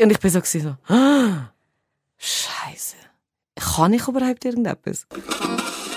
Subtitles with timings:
[0.00, 1.52] Und ich bin so, so ah,
[2.18, 2.96] Scheiße.
[3.56, 5.06] Kann ich überhaupt irgendetwas?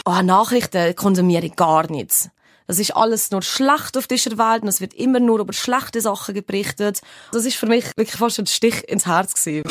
[0.05, 2.29] Oh, Nachrichten konsumiere ich gar nichts.
[2.67, 5.99] Das ist alles nur schlecht auf dieser Welt und es wird immer nur über schlechte
[5.99, 7.01] Sachen berichtet.
[7.31, 9.69] Das ist für mich wirklich fast ein Stich ins Herz gewesen.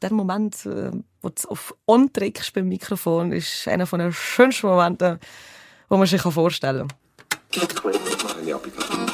[0.00, 0.90] Der Moment, äh,
[1.20, 5.18] wo du auf On drückst beim Mikrofon, ist einer den schönsten Momenten,
[5.88, 6.88] wo man sich vorstellen
[7.50, 9.11] kann.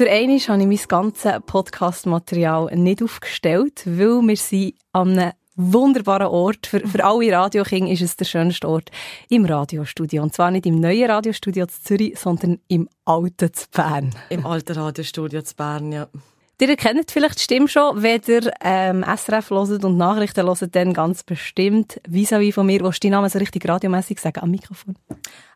[0.00, 6.28] Für einmal habe ich mein ganzes Podcast-Material nicht aufgestellt, weil wir sind an einem wunderbaren
[6.28, 6.68] Ort.
[6.68, 8.90] Für, für alle Radiokinder ist es der schönste Ort
[9.28, 10.22] im Radiostudio.
[10.22, 14.14] Und zwar nicht im neuen Radiostudio zu Zürich, sondern im alten zu Bern.
[14.30, 16.08] Im alten Radiostudio zu Bern, ja.
[16.60, 20.92] Ihr kennt vielleicht die Stimme schon, wenn ihr ähm, SRF hört und Nachrichten hört, dann
[20.92, 22.82] ganz bestimmt vis-à-vis von mir.
[22.82, 24.94] Willst du deinen Namen so richtig radiomässig sagen am Mikrofon?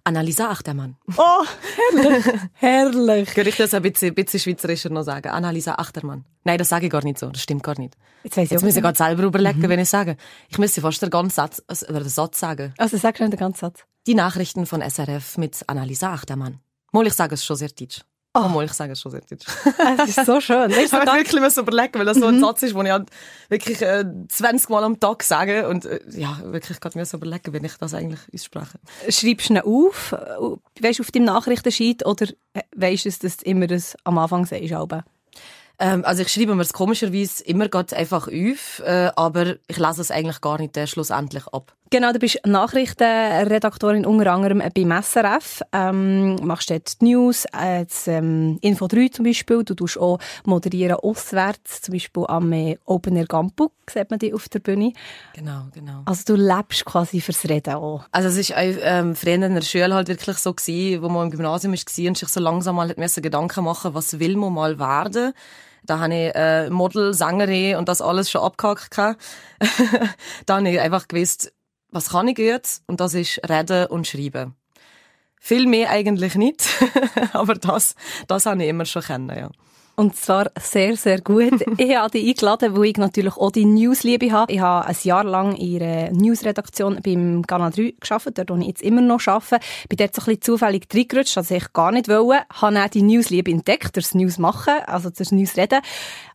[0.04, 0.96] Annalisa Achtermann.
[1.16, 1.44] Oh,
[1.92, 2.24] herrlich.
[2.54, 3.34] herrlich.
[3.34, 5.28] Könnte ich das ein bisschen, ein bisschen schweizerischer noch sagen?
[5.28, 6.24] Annalisa Achtermann.
[6.44, 7.28] Nein, das sage ich gar nicht so.
[7.28, 7.96] Das stimmt gar nicht.
[8.22, 9.68] Jetzt, weiss ich Jetzt muss ich gerade selber überlegen, mhm.
[9.68, 10.16] wenn ich sage.
[10.48, 12.72] Ich müsste fast den ganzen Satz, also, oder den Satz sagen.
[12.78, 13.84] Also sag schon den ganzen Satz.
[14.06, 16.60] Die Nachrichten von SRF mit Annalisa Achtermann.
[16.92, 18.00] Mal, ich sage es schon sehr deutsch.
[18.36, 18.48] Oh.
[18.48, 19.46] Mal, ich sage es schon sehr deutsch.
[20.02, 20.68] Es ist so schön.
[20.72, 22.40] Ich habe wirklich müssen überlegen, weil das so ein mhm.
[22.40, 23.08] Satz ist, den ich halt
[23.48, 27.64] wirklich äh, 20 Mal am Tag sage und äh, ja, wirklich gerade mir überlegen, wenn
[27.64, 28.80] ich das eigentlich ausspreche.
[29.08, 33.36] Schreibst du ihn auf, äh, weißt du, auf deinem Nachrichtensheet oder äh, weißt du, dass
[33.36, 35.04] du immer das am Anfang sagst, Alben?
[35.78, 40.00] Ähm, also ich schreibe mir es komischerweise immer gerade einfach auf, äh, aber ich lese
[40.00, 41.74] es eigentlich gar nicht äh, schlussendlich ab.
[41.94, 48.08] Genau, du bist Nachrichtenredaktorin unter anderem beim SRF, ähm, machst dort die News, äh, das,
[48.08, 53.14] ähm, Info 3 zum Beispiel, du tust auch moderieren auswärts, zum Beispiel am äh, Open
[53.14, 54.92] Air Gampu, sieht man dich auf der Bühne.
[55.34, 56.02] Genau, genau.
[56.06, 58.02] Also du lebst quasi fürs Reden auch.
[58.10, 61.30] Also es war ähm, früher in der Schule halt wirklich so gewesen, wo man im
[61.30, 65.32] Gymnasium war und sich so langsam mal hat Gedanken machen was will man mal werden
[65.86, 68.96] da habe ich äh, Model, Sängerin und das alles schon abgehakt.
[70.46, 71.52] da habe ich einfach gewusst,
[71.94, 72.82] was kann ich jetzt?
[72.86, 74.54] Und das ist reden und schreiben.
[75.40, 76.68] Viel mehr eigentlich nicht,
[77.32, 77.94] aber das,
[78.26, 79.50] das habe ich immer schon kennen, ja.
[79.96, 81.64] Und zwar sehr, sehr gut.
[81.78, 84.52] ich habe dich eingeladen, weil ich natürlich auch die Newsliebe habe.
[84.52, 88.66] Ich habe ein Jahr lang in einer Newsredaktion beim Kanal 3 gearbeitet, dort wo ich
[88.66, 89.64] jetzt immer noch arbeite.
[89.88, 92.42] Bin dort so ein bisschen zufällig reingerutscht, das ich gar nicht wollte.
[92.52, 95.80] Habe auch die Newsliebe entdeckt, das News machen, also das News reden.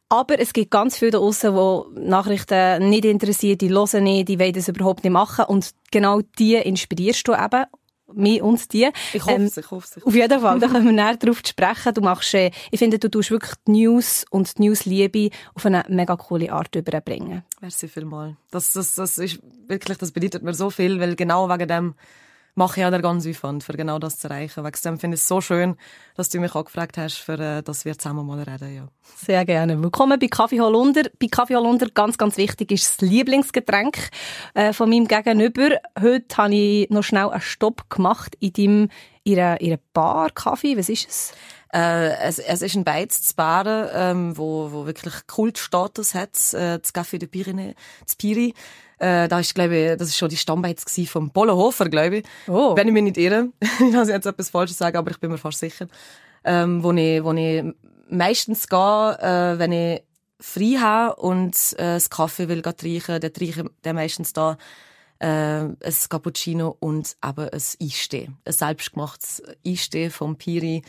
[0.09, 4.39] Aber es gibt ganz viele da draussen, die Nachrichten nicht interessieren, die hören nicht, die
[4.39, 5.45] wollen das überhaupt nicht machen.
[5.45, 7.65] Und genau die inspirierst du eben
[8.13, 8.89] mich und die.
[9.13, 10.03] Ich hoffe es, ähm, ich hoffe es.
[10.03, 11.93] Auf jeden Fall, da können wir näher darauf sprechen.
[11.93, 15.85] Du machst, äh, ich finde, du tust wirklich die News und die Newsliebe auf eine
[15.89, 17.43] mega coole Art überbringen.
[17.61, 18.35] Merci vielmals.
[18.51, 21.95] Das, das, das ist wirklich, das bedeutet mir so viel, weil genau wegen dem
[22.59, 24.65] mache ich auch den ganzen Aufwand, für genau das zu erreichen.
[24.65, 25.77] Wegen dem finde ich es so schön,
[26.15, 28.75] dass du mich auch gefragt hast, für, äh, dass wir zusammen mal reden.
[28.75, 28.87] Ja.
[29.15, 29.81] Sehr gerne.
[29.81, 31.03] Willkommen bei Kaffee Holunder.
[31.19, 34.09] Bei Kaffee Holunder ganz, ganz wichtig ist das Lieblingsgetränk
[34.55, 35.69] äh, von meinem Gegenüber.
[35.99, 38.89] Heute habe ich noch schnell einen Stopp gemacht in deinem,
[39.23, 40.77] ihrer, ihrer Bar Kaffee.
[40.77, 41.31] Was ist es?
[41.73, 46.77] Äh, es, es ist ein Beiz zu Baden, ähm, wo, wo wirklich Kultstatus hat, äh,
[46.79, 48.53] das Café de Pyrénées, das Piri.
[48.99, 52.25] Äh, da ist, glaube ich, das ist schon die Stammbeiz vom Polo Hofer, glaube ich.
[52.47, 52.75] Oh.
[52.75, 53.49] Wenn ich mich nicht irre.
[53.61, 55.87] ich kann jetzt etwas Falsches sagen, aber ich bin mir fast sicher.
[56.43, 57.63] Ähm, wo ich, wo ich
[58.09, 60.03] meistens gehe, äh, wenn ich
[60.39, 64.57] frei habe und äh, das Kaffee will trinken, dann trinke ich dann meistens da
[65.19, 68.29] äh, ein Cappuccino und eben ein Eistee.
[68.45, 70.81] Ein selbstgemachtes Eistee vom Piri.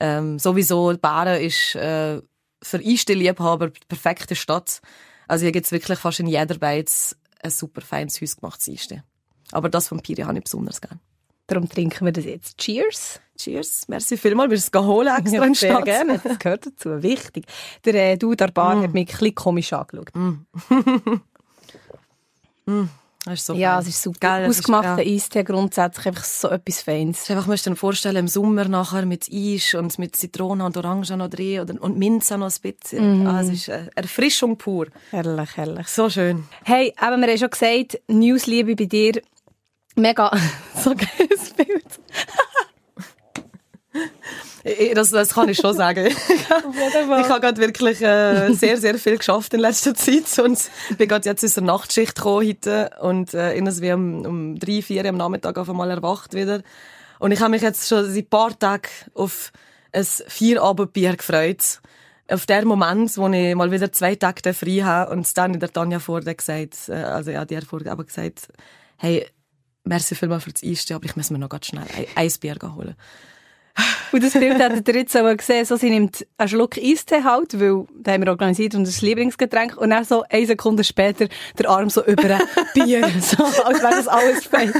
[0.00, 2.20] Ähm, sowieso, Baren ist äh,
[2.62, 4.80] für Eistee-Liebhaber die perfekte Stadt.
[5.26, 9.02] Also hier gibt's wirklich fast in jeder Beiz ein super feines hausgemachtes Eistee.
[9.52, 11.00] Aber das vom Piri habe ich besonders gerne.
[11.46, 12.58] Darum trinken wir das jetzt.
[12.58, 13.20] Cheers!
[13.38, 13.86] Cheers.
[13.88, 14.50] Merci vielmals.
[14.50, 16.18] Wir es holen extra ja, Sehr gerne.
[16.18, 17.02] Das gehört dazu.
[17.02, 17.46] Wichtig.
[17.84, 18.82] Der äh, Du der Bar mm.
[18.82, 20.10] hat mich ein bisschen komisch angeschaut.
[20.14, 20.46] Mm.
[22.70, 22.88] mm.
[23.26, 23.82] Ist so ja, fein.
[23.82, 24.18] es ist super.
[24.20, 25.14] Geil, Ausgemachter ja.
[25.14, 27.28] Eistee grundsätzlich einfach so etwas Feines.
[27.30, 31.16] Einfach, musst du dir vorstellen, im Sommer nachher mit Eis und mit Zitrone und Orange
[31.16, 33.24] noch drin oder, und Minze noch ein bisschen.
[33.24, 33.26] Mm.
[33.26, 34.86] Ah, es ist eine Erfrischung pur.
[35.10, 35.88] Herrlich, herrlich.
[35.88, 36.44] So schön.
[36.64, 39.20] Hey, aber wir haben schon gesagt, Newsliebe bei dir,
[39.96, 40.30] mega,
[40.76, 41.84] so geiles Bild.
[44.94, 46.06] Das, das kann ich schon sagen.
[46.06, 50.58] ich habe gerade wirklich äh, sehr, sehr viel geschafft in letzter Zeit und
[50.96, 55.04] bin gerade jetzt aus der Nachtschicht gekommen heute und äh, irgendwie um, um drei, vier
[55.06, 56.62] am Nachmittag auf einmal erwacht wieder.
[57.18, 59.52] Und ich habe mich jetzt schon seit ein paar Tagen auf
[59.92, 61.80] ein Vierabendbier gefreut
[62.30, 65.72] auf der Moment, wo ich mal wieder zwei Tage frei habe und dann in der
[65.72, 68.48] Tanja vor gesagt, äh, also ja, die vorher aber gesagt,
[68.98, 69.26] hey,
[69.84, 72.94] merci vielmals für das Einstehen, aber ich muss mir noch ganz schnell ein Eisbier holen.
[74.12, 77.60] Und das Bild hat er jetzt auch gesehen, so, sie nimmt einen Schluck Eistee halt,
[77.60, 81.28] weil, da haben wir organisiert und das Lieblingsgetränk, und dann so eine Sekunde später
[81.58, 82.40] der Arm so über ein
[82.74, 84.74] Bier, so, als wäre das alles fake.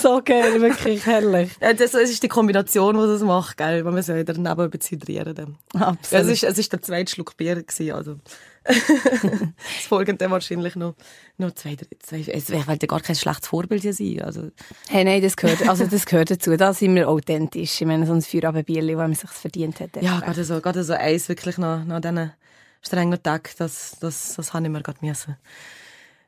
[0.00, 1.50] So geil, wirklich herrlich.
[1.60, 5.56] Ja, das, das ist die Kombination, die das macht, gell, man muss ja daneben hydrieren.
[5.74, 5.98] Absolut.
[6.10, 8.16] Ja, es ist, es ist der zweite Schluck Bier gewesen, also.
[8.66, 10.94] das folgende wahrscheinlich noch,
[11.38, 14.50] noch zwei, drei, zwei, es wird gar kein schlechtes Vorbild hier sein, also.
[14.88, 17.80] Hey, nein, das gehört, also das gehört dazu, da sind wir authentisch.
[17.80, 20.00] Ich meine, so ein Feierabendbierli, wo man sich verdient hätte.
[20.00, 22.32] Ja, gerade so, gerade so eins wirklich noch, noch diesen
[22.82, 25.36] strengen Tag, das, das, das habe ich mir gerade müssen.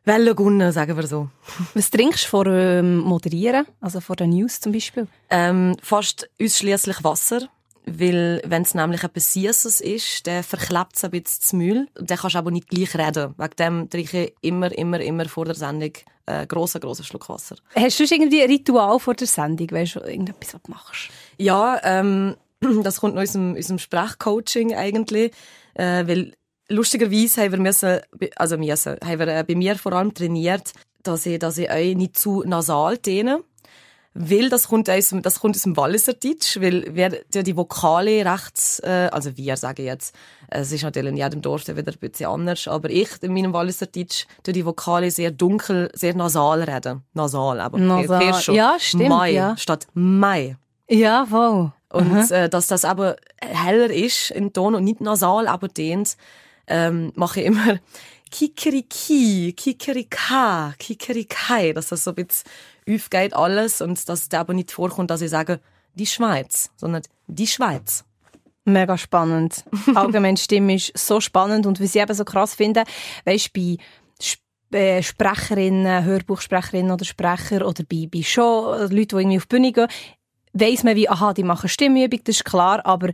[0.05, 1.29] Welle gunnen, sagen wir so.
[1.75, 5.07] Was trinkst du vor ähm, Moderieren, also vor den News zum Beispiel?
[5.29, 7.49] Ähm, fast ausschließlich Wasser
[7.97, 11.89] weil, wenn es nämlich etwas Süßes ist, dann verklebt es ein bisschen das Müll.
[11.99, 13.35] Und dann kannst du aber nicht gleich reden.
[13.37, 15.93] Wegen dem trinke ich immer, immer, immer vor der Sendung
[16.27, 17.57] einen grossen, grossen Schluck Wasser.
[17.75, 19.71] Hast du irgendwie ein Ritual vor der Sendung?
[19.71, 21.11] Weißt du, irgendetwas, was du machst?
[21.39, 22.37] Ja, ähm,
[22.83, 25.33] das kommt aus unserem, unserem Sprechcoaching eigentlich.
[25.75, 26.33] Äh, weil
[26.69, 28.01] lustigerweise haben wir müssen,
[28.37, 31.97] also müssen, haben wir äh, bei mir vor allem trainiert, dass ich, dass ich euch
[31.97, 33.43] nicht zu nasal dehne.
[34.15, 37.11] Weil das kommt aus, das kommt aus dem Walliser Deutsch, weil wir
[37.43, 40.15] die Vokale recht, äh, also wir sagen jetzt,
[40.49, 43.87] es ist natürlich in jedem Dorf wieder ein bisschen anders, aber ich in meinem Walliser
[43.87, 47.03] Deutsch tue die Vokale sehr dunkel, sehr nasal reden.
[47.13, 48.35] Nasal, aber nasal.
[48.35, 48.55] Schon.
[48.55, 49.09] Ja, stimmt.
[49.09, 49.57] Mai ja.
[49.57, 50.57] statt Mai.
[50.89, 51.73] Ja, voll.
[51.91, 56.17] Und äh, dass das aber heller ist im Ton und nicht nasal, aber dehnt,
[56.67, 57.79] ähm, mache ich immer
[58.31, 62.51] Kikeriki, Kikerika, Kikerikai, dass das so ein bisschen
[62.89, 65.61] aufgeht alles und dass es aber nicht vorkommt, dass ich sage,
[65.95, 68.05] die Schweiz, sondern die Schweiz.
[68.65, 69.65] Mega spannend.
[69.95, 72.85] Allgemein Stimme ist so spannend und was ich eben so krass finde,
[73.25, 73.79] weißt bei
[74.71, 79.73] äh, Sprecherinnen, Hörbuchsprecherinnen oder Sprecher oder bei, bei Show, Leute, die irgendwie auf die Bühne
[79.73, 79.89] gehen,
[80.53, 83.11] weiss man wie, aha, die machen Stimmübung, das ist klar, aber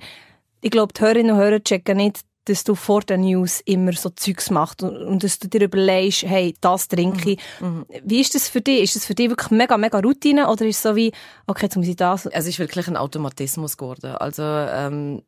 [0.61, 4.11] ich glaube, die Hörerinnen und Hörer checken nicht, dass du vor den News immer so
[4.11, 7.39] Zeugs machst und, und dass du dir überlegst, hey, das trinke ich.
[7.61, 7.67] Mhm.
[7.69, 7.87] mhm.
[8.05, 8.83] Wie ist das für dich?
[8.83, 11.13] Ist das für dich wirklich mega, mega Routine oder ist es so wie,
[11.47, 12.27] okay, jetzt muss ich das?
[12.27, 14.15] Es ist wirklich ein Automatismus geworden.
[14.17, 15.23] Also, ähm,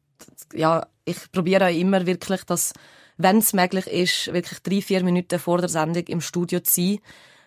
[0.54, 2.72] ja, ich probiere immer wirklich, dass,
[3.16, 6.98] wenn es möglich ist, wirklich drei, vier Minuten vor der Sendung im Studio zu sein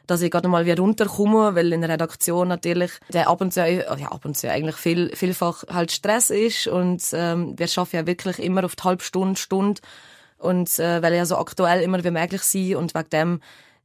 [0.10, 3.60] dass ich gerade mal wieder runterkomme, weil in der Redaktion natürlich der ab und zu,
[3.66, 6.68] ja, ab und zu eigentlich viel, vielfach halt Stress ist.
[6.68, 9.82] Und ähm, wir schaffen ja wirklich immer auf die halbe Stunde, Stunde.
[10.38, 13.42] Und äh, weil ja so aktuell immer wie möglich sein und wegen dem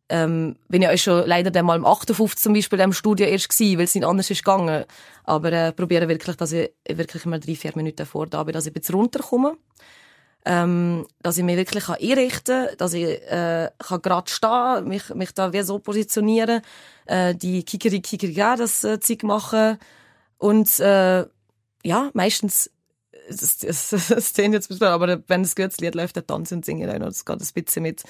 [0.09, 3.49] ähm, bin ich auch schon leider dann mal im 58 zum Beispiel im Studio erst
[3.49, 4.85] gewesen, weil es nicht anders ist gegangen.
[5.25, 8.67] Aber äh, probiere wirklich, dass ich wirklich immer drei, vier Minuten vor da bin, dass
[8.67, 9.57] ich ein bisschen runterkomme
[10.45, 15.15] ähm, dass ich mich wirklich kann einrichten kann, dass ich äh, kann gerade stehen mich,
[15.15, 16.63] mich da wie so positionieren,
[17.07, 19.79] äh, die Kikeri Kikeri das äh, Zeug machen
[20.39, 21.25] und äh,
[21.85, 22.71] ja, meistens
[23.29, 26.65] es, es, es, es jetzt bisschen, aber wenn das gutes Lied läuft, dann tanzen und
[26.65, 28.03] singen und es geht ein bisschen mit.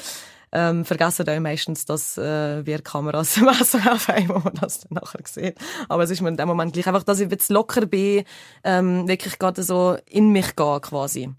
[0.53, 4.95] Ähm, vergessen auch meistens, dass äh, wir Kameras im SRF haben, wo man das dann
[5.01, 5.59] nachher sieht.
[5.89, 8.25] Aber es ist mir in dem Moment gleich einfach, dass ich jetzt locker bin,
[8.63, 11.31] ähm, wirklich gerade so in mich gehe quasi.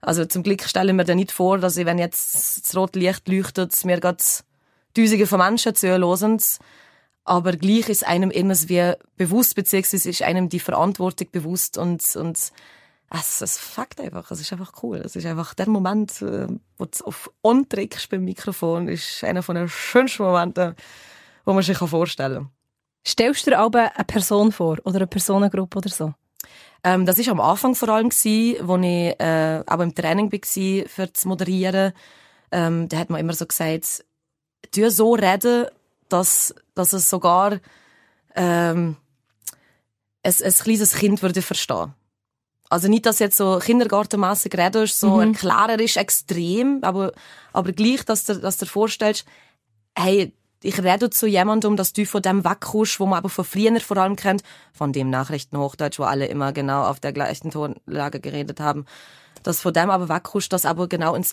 [0.00, 2.98] Also zum Glück stelle ich mir dann nicht vor, dass ich, wenn jetzt das rote
[2.98, 4.22] Licht leuchtet, mir gerade
[4.94, 6.40] Tausende von Menschen zuhören.
[7.24, 12.52] Aber gleich ist einem immer wie bewusst, beziehungsweise ist einem die Verantwortung bewusst und, und
[13.10, 14.30] es, es fuckt einfach.
[14.30, 14.98] Es ist einfach cool.
[14.98, 16.46] Es ist einfach der Moment, äh,
[16.78, 20.74] wo du auf On trickst beim Mikrofon, ist einer von den schönsten Momenten,
[21.44, 22.52] wo man sich vorstellen kann.
[23.06, 26.14] Stellst du dir aber eine Person vor oder eine Personengruppe oder so?
[26.84, 30.88] Ähm, das ist am Anfang vor allem gewesen, wo ich äh, auch im Training war
[30.88, 31.92] für das Moderieren.
[32.50, 34.04] Ähm, da hat man immer so gesagt,
[34.70, 35.66] tu so reden,
[36.08, 37.58] dass, dass es sogar
[38.34, 38.96] ähm,
[40.22, 41.94] ein, ein kleines Kind würde verstehen.
[42.70, 45.32] Also nicht, dass jetzt so kindergartenmässig redest, so mhm.
[45.32, 47.12] erklärerisch extrem, aber,
[47.52, 49.24] aber gleich, dass du, dass du dir vorstellst,
[49.96, 53.78] hey, ich rede zu jemandem, dass du von dem wegkommst, wo man aber von früher
[53.80, 58.60] vor allem kennt, von dem Nachrichtenhochdeutsch, wo alle immer genau auf der gleichen Tonlage geredet
[58.60, 58.84] haben,
[59.42, 61.32] dass von dem aber wegkommst, dass aber genau ins,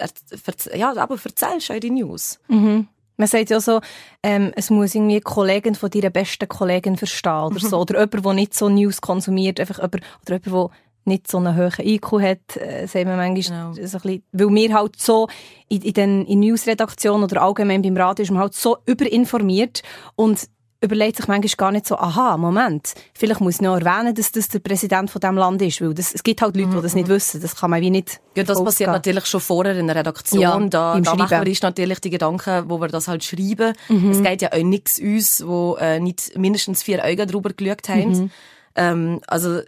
[0.73, 2.39] ja, aber erzählst du die News.
[2.47, 2.87] Mhm.
[3.17, 3.79] Man sagt ja so,
[4.23, 7.79] ähm, es muss irgendwie Kollegen von deiner besten Kollegin verstehen oder so.
[7.79, 11.55] oder jemand, der nicht so News konsumiert, einfach jemand, oder jemand, der nicht so einen
[11.55, 13.87] hohen IQ hat, äh, sagen wir manchmal, genau.
[13.87, 15.27] so ein bisschen, weil wir halt so
[15.69, 19.83] in, in den in Newsredaktionen oder allgemein beim Radio ist man halt so überinformiert
[20.15, 20.47] und
[20.81, 24.49] überlegt sich manchmal gar nicht so, aha, Moment, vielleicht muss ich noch erwähnen, dass das
[24.49, 27.07] der Präsident von diesem Land ist, weil das, es gibt halt Leute, die das nicht
[27.07, 30.41] wissen, das kann man wie nicht Ja, das passiert natürlich schon vorher in der Redaktion,
[30.41, 33.73] Ja, da, da machen wir uns natürlich die Gedanken, wo wir das halt schreiben.
[33.89, 34.11] Mhm.
[34.11, 38.09] Es geht ja auch nichts uns, wo äh, nicht mindestens vier Augen drüber geschaut haben.
[38.09, 38.31] Mhm.
[38.75, 39.61] Ähm, also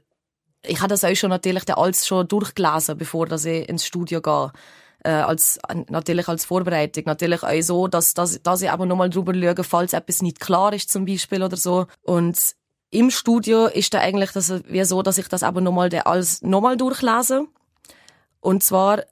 [0.68, 4.52] ich habe das auch schon natürlich alles schon durchgelesen, bevor dass ich ins Studio gehe.
[5.04, 5.60] Äh, als,
[5.90, 7.04] natürlich als Vorbereitung.
[7.06, 10.74] Natürlich auch so, dass, dass, dass ich aber nochmal drüber schaue, falls etwas nicht klar
[10.74, 11.86] ist zum Beispiel oder so.
[12.02, 12.56] Und
[12.90, 16.78] im Studio ist da eigentlich das wie so, dass ich das aber nochmal alles nochmal
[16.78, 17.48] durchlese.
[18.40, 19.04] Und zwar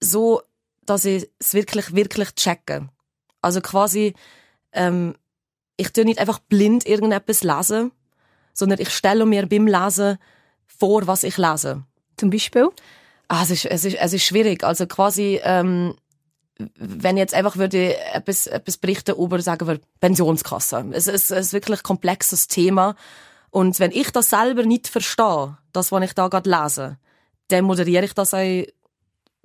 [0.00, 0.42] so,
[0.86, 2.88] dass ich es wirklich, wirklich checke.
[3.42, 4.14] Also quasi,
[4.72, 5.14] ähm,
[5.76, 7.92] ich tue nicht einfach blind irgendetwas lesen,
[8.52, 10.18] sondern ich stelle mir beim Lesen
[10.80, 11.84] vor, was ich lese.
[12.16, 12.68] Zum Beispiel?
[13.28, 14.64] Ah, es ist, es ist, es ist schwierig.
[14.64, 15.94] Also quasi, ähm,
[16.76, 20.86] wenn ich jetzt einfach würde etwas, etwas berichten über, sagen wir, Pensionskasse.
[20.92, 22.96] Es ist, es ist wirklich ein komplexes Thema.
[23.50, 26.98] Und wenn ich das selber nicht verstehe, das, was ich da gerade lese,
[27.48, 28.64] dann moderiere ich das auch,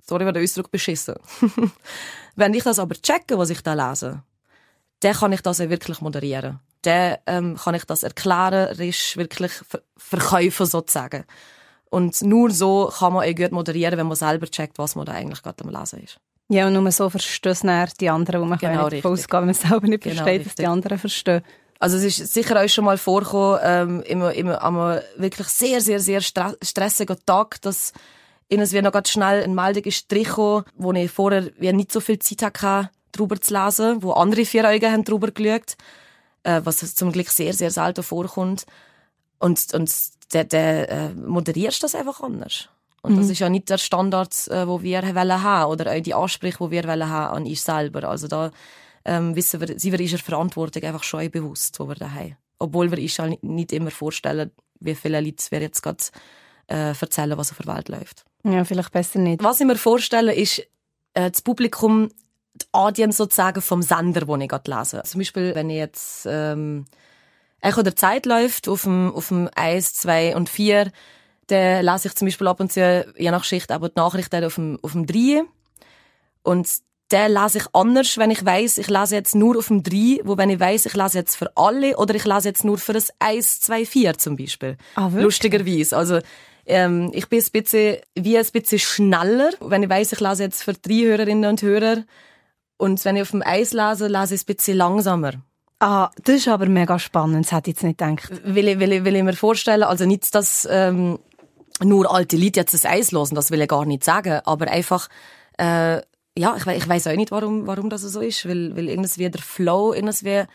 [0.08, 1.16] sorry, wenn der Ausdruck beschissen.
[2.36, 4.24] wenn ich das aber checke, was ich da lese,
[5.02, 6.60] dann kann ich das auch wirklich moderieren.
[6.86, 11.26] Dann ähm, kann ich das erklärerisch wirklich ver verkaufen, sozusagen.
[11.90, 15.14] Und nur so kann man auch gut moderieren, wenn man selber checkt, was man da
[15.14, 16.20] eigentlich gerade am Lesen ist.
[16.50, 19.06] Ja, und nur so verstehen es dann die anderen, wo man Genau, nicht richtig.
[19.06, 20.68] ausgehen, wenn man selber nicht Genau, versteht, dass die richtig.
[20.68, 21.42] anderen verstehen.
[21.80, 25.82] Also es ist sicher auch schon mal vorgekommen, ähm, immer, immer an einem wirklich sehr,
[25.82, 27.94] sehr, sehr stre stressigen Tag, dass
[28.50, 32.00] ihnen wie noch ganz schnell eine Meldung ist gekommen, wo ich vorher wie nicht so
[32.00, 35.76] viel Zeit hatte, drüber zu lesen, wo andere vier Augen haben drüber geschaut,
[36.46, 38.66] äh, was zum Glück sehr, sehr selten vorkommt.
[39.40, 39.92] Und, und
[40.34, 42.70] der, der äh, moderierst das einfach anders.
[43.02, 46.16] Und das ist ja nicht der Standard, äh, wo wir wollen haben oder auch die
[46.16, 48.06] Ansprüche, die wir wollen haben an uns selber.
[48.10, 48.50] Also da
[49.04, 52.36] ähm, wissen wir, sind wir unserer Verantwortung einfach schon bewusst, wo wir da haben.
[52.58, 54.50] Obwohl wir uns halt nicht- nicht immer vorstellen,
[54.80, 56.04] wie viele Leute wir jetzt gerade
[56.68, 58.26] äh, erzählen, was auf der Welt läuft.
[58.44, 59.44] Ja, vielleicht besser nicht.
[59.44, 60.60] Was ich mir vorstelle, ist
[61.14, 62.10] äh, das Publikum,
[62.62, 65.02] die Audience sozusagen vom Sender, den ich gerade lese.
[65.04, 66.86] Zum Beispiel, wenn ich jetzt ähm,
[67.62, 70.92] Echo der Zeit läuft, auf dem, auf dem 1, 2 und 4,
[71.48, 74.56] dann lese ich zum Beispiel ab und zu, je nach Schicht, aber die Nachrichten auf
[74.56, 75.44] dem, auf dem 3.
[76.44, 76.68] Und
[77.12, 80.38] den lese ich anders, wenn ich weiss, ich lese jetzt nur auf dem 3, wo
[80.38, 83.14] wenn ich weiss, ich lese jetzt für alle oder ich lese jetzt nur für das
[83.20, 84.78] 1, 2, 4 zum Beispiel.
[84.96, 85.24] Ah, wirklich?
[85.24, 85.98] Lustigerweise.
[85.98, 86.20] Also,
[86.66, 90.64] ähm, ich bin ein bisschen, wie ein bisschen schneller, wenn ich weiss, ich lese jetzt
[90.64, 92.04] für drei Hörerinnen und Hörer.
[92.78, 95.34] Und wenn ich auf dem Eis lese, lese ich ein bisschen langsamer.
[95.80, 98.30] Ah, das ist aber mega spannend, das hätte ich jetzt nicht gedacht.
[98.44, 101.20] Will ich, will ich, will ich mir vorstellen, also nicht, dass ähm,
[101.84, 105.10] nur alte Leute jetzt das Eis hören, das will ich gar nicht sagen, aber einfach,
[105.58, 105.98] äh,
[106.38, 109.42] ja, ich, ich weiß auch nicht, warum, warum das so ist, weil, weil irgendwie der
[109.42, 110.48] Flow irgendwie ein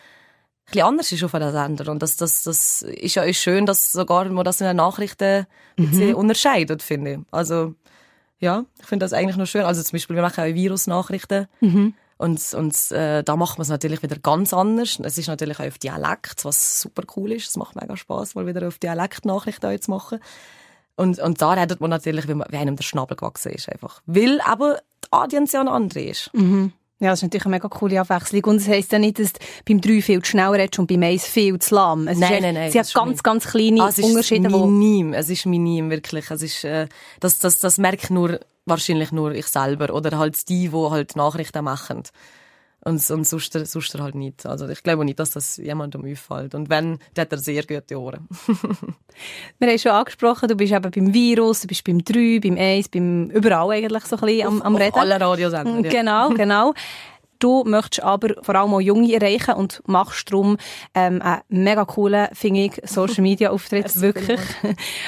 [0.67, 1.91] bisschen anders ist auf einem Sender.
[1.91, 5.47] Und das, das, das ist ja auch schön, dass sogar man das in den Nachrichten
[5.77, 7.19] bisschen unterscheidet, finde ich.
[7.31, 7.75] Also,
[8.39, 9.63] ja, ich finde das eigentlich noch schön.
[9.63, 11.47] Also zum Beispiel, wir machen auch Virusnachrichten.
[12.21, 15.01] Und, und äh, da macht man es natürlich wieder ganz anders.
[15.03, 17.49] Es ist natürlich auch auf Dialekt, was super cool ist.
[17.49, 20.19] Es macht mega Spaß, mal wieder auf Dialekt Nachrichten zu machen.
[20.97, 23.71] Und, und da redet man natürlich, wie, man, wie einem der Schnabel gewachsen ist.
[23.71, 24.03] Einfach.
[24.05, 26.31] Weil aber die Audience ja eine andere ist.
[26.35, 28.45] Ja, das ist natürlich eine mega coole Abwechslung.
[28.45, 31.03] Und es heisst ja nicht, dass du beim 3 viel zu schnell redest und beim
[31.03, 32.07] 1 viel zu lahm.
[32.07, 34.53] Es Nein, ist echt- nein, nein, Sie hat ganz, ganz kleine Ah, es ist Unterschiede,
[34.53, 35.15] wo minim.
[35.15, 36.31] Es ist minim, wirklich.
[36.31, 36.87] Es ist, äh,
[37.21, 38.39] das, das, das merkt nur,
[38.71, 39.93] wahrscheinlich nur ich selber.
[39.95, 42.05] Oder halt die, die halt Nachrichten machen.
[42.83, 44.47] Und, und sonst, sonst halt nicht.
[44.47, 46.55] Also ich glaube nicht, dass das jemandem auffällt.
[46.55, 48.27] Und wenn, dann hat er sehr gute Ohren.
[49.59, 52.89] Wir haben schon angesprochen, du bist eben beim Virus, du bist beim 3, beim 1,
[52.89, 54.99] beim überall eigentlich so ein bisschen am, am Auf Reden.
[54.99, 55.85] alle Radiosender.
[55.85, 55.91] Ja.
[55.91, 56.75] Genau, genau.
[57.41, 60.59] Du möchtest aber vor allem auch Junge erreichen und machst darum
[60.95, 63.85] ähm, einen mega coolen, finde ich, Social Media Auftritt.
[63.95, 64.41] Merci wirklich.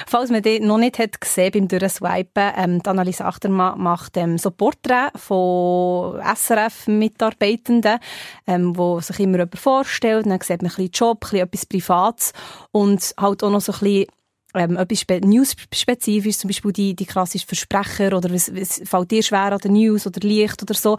[0.07, 4.39] Falls man den noch nicht hat gesehen beim Durchswipen, ähm, die Annalise Achtermann macht ähm,
[4.39, 7.99] so Porträts von SRF-Mitarbeitenden,
[8.47, 10.25] ähm, wo sich immer jemand vorstellt.
[10.25, 12.33] Dann sieht man ein bisschen Job, ein bisschen etwas Privates
[12.71, 14.07] und halt auch noch so ein bisschen
[14.55, 19.23] ähm, etwas spe News-spezifisch, zum Beispiel die, die klassischen Versprecher oder was, was fällt dir
[19.23, 20.97] schwer an der News oder Licht oder so.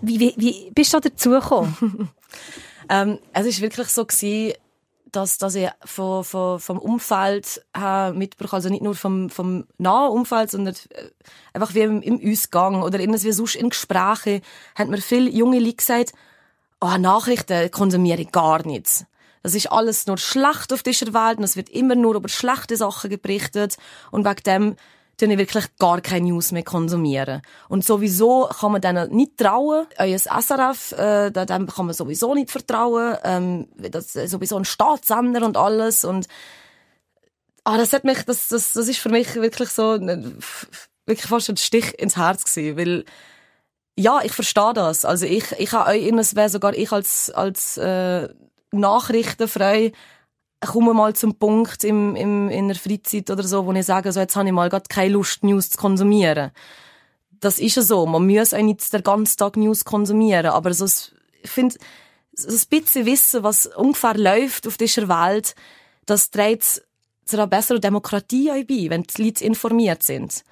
[0.00, 2.10] Wie, wie, wie bist du da dazu gekommen?
[2.92, 4.54] Ähm, es ist wirklich so gewesen,
[5.12, 10.10] dass, dass ich von, von, vom Umfeld her mitbekommen, also nicht nur vom, vom nahen
[10.10, 11.10] Umfeld, sondern äh,
[11.52, 14.42] einfach wie im, im Ausgang oder irgendwie sonst in Gesprächen,
[14.74, 16.12] haben mir viele junge Leute gesagt,
[16.80, 19.06] oh, Nachrichten konsumiere ich gar nicht.
[19.42, 22.76] Das ist alles nur schlecht auf dieser Welt und es wird immer nur über schlechte
[22.76, 23.76] Sachen berichtet
[24.10, 24.76] und wegen dem
[25.22, 27.42] ich wirklich gar keine News mehr konsumieren.
[27.68, 29.86] Und sowieso kann man denen nicht trauen.
[29.98, 33.18] Euer SRF, äh, dem kann man sowieso nicht vertrauen.
[33.24, 36.04] Ähm, das ist sowieso ein Staatssender und alles.
[36.04, 36.26] Und
[37.64, 41.56] ah, das hat mich, das, das, das ist für mich wirklich so, wirklich fast ein
[41.58, 43.04] Stich ins Herz gewesen, weil
[43.96, 45.04] ja, ich verstehe das.
[45.04, 48.28] Also ich, ich habe euch sogar ich als, als äh,
[48.72, 49.92] Nachrichtenfrei
[50.60, 54.20] komme mal zum Punkt im, im, in der Freizeit oder so, wo ich sage, so,
[54.20, 56.50] jetzt habe ich mal gerade keine Lust, News zu konsumieren.
[57.40, 58.04] Das ist ja so.
[58.06, 60.46] Man muss auch nicht den ganzen Tag News konsumieren.
[60.46, 60.84] Aber so,
[61.42, 61.76] ich finde,
[62.32, 65.54] so ein bisschen wissen, was ungefähr läuft auf dieser Welt,
[66.04, 66.82] das trägt
[67.24, 70.44] zu einer besseren Demokratie bei, wenn die Leute informiert sind.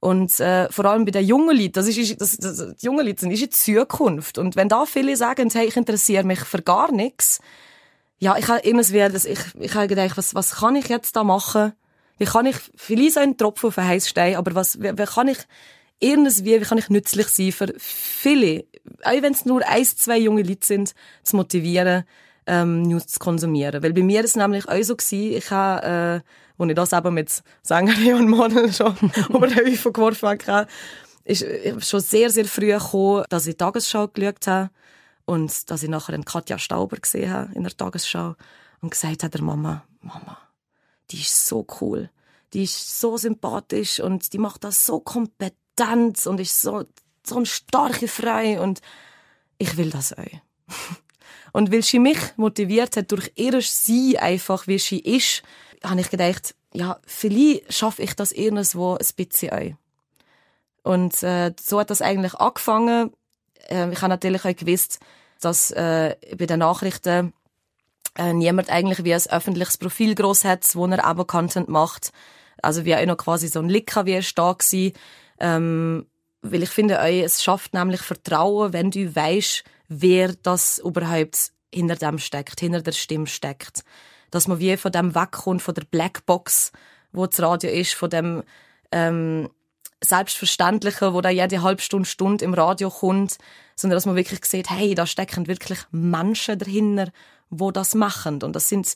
[0.00, 3.20] Und äh, vor allem bei den jungen Leuten, das ist, das, das, die jungen Leute
[3.20, 4.38] sind ist die Zukunft.
[4.38, 7.40] Und wenn da viele sagen, hey, ich interessiere mich für gar nichts,
[8.18, 11.24] ja, ich habe immer wieder, ich, ich habe gedacht, was, was kann ich jetzt da
[11.24, 11.72] machen?
[12.18, 15.04] Wie kann ich, vielleicht so ein Tropfen auf den heißen Stein, aber was, wie, wie
[15.04, 15.38] kann ich
[16.00, 18.64] irgendwie, wie kann ich nützlich sein für viele,
[19.04, 22.04] auch wenn es nur ein, zwei junge Leute sind, zu motivieren,
[22.46, 23.82] ähm, News zu konsumieren.
[23.82, 26.30] Weil bei mir ist es nämlich auch so gewesen, ich habe, äh,
[26.60, 28.94] wo ich das eben mit Sängerin und Model schon
[29.30, 30.66] über den Haufen geworfen habe,
[31.24, 31.46] ist
[31.88, 34.70] schon sehr, sehr früh gekommen, dass ich die Tagesschau geschaut habe
[35.24, 38.36] und dass ich nachher Katja Stauber gesehen habe in der Tagesschau
[38.82, 40.36] und gesagt habe der Mama, Mama,
[41.10, 42.10] die ist so cool,
[42.52, 46.84] die ist so sympathisch und die macht das so kompetent und ist so,
[47.24, 48.82] so eine starke Frau und
[49.56, 50.24] ich will das auch.
[51.54, 55.42] und weil sie mich motiviert hat durch ihr Sie einfach, wie sie ist,
[55.84, 59.76] habe ich gedacht, ja, vielleicht schaffe ich das irgendwo ein bisschen auch.
[60.82, 63.12] Und äh, so hat das eigentlich angefangen.
[63.68, 65.00] Äh, ich habe natürlich auch gewusst,
[65.40, 67.32] dass äh, bei den Nachrichten
[68.16, 72.12] äh, niemand eigentlich wie ein öffentliches Profil groß hat, wo er aber Content macht.
[72.62, 74.92] Also wie auch noch quasi so ein Licker wie ist da gewesen.
[75.38, 76.06] Ähm,
[76.42, 82.18] weil ich finde, es schafft nämlich Vertrauen, wenn du weißt, wer das überhaupt hinter dem
[82.18, 83.84] steckt, hinter der Stimme steckt.
[84.30, 86.72] Dass man wie von dem wegkommt, von der Blackbox,
[87.12, 88.42] wo das Radio ist, von dem
[88.92, 89.48] ähm,
[90.02, 93.38] Selbstverständlichen, wo da jede halbe Stunde, Stunde im Radio kommt,
[93.76, 97.10] sondern dass man wirklich sieht, hey, da stecken wirklich Menschen dahinter,
[97.50, 98.42] wo das machen.
[98.42, 98.94] Und das sind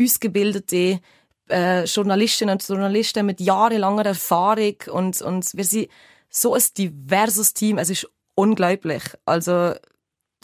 [0.00, 1.00] ausgebildete
[1.48, 5.88] äh, Journalistinnen und Journalisten mit jahrelanger Erfahrung und, und wir sind
[6.30, 9.02] so ein diverses Team, es ist unglaublich.
[9.24, 9.74] Also,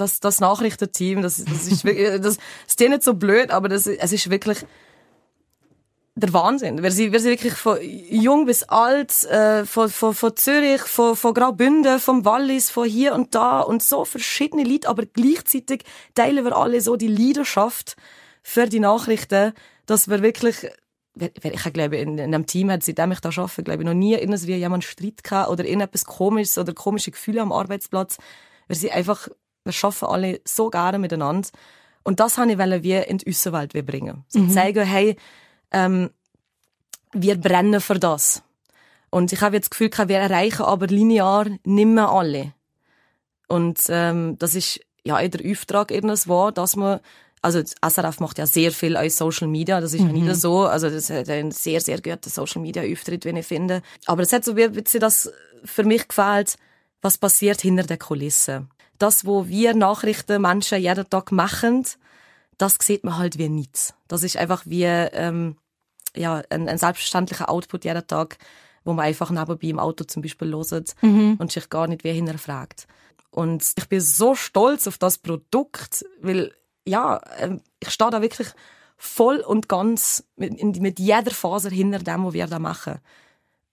[0.00, 3.86] das, das Nachrichtenteam, das, das ist wirklich, das, das ist nicht so blöd, aber das,
[3.86, 4.58] es ist wirklich
[6.14, 6.82] der Wahnsinn.
[6.82, 11.16] Wir sind, wir sind wirklich von jung bis alt, äh, von, von, von Zürich, von,
[11.16, 15.84] von Graubünden, vom Wallis, von hier und da und so verschiedene Leute, aber gleichzeitig
[16.14, 17.96] teilen wir alle so die Leidenschaft
[18.42, 19.52] für die Nachrichten,
[19.86, 20.66] dass wir wirklich
[21.16, 24.14] ich glaube, in, in einem Team hat, seitdem ich da arbeite, glaube ich, noch nie
[24.14, 28.18] irgendwie jemand Streit gehabt oder irgendetwas komisches oder komische Gefühle am Arbeitsplatz.
[28.68, 29.28] Wir sind einfach,
[29.64, 31.48] wir arbeiten alle so gerne miteinander.
[32.02, 34.24] Und das wollte ich wie in die Außenwelt bringen.
[34.28, 34.50] So mhm.
[34.50, 35.16] zeigen, hey,
[35.70, 36.10] ähm,
[37.12, 38.42] wir brennen für das.
[39.10, 42.54] Und ich habe jetzt das Gefühl, wir erreichen aber linear nicht mehr alle.
[43.48, 47.00] Und ähm, das ist ja der Auftrag irgendwo, dass man
[47.42, 50.12] also SRF macht ja sehr viel als Social Media, das ist mhm.
[50.12, 53.82] nicht so, also das hat einen sehr, sehr guten Social Media Auftritt, wie ich finde.
[54.06, 55.32] Aber es hat so ein bisschen das
[55.64, 56.56] für mich gefällt,
[57.00, 58.66] was passiert hinter der Kulisse.
[59.00, 61.84] Das, wo wir Nachrichten Menschen jeden Tag machen,
[62.58, 63.94] das sieht man halt wie nichts.
[64.06, 65.56] Das ist einfach wie ähm,
[66.14, 68.38] ja, ein, ein selbstverständlicher Output jeden Tag,
[68.84, 71.36] wo man einfach nebenbei im Auto zum Beispiel hört mhm.
[71.38, 72.86] und sich gar nicht wie hinterfragt.
[73.30, 76.52] Und ich bin so stolz auf das Produkt, weil
[76.84, 78.48] ja, ähm, ich stehe da wirklich
[78.96, 83.00] voll und ganz mit, mit jeder Faser hinter dem, was wir da machen.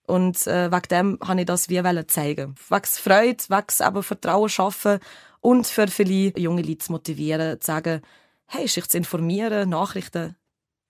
[0.08, 2.54] Und äh, wegen dem habe ich das wie zeigen.
[2.70, 5.00] Wegen Freude, wegen eben Vertrauen schaffen
[5.40, 8.00] und für viele junge Leute zu motivieren, zu sagen,
[8.46, 10.34] hey, sich zu informieren, Nachrichten,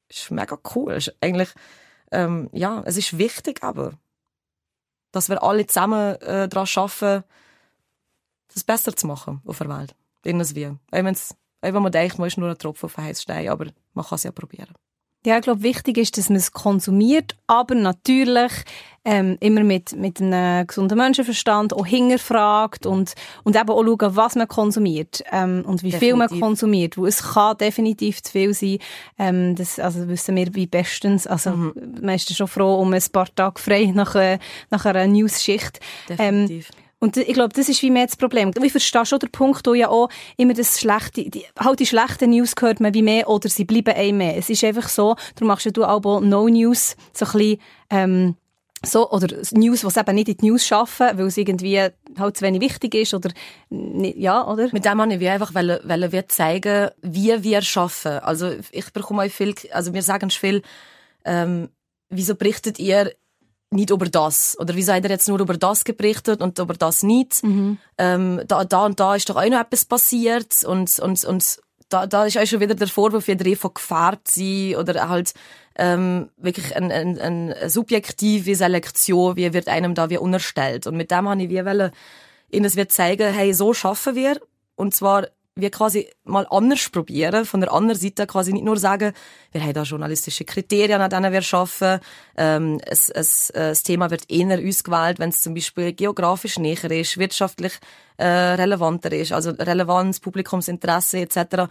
[0.09, 0.93] ist mega cool.
[0.93, 1.51] Ist eigentlich,
[2.13, 3.93] ähm, ja, es ist wichtig, aber
[5.11, 7.25] dass wir alle zusammen äh, daran arbeiten,
[8.55, 9.97] das besser zu machen auf der Welt.
[10.93, 13.67] Auch, wenn's, auch wenn man denkt, man ist nur ein Tropfen auf heißen Stein, aber
[13.95, 14.75] man kann es ja probieren.
[15.29, 18.51] Ja, ich glaube, wichtig ist, dass man es konsumiert, aber natürlich
[19.05, 23.13] ähm, immer mit, mit einem gesunden Menschenverstand auch hinterfragt und,
[23.45, 25.99] und eben auch schauen, was man konsumiert ähm, und wie definitiv.
[25.99, 26.97] viel man konsumiert.
[26.97, 28.79] Weil es kann definitiv zu viel sein.
[29.19, 31.27] Ähm, das also wissen wir wie bestens.
[31.27, 31.75] Also mhm.
[32.01, 34.39] man ist schon froh um ein paar Tage frei nach, äh,
[34.71, 35.79] nach einer News-Schicht.
[36.09, 36.71] Definitiv.
[36.71, 38.51] Ähm, und ich glaube, das ist wie mehr das Problem.
[38.61, 42.31] Ich verstehe schon den Punkt, wo ja auch immer das Schlechte, die, halt die schlechten
[42.31, 44.37] News hört man wie mehr oder sie bleiben ein mehr.
[44.37, 47.59] Es ist einfach so, du machst du auch No News so ein bisschen,
[47.91, 48.37] ähm,
[48.85, 51.81] so, oder News, was eben nicht in die News schaffen, weil es irgendwie
[52.19, 53.31] halt zu wenig wichtig ist, oder,
[53.71, 54.69] ja, oder?
[54.73, 58.19] Mit dem wollen wir einfach, weil, weil wir zeigen, wie wir schaffen.
[58.21, 60.63] Also, ich bekomme auch viel, also wir sagen viel,
[61.25, 61.71] ähm,
[62.09, 63.13] wieso berichtet ihr
[63.71, 64.57] nicht über das?
[64.59, 67.43] Oder wieso habt ihr jetzt nur über das berichtet und über das nicht?
[67.45, 67.79] Mhm.
[67.99, 72.07] Ähm, da, da und da ist doch auch noch etwas passiert und, und, und da,
[72.07, 75.33] da ist auch schon wieder der Vorwurf, wie von gefährdet sein oder halt
[75.77, 80.87] ähm, wirklich eine ein, ein subjektive Selektion, wie wird einem da wie unterstellt.
[80.87, 81.93] Und mit dem habe ich wie wollen,
[82.51, 84.41] ihnen wird zeigen, hey, so schaffen wir.
[84.75, 85.29] Und zwar
[85.61, 89.13] wir quasi mal anders probieren, von der anderen Seite quasi nicht nur sagen,
[89.53, 92.01] wir haben da journalistische Kriterien, an denen wir arbeiten,
[92.37, 96.91] ähm, es, es, äh, das Thema wird eher ausgewählt, wenn es zum Beispiel geografisch näher
[96.91, 97.73] ist, wirtschaftlich
[98.17, 101.69] äh, relevanter ist, also Relevanz, Publikumsinteresse etc.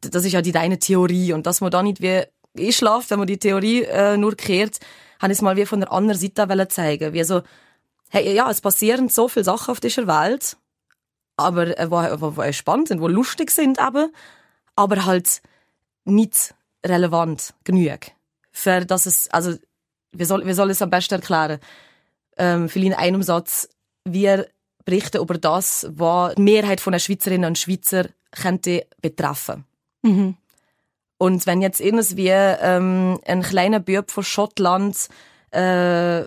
[0.00, 2.22] Das ist ja die deine Theorie und dass man da nicht wie
[2.58, 4.78] einschlaft, wenn man die Theorie äh, nur kehrt,
[5.20, 7.42] habe ich es mal wie von der anderen Seite zeigen, wie so,
[8.10, 10.56] hey, ja, es passieren so viele Sachen auf dieser Welt,
[11.38, 14.10] aber äh, wo, wo, wo spannend sind, wo lustig sind aber,
[14.76, 15.40] aber halt
[16.04, 18.00] nicht relevant genug.
[18.52, 19.54] Für dass es, also,
[20.12, 21.60] wie soll, wie soll es am besten erklären?
[22.36, 23.68] Ähm, vielleicht in einem Satz,
[24.04, 24.48] wir
[24.84, 29.64] berichten über das, was die Mehrheit von den Schweizerinnen und Schweizer könnte betreffen.
[30.02, 30.36] Mhm.
[31.18, 35.08] Und wenn jetzt irgendwie ähm, ein kleiner Bub von Schottland
[35.52, 36.26] äh, äh,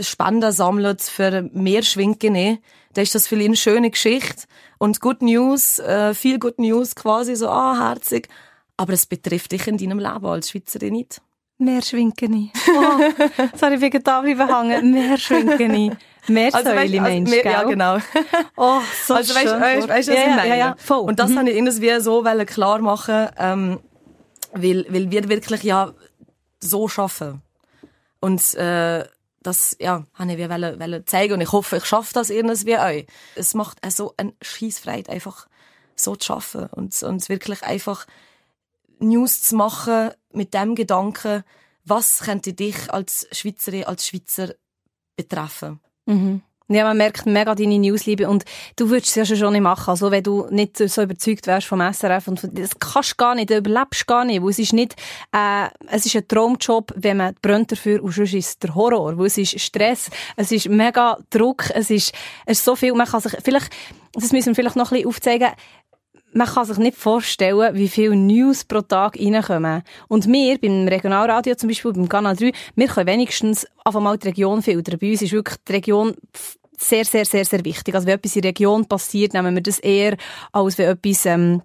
[0.00, 2.58] Spender sammelt für Meerschwinken,
[2.94, 4.44] dann ist das für ihn eine schöne Geschichte
[4.78, 8.28] und Good News, äh, viel Good News quasi, so, ah, herzig.
[8.76, 11.20] Aber es betrifft dich in deinem Leben als Schweizerin nicht.
[11.58, 12.52] Meerschwinken.
[12.68, 13.00] Oh,
[13.56, 14.92] sorry, ich bin da bleiben hängen.
[14.92, 15.96] Meerschwinken.
[16.28, 17.96] Meersäule, also, weißt, Mensch, also, Ja, genau.
[18.56, 19.60] Oh, so also, weißt, schön.
[19.60, 20.48] Weißt, weißt, was ja, ich meine?
[20.48, 21.00] Ja, ja, voll.
[21.00, 21.38] Und das mhm.
[21.38, 23.80] habe ich irgendwie so klar machen, ähm,
[24.52, 25.92] weil, weil wir wirklich ja
[26.60, 27.42] so schaffen.
[28.20, 29.04] Und, äh,
[29.48, 33.06] das, ja, habe ich wollen, wollen zeigen und ich hoffe, ich schaffe das irgendwie euch.
[33.34, 35.48] Es macht so eine Scheissfreude, einfach
[35.96, 38.06] so zu schaffen und, und wirklich einfach
[38.98, 41.44] News zu machen mit dem Gedanken,
[41.84, 44.54] was könnte dich als Schweizerin, als Schweizer
[45.16, 45.80] betreffen.
[46.06, 46.42] Mhm.
[46.70, 48.44] Ja, man merkt mega deine Newsliebe und
[48.76, 51.80] du würdest es ja schon nicht machen, also wenn du nicht so überzeugt wärst vom
[51.80, 54.94] SRF und das kannst du gar nicht, du überlebst gar nicht, weil es ist nicht,
[55.32, 59.16] äh, es ist ein Traumjob, wenn man brennt dafür und sonst ist es der Horror,
[59.16, 62.12] weil es ist Stress, es ist mega Druck, es ist,
[62.44, 63.70] es ist so viel, man kann sich, vielleicht,
[64.12, 65.48] das müssen wir vielleicht noch ein bisschen aufzeigen,
[66.38, 69.82] man kann sich nicht vorstellen, wie viele News pro Tag reinkommen.
[70.06, 74.28] Und wir, beim Regionalradio zum Beispiel, beim Kanal 3, wir können wenigstens einfach mal die
[74.28, 74.98] Region filtern.
[75.00, 76.14] Bei uns ist wirklich die Region
[76.78, 77.92] sehr, sehr, sehr, sehr wichtig.
[77.92, 80.16] Also wenn etwas in der Region passiert, nehmen wir das eher,
[80.52, 81.62] als wenn etwas ähm,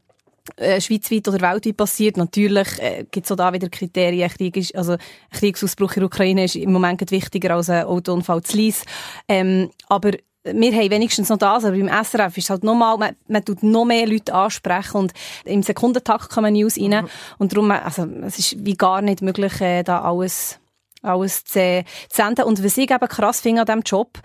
[0.57, 2.17] äh, schweizweit oder weltweit passiert.
[2.17, 4.27] Natürlich äh, gibt es auch da wieder Kriterien.
[4.29, 4.97] Krieg ist, also
[5.31, 8.83] Kriegsausbruch in der Ukraine ist im Moment wichtiger als ein Autounfall zu Lies.
[9.27, 13.45] Ähm, aber wir haben wenigstens noch das, aber beim SRF ist halt nochmal, man, man
[13.45, 15.13] tut noch mehr Leute ansprechen und
[15.45, 17.03] im Sekundentakt kommen News rein.
[17.03, 17.09] Mhm.
[17.37, 20.59] Und darum, also, es ist wie gar nicht möglich, äh, da alles,
[21.01, 22.45] alles zu, zu senden.
[22.45, 24.19] Und was ich eben krass finde an diesem Job,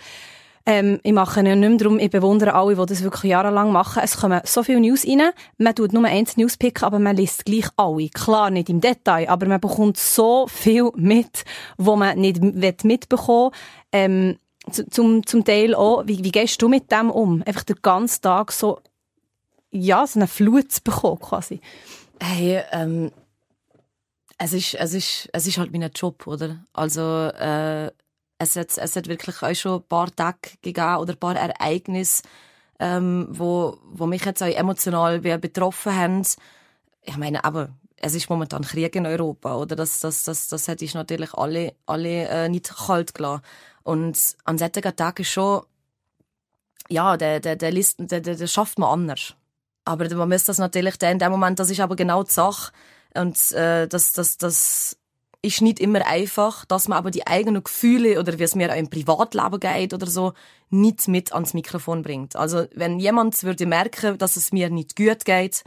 [0.66, 4.02] ähm, ich mache ja nicht mehr darum, ich bewundere alle, die das wirklich jahrelang machen.
[4.04, 7.46] Es kommen so viele News rein, man tut nur eins News picken, aber man liest
[7.46, 8.08] gleich alle.
[8.08, 11.44] Klar, nicht im Detail, aber man bekommt so viel mit,
[11.78, 12.42] wo man nicht
[12.84, 13.58] mitbekommen will.
[13.92, 14.38] Ähm,
[14.72, 17.42] zum, zum Teil auch, wie, wie gehst du mit dem um?
[17.44, 18.80] Einfach den ganzen Tag so,
[19.70, 21.60] ja, so eine Flut zu bekommen, quasi.
[22.20, 23.12] Hey, ähm,
[24.38, 26.64] es ist, es ist, es ist halt mein Job, oder?
[26.72, 27.90] Also, äh,
[28.38, 32.22] es hat, es hat wirklich auch schon ein paar Tage gegeben oder ein paar Ereignisse,
[32.78, 36.22] ähm, wo, wo mich jetzt auch emotional betroffen haben.
[37.02, 39.74] Ich meine, aber es ist momentan Krieg in Europa, oder?
[39.74, 43.42] Das, das, das, das hätte ich natürlich alle, alle äh, nicht kalt gelassen.
[43.88, 45.62] Und an solchen Tagen ist schon,
[46.90, 49.34] ja, der, der, der, Listen, der, der, der schafft man anders.
[49.86, 52.70] Aber man muss das natürlich dann in dem Moment, das ist aber genau die Sache.
[53.14, 54.98] Und äh, das, das, das
[55.40, 58.76] ist nicht immer einfach, dass man aber die eigenen Gefühle oder wie es mir auch
[58.76, 60.34] im Privatleben geht oder so,
[60.68, 62.36] nicht mit ans Mikrofon bringt.
[62.36, 65.64] Also wenn jemand würde merken, dass es mir nicht gut geht,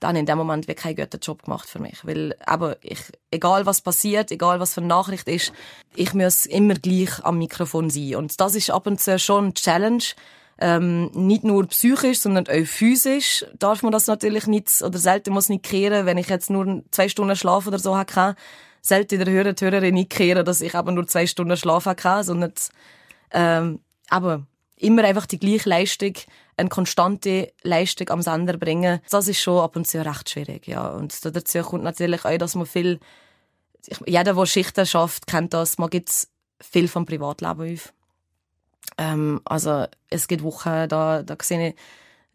[0.00, 2.04] dann in dem Moment wird kein guter Job gemacht für mich.
[2.04, 5.52] Weil, aber ich, egal was passiert, egal was für eine Nachricht ist,
[5.94, 8.16] ich muss immer gleich am Mikrofon sein.
[8.16, 10.04] Und das ist ab und zu schon eine Challenge.
[10.60, 15.48] Ähm, nicht nur psychisch, sondern auch physisch darf man das natürlich nicht, oder selten muss
[15.48, 18.34] nicht kehren, wenn ich jetzt nur zwei Stunden Schlaf oder so habe,
[18.80, 22.24] selten der Hörer, die Hörerin nicht kehren, dass ich aber nur zwei Stunden Schlaf habe,
[22.24, 22.52] sondern,
[23.30, 26.14] ähm, aber immer einfach die gleiche Leistung,
[26.58, 30.88] eine konstante Leistung am Sender bringen, das ist schon ab und zu recht schwierig, ja.
[30.88, 32.98] Und dazu kommt natürlich auch, dass man viel,
[34.06, 36.10] jeder, der Schichten schafft, kennt das, man gibt
[36.60, 37.92] viel vom Privatleben auf.
[38.96, 41.74] Ähm, also es gibt Wochen, da, da sehe ich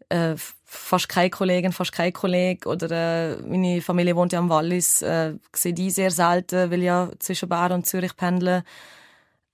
[0.08, 5.02] äh, fast keine Kollegin, fast kein Kollege oder äh, meine Familie wohnt ja am Wallis,
[5.02, 8.64] äh, sehe die sehr selten, weil ich ja zwischen Bern und Zürich pendle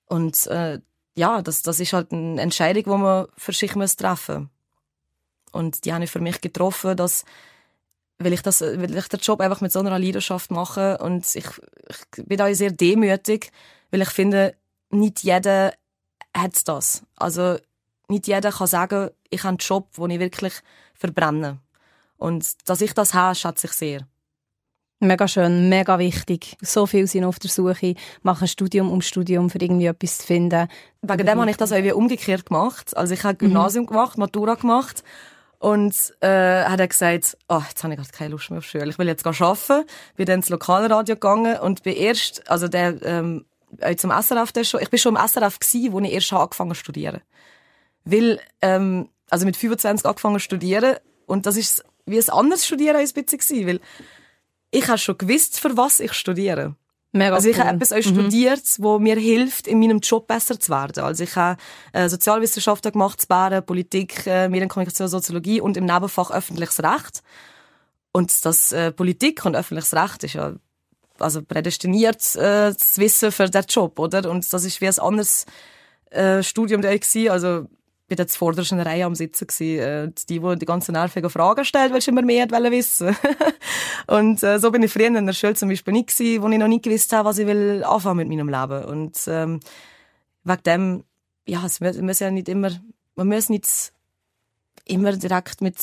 [0.06, 0.78] und äh,
[1.16, 4.48] ja, das, das ist halt eine Entscheidung, die man für sich muss treffen
[5.52, 7.24] und die habe ich für mich getroffen, dass
[8.20, 11.46] weil ich das, weil ich den Job einfach mit so einer Leidenschaft mache und ich,
[11.88, 13.50] ich bin da sehr demütig,
[13.90, 14.54] weil ich finde,
[14.90, 15.72] nicht jeder
[16.36, 17.02] hat das.
[17.16, 17.56] Also
[18.08, 20.52] nicht jeder kann sagen, ich habe einen Job, den ich wirklich
[20.94, 21.58] verbrenne.
[22.18, 24.06] Und dass ich das habe, schätze ich sehr.
[25.02, 26.58] Mega schön, mega wichtig.
[26.60, 30.68] So viele sind auf der Suche, machen Studium um Studium, für irgendwie etwas zu finden.
[31.00, 32.94] Wegen dem habe ich das irgendwie umgekehrt gemacht.
[32.94, 33.88] Also ich habe Gymnasium mhm.
[33.88, 35.02] gemacht, Matura gemacht
[35.60, 38.88] und äh, hat er gesagt, oh, jetzt habe ich gerade keine Lust mehr auf Schule.
[38.88, 39.84] Ich will jetzt arbeiten.
[40.16, 43.44] Bin dann ins Lokalradio gegangen und bin erst, also der ähm,
[43.98, 46.80] zum SRF der schon, ich bin schon im SRF gsi, wo ich erst angefangen zu
[46.80, 47.20] studieren.
[48.04, 50.96] Weil, ähm, also mit 25 angefangen zu studieren
[51.26, 53.80] und das ist wie ein anderes Studieren ein bisschen gewesen, weil
[54.70, 56.74] ich habe schon gewusst, für was ich studiere.
[57.12, 57.64] Mega also ich cool.
[57.64, 58.02] habe etwas mhm.
[58.02, 61.02] studiert, wo mir hilft, in meinem Job besser zu werden.
[61.02, 61.60] Also ich habe
[61.92, 67.22] äh, Sozialwissenschaften gemacht, Bären, Politik, äh, Medienkommunikation, Soziologie und im Nebenfach öffentliches Recht.
[68.12, 70.54] Und das äh, Politik und öffentliches Recht ist ja
[71.18, 74.30] also prädestiniert äh, das Wissen für den Job, oder?
[74.30, 75.46] Und das ist wie ein anderes
[76.10, 77.66] äh, Studium der ich also
[78.10, 79.78] bin jetzt vorderst in der Reihe am Sitzen gewesen.
[79.78, 83.16] Äh, die, die die ganzen nervigen Fragen stellt, weil ich immer mehr wollte wissen.
[84.08, 86.58] und äh, so bin ich früher in der Schule zum Beispiel nicht gewesen, wo ich
[86.58, 88.84] noch nicht gewusst habe, was ich will anfangen mit meinem Leben.
[88.84, 89.60] Und ähm,
[90.42, 91.04] wegen dem,
[91.46, 92.70] ja, es muss ja nicht immer,
[93.14, 93.92] man muss nicht
[94.84, 95.78] immer direkt mit,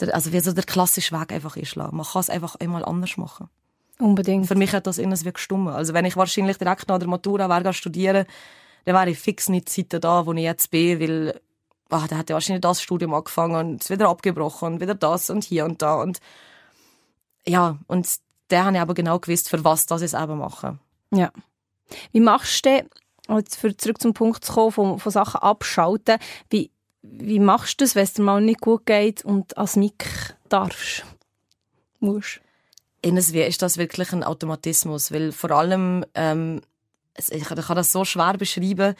[0.00, 1.96] der, also wie so der klassische Weg einfach einschlagen.
[1.96, 3.50] Man kann es einfach einmal anders machen.
[3.98, 4.46] Unbedingt.
[4.46, 5.68] Für mich hat das innen wirklich gestummt.
[5.68, 8.24] Also wenn ich wahrscheinlich direkt nach der Matura wäre studieren,
[8.86, 11.40] dann wäre ich fix nicht die Zeit da, wo ich jetzt bin, weil
[11.90, 15.30] ah, da hat ja wahrscheinlich das Studium angefangen und es wieder abgebrochen und wieder das
[15.30, 16.20] und hier und da und
[17.46, 18.08] ja, und
[18.50, 20.78] der habe ich aber genau gewusst, für was das ich eben mache.
[21.12, 21.32] Ja.
[22.12, 22.84] Wie machst du
[23.28, 26.18] jetzt für zurück zum Punkt zu kommen, von, von Sachen abschalten,
[26.50, 26.70] wie,
[27.02, 30.04] wie machst du das, wenn es dir mal nicht gut geht und als Mic
[30.48, 31.04] darfst?
[32.00, 32.40] Musst?
[33.02, 36.60] in NSW ist das wirklich ein Automatismus, weil vor allem, ähm,
[37.16, 38.94] ich kann das so schwer beschreiben,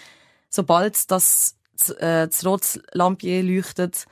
[0.49, 1.57] sobald das,
[1.89, 4.07] äh, das rote Lampje leuchtet,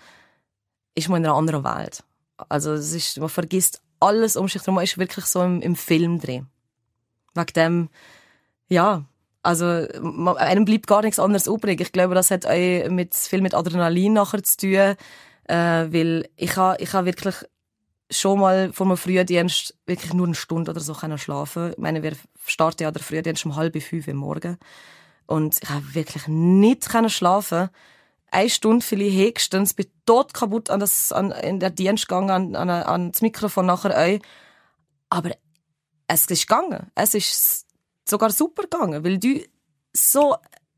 [0.94, 2.02] ist man in einer anderen Welt.
[2.48, 5.76] Also es ist, man vergisst alles um sich herum, man ist wirklich so im, im
[5.76, 6.46] Film drin.
[7.35, 7.88] Wegen dem,
[8.68, 9.04] ja,
[9.42, 11.81] also man, einem bleibt gar nichts anderes übrig.
[11.81, 14.96] Ich glaube, das hat auch mit, viel mit Adrenalin nachher zu tun,
[15.44, 15.57] äh,
[15.92, 17.37] weil ich habe ich ha wirklich
[18.11, 21.72] schon mal vor einem Frühdienst wirklich nur eine Stunde oder so können schlafen.
[21.72, 22.12] Ich meine, wir
[22.46, 24.59] starten ja den Frühdienst um halb fünf Uhr morgen.
[25.29, 27.69] Und ich habe wirklich nicht schlafen.
[28.31, 32.57] Eine Stunde vielleicht höchstens, bin tot kaputt an das, an, in der Dienst gegangen, an,
[32.57, 34.19] an, an das Mikrofon nachher auch.
[35.11, 35.33] Aber
[36.07, 36.91] es ist gegangen.
[36.95, 37.67] Es ist
[38.09, 39.43] sogar super gegangen, weil du
[39.93, 40.35] so,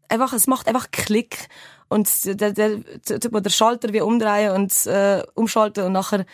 [0.09, 1.49] einfach, es macht einfach Klick.
[1.89, 6.27] Und der, der, der, Schalter wie umdrehen und, äh, umschalten und nachher,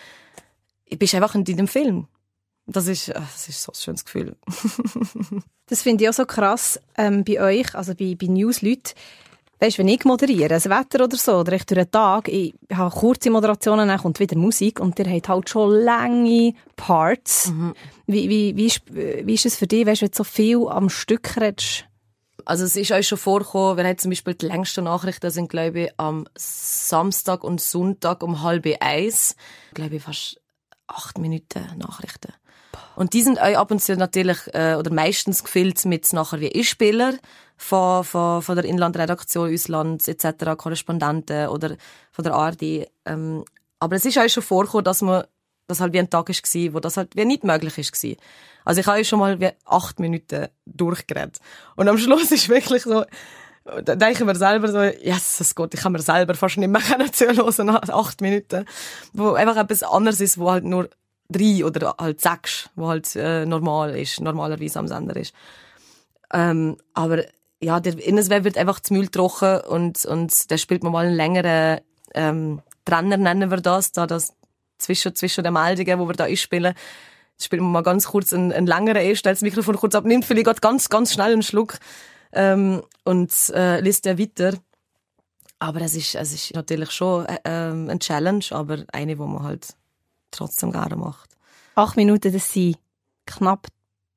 [0.99, 2.09] bist einfach in deinem Film.
[2.67, 4.37] Das ist, ah, das ist so ein schönes Gefühl.
[5.67, 8.95] das finde ich auch so krass ähm, bei euch, also bei, bei News-Leuten.
[9.59, 12.95] Weißt, wenn ich moderiere, das Wetter oder so, oder ich durch den Tag, ich habe
[12.95, 17.51] kurze Moderationen, dann kommt wieder Musik und ihr habt halt schon lange Parts.
[17.51, 17.75] Mhm.
[18.07, 20.91] Wie, wie, wie, ist, wie ist es für dich, weißt, wenn du so viel am
[20.91, 21.87] Stück redest?
[22.45, 25.81] Also es ist euch schon vorgekommen, wir haben zum Beispiel die längsten Nachrichten sind, glaube
[25.81, 29.37] ich, am Samstag und Sonntag um halb eins.
[29.73, 30.41] Glaube ich, fast
[30.87, 32.33] acht Minuten Nachrichten.
[32.97, 36.49] Und die sind auch ab und zu natürlich, äh, oder meistens gefüllt mit nachher wie
[36.49, 37.15] Ich-Spieler
[37.57, 41.77] von, von, von der Inlandredaktion, Ausland etc., Korrespondenten oder
[42.11, 42.89] von der ARD.
[43.05, 43.45] Ähm,
[43.79, 45.25] aber es ist auch schon vorgekommen, dass man
[45.69, 48.17] das halt wie ein Tag war, wo das halt wie nicht möglich war.
[48.65, 51.41] Also ich habe schon mal wie acht Minuten durchgeredet.
[51.77, 53.05] Und am Schluss ist wirklich so,
[53.65, 56.69] da denke ich mir selber so, yes, das geht, ich kann mir selber fast nicht
[56.69, 58.65] mehr zuhören nach acht Minuten.
[59.13, 60.89] Wo einfach etwas anderes ist, wo halt nur
[61.29, 65.35] drei oder halt sechs, wo halt äh, normal ist, normalerweise am Sender ist.
[66.33, 67.25] Ähm, aber
[67.61, 71.17] ja, der Innensweb wird einfach zu Müll trocken und, und da spielt man mal einen
[71.17, 71.81] längeren
[72.15, 74.35] ähm, Trenner, nennen wir das, da das
[74.79, 76.75] zwischen, zwischen den Meldungen, wo wir da einspielen,
[77.41, 80.25] spielt man mal ganz kurz einen, einen längeren E, stellt das Mikrofon kurz ab, nimmt
[80.25, 81.79] vielleicht ganz, ganz schnell einen Schluck
[82.33, 84.55] ähm, und äh, liest ja weiter.
[85.59, 89.43] Aber es ist, es ist natürlich schon äh, ähm, ein Challenge, aber eine, wo man
[89.43, 89.69] halt
[90.31, 91.31] trotzdem gerne macht.
[91.75, 92.79] Acht Minuten, das sind
[93.27, 93.67] knapp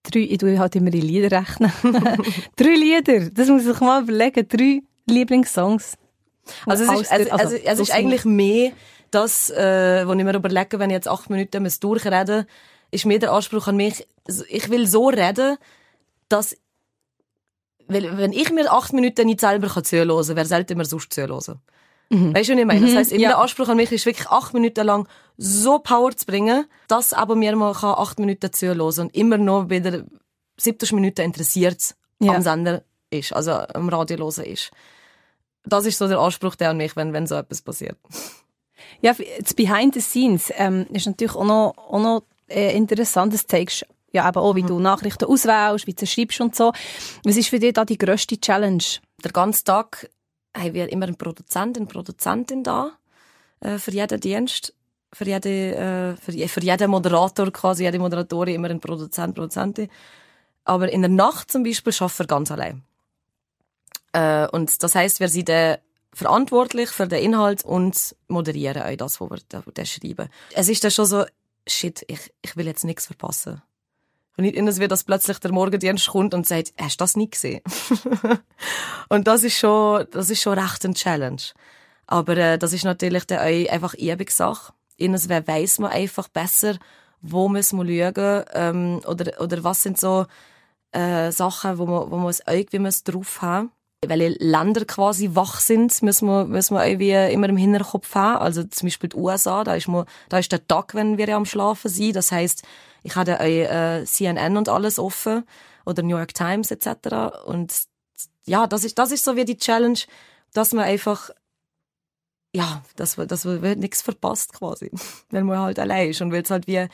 [0.03, 1.71] drei, ich tue halt immer in Lieder rechnen.
[2.55, 4.47] drei Lieder, das muss ich sich mal überlegen.
[4.47, 5.97] Drei Lieblingssongs.
[6.65, 8.71] Also es ist, also, also, es ist eigentlich mehr
[9.11, 12.45] das, äh, was ich mir überlege, wenn ich jetzt acht Minuten muss durchreden
[12.91, 14.07] ist mir der Anspruch an mich,
[14.49, 15.57] ich will so reden,
[16.27, 16.55] dass
[17.87, 21.59] weil, wenn ich mir acht Minuten nicht selber zuhören kann, wer sollte mir sonst zuhören?
[22.09, 22.35] Mhm.
[22.35, 22.81] Weißt du, was ich meine?
[22.81, 22.97] Das mhm.
[22.97, 23.29] heisst, ja.
[23.29, 27.35] der Anspruch an mich ist wirklich acht Minuten lang so Power zu bringen, dass aber
[27.35, 30.05] mir mal acht Minuten zuhören und immer noch bei der
[30.57, 32.33] 70 Minuten interessiert ja.
[32.33, 34.71] am Sender ist, also am Radio hören ist.
[35.65, 37.97] Das ist so der Anspruch der an mich, wenn, wenn so etwas passiert.
[39.01, 43.33] Ja, das Behind the Scenes ähm, ist natürlich auch noch, auch noch äh, interessant.
[43.33, 44.83] Das zeigst ja eben auch, wie du mhm.
[44.83, 46.73] Nachrichten auswählst, wie du schreibst und so.
[47.23, 48.83] Was ist für dich da die grösste Challenge?
[49.23, 50.09] Der ganze Tag
[50.55, 52.91] haben wir immer einen Produzent, eine Produzentin da
[53.59, 54.73] äh, für jeden Dienst.
[55.11, 59.89] Für, jede, äh, für, für jeden Moderator, quasi jede Moderatorin immer ein Produzent, Produzentin.
[60.65, 62.83] Aber in der Nacht zum Beispiel arbeiten wir ganz allein.
[64.13, 65.77] Äh, und das heißt, wir sind dann
[66.13, 70.29] verantwortlich für den Inhalt und moderieren auch das, was wir da, da schreiben.
[70.53, 71.25] Es ist dann schon so,
[71.67, 73.61] shit, ich, ich will jetzt nichts verpassen.
[74.39, 77.33] Und nicht immer wird, dass plötzlich der Morgendienst kommt und sagt, hast du das nicht
[77.33, 77.59] gesehen?
[79.09, 81.41] und das ist schon, das ist schon recht ein Challenge.
[82.07, 84.71] Aber äh, das ist natürlich dann auch einfach Übungssache.
[84.95, 86.77] Innes weiss man einfach besser,
[87.21, 90.25] wo muss man schauen, ähm, oder, oder was sind so
[90.93, 93.73] äh, Sachen, wo man, wo man irgendwie drauf haben
[94.05, 98.39] welche Länder quasi wach sind, müssen wir, müssen wir irgendwie immer im Hinterkopf haben.
[98.39, 101.35] Also zum Beispiel die USA, da ist, man, da ist der Tag, wenn wir ja
[101.35, 102.15] am Schlafen sind.
[102.15, 102.63] Das heißt,
[103.03, 105.43] ich hatte äh, CNN und alles offen
[105.85, 107.45] oder New York Times etc.
[107.45, 107.73] Und
[108.45, 109.99] ja, das ist, das ist so wie die Challenge,
[110.53, 111.29] dass man einfach
[112.51, 114.89] ja, dass, dass man nichts verpasst quasi,
[115.29, 116.87] wenn man halt allein ist und will es halt wie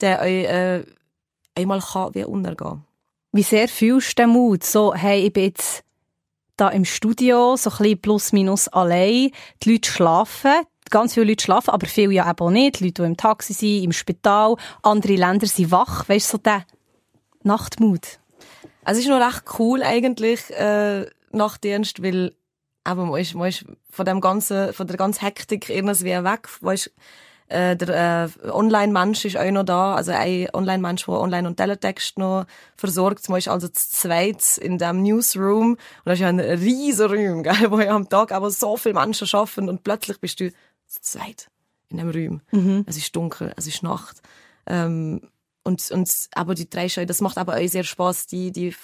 [0.00, 0.84] der äh,
[1.56, 2.84] einmal kann wie untergehen.
[3.32, 4.64] Wie sehr fühlst du den Mut?
[4.64, 5.84] So, hey, ich bin jetzt
[6.60, 9.30] da im Studio, so ein bisschen plus minus allein.
[9.62, 10.52] Die Leute schlafen,
[10.90, 12.80] ganz viele Leute schlafen, aber viele ja eben auch nicht.
[12.80, 16.08] Die Leute, die im Taxi sind, im Spital, andere Länder sind wach.
[16.08, 16.64] Weißt du, so der
[17.42, 18.20] Nachtmut?
[18.84, 22.34] Es ist noch recht cool eigentlich, äh, Nachtdienst, weil
[22.82, 26.48] aber man ist, man ist von dem ganzen, von der ganzen Hektik irgendwie weg.
[26.60, 26.90] Weißt,
[27.50, 32.18] äh, der äh, Online-Mensch ist auch noch da, also ein Online-Mensch, der Online- und Teletext
[32.18, 33.28] noch versorgt.
[33.28, 37.42] Man ist also zu zweit in dem Newsroom und das ist ja ein riesen Raum,
[37.42, 40.50] gell, wo ja am Tag aber so viele Menschen arbeiten und plötzlich bist du
[40.86, 41.50] zu zweit
[41.88, 42.40] in dem Raum.
[42.52, 42.84] Mhm.
[42.86, 44.22] Es ist dunkel, es ist Nacht.
[44.66, 45.20] Ähm,
[45.62, 48.26] und, und, aber die drei Show, das macht aber auch sehr Spaß.
[48.28, 48.74] Die, die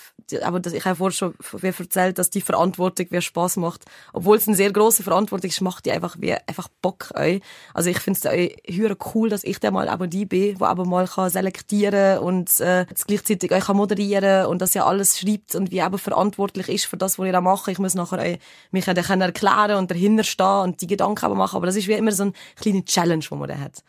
[0.43, 3.85] aber das, ich habe vorher schon wie erzählt, dass die Verantwortung wie Spaß macht.
[4.13, 7.39] Obwohl es eine sehr große Verantwortung ist, macht die einfach wie, einfach Bock auch.
[7.75, 10.85] Also ich finde es auch cool, dass ich da mal aber die bin, wo aber
[10.85, 15.71] mal kann selektieren und, äh, gleichzeitig auch kann moderieren und das ja alles schreibt und
[15.71, 17.71] wie aber verantwortlich ist für das, was ich da mache.
[17.71, 18.39] Ich muss nachher auch
[18.71, 21.57] mich dann erklären und dahinter stehen und die Gedanken aber machen.
[21.57, 23.85] Aber das ist wie immer so eine kleine Challenge, die man da hat.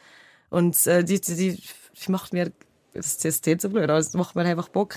[0.50, 2.52] Und, äh, die, die, die macht mir
[2.98, 4.96] das ist so blöd, aber es macht mir einfach Bock.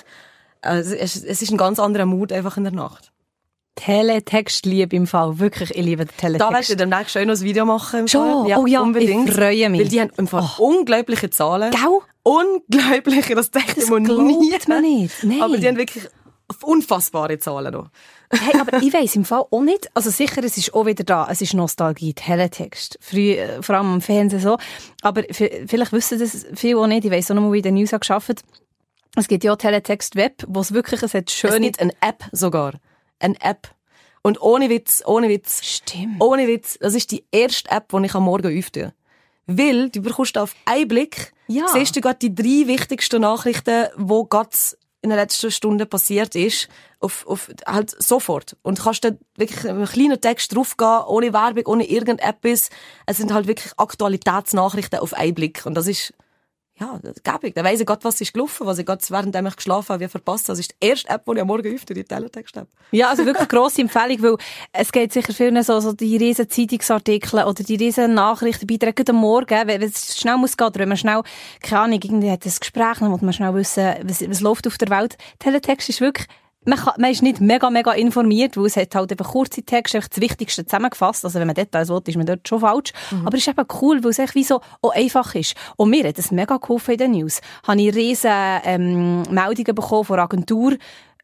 [0.62, 3.12] Also es, es ist ein ganz anderer Mut einfach in der Nacht.
[3.76, 5.38] Teletext liebe im Fall.
[5.38, 6.50] Wirklich, ich liebe den Teletext.
[6.50, 8.08] Da wirst du demnächst schön noch ein Video machen.
[8.08, 8.46] Schon?
[8.46, 9.28] Ja, oh ja, unbedingt.
[9.28, 9.80] ich freue mich.
[9.80, 10.62] Weil die haben im Fall oh.
[10.62, 11.70] unglaubliche Zahlen.
[11.70, 12.02] Gau?
[12.22, 14.52] Unglaubliche, das denkt man nie.
[14.68, 15.16] man nicht.
[15.24, 15.40] Nein.
[15.40, 16.06] Aber die haben wirklich
[16.62, 17.88] unfassbare Zahlen noch.
[18.30, 21.28] hey, aber ich weiss im Fall auch nicht, also sicher, es ist auch wieder da,
[21.30, 22.98] es ist Nostalgie, Teletext.
[23.00, 24.58] Früher, äh, vor allem am Fernsehen so.
[25.00, 27.92] Aber vielleicht wissen das viele auch nicht, ich weiss auch noch mal, wie der News
[27.92, 28.42] hat geschafft.
[29.16, 31.50] Es gibt ja Teletext Web, wo es wirklich, es hat schön...
[31.50, 32.74] Es gibt eine App sogar.
[33.18, 33.74] Eine App.
[34.22, 35.64] Und ohne Witz, ohne Witz.
[35.64, 36.22] Stimmt.
[36.22, 38.94] Ohne Witz, das ist die erste App, die ich am Morgen öffne.
[39.46, 41.66] Weil du bekommst auf einen Blick, ja.
[41.68, 44.50] siehst du gerade die drei wichtigsten Nachrichten, die gerade
[45.02, 46.68] in der letzten Stunde passiert ist,
[47.00, 48.56] auf, auf, halt sofort.
[48.62, 52.68] Und kannst dann wirklich einen kleinen Text draufgehen, ohne Werbung, ohne irgendetwas.
[53.06, 55.64] Es sind halt wirklich Aktualitätsnachrichten auf einen Blick.
[55.64, 56.12] Und das ist,
[56.80, 57.54] ja, gäbig.
[57.54, 60.08] Da weiss ich Gott, was ist gelaufen, was ich gerade während ich geschlafen habe, wie
[60.08, 60.48] verpasst.
[60.48, 62.68] Das ist die erste App, die ich am Morgen öffne, die Teletext-App.
[62.92, 64.36] Ja, also wirklich grosse Empfehlung, weil
[64.72, 69.66] es geht sicher vielen so, so die riesen Zeitungsartikel oder die riesen Nachrichtenbeiträge am Morgen,
[69.66, 71.22] wenn es schnell muss gehen, oder wenn man schnell,
[71.62, 74.78] keine Ahnung, irgendwie hat ein Gespräch, dann muss man schnell wissen, was, was läuft auf
[74.78, 75.18] der Welt.
[75.38, 76.26] Teletext ist wirklich
[76.64, 79.98] man, kann, man ist nicht mega, mega informiert, weil es hat halt eben kurze Texte,
[79.98, 81.24] einfach das Wichtigste zusammengefasst.
[81.24, 82.92] Also wenn man Details will, ist man dort schon falsch.
[83.10, 83.26] Mhm.
[83.26, 85.54] Aber es ist eben cool, weil es echt wie so auch einfach ist.
[85.76, 87.40] Und mir hat es mega geholfen in den News.
[87.66, 88.30] Habe ich riesen
[88.64, 90.76] ähm, Meldungen bekommen von Agentur,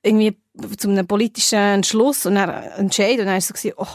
[0.02, 0.36] irgendwie
[0.78, 3.18] zu einem politischen Entschluss und dann Entscheid.
[3.18, 3.86] Und dann war es so, oh,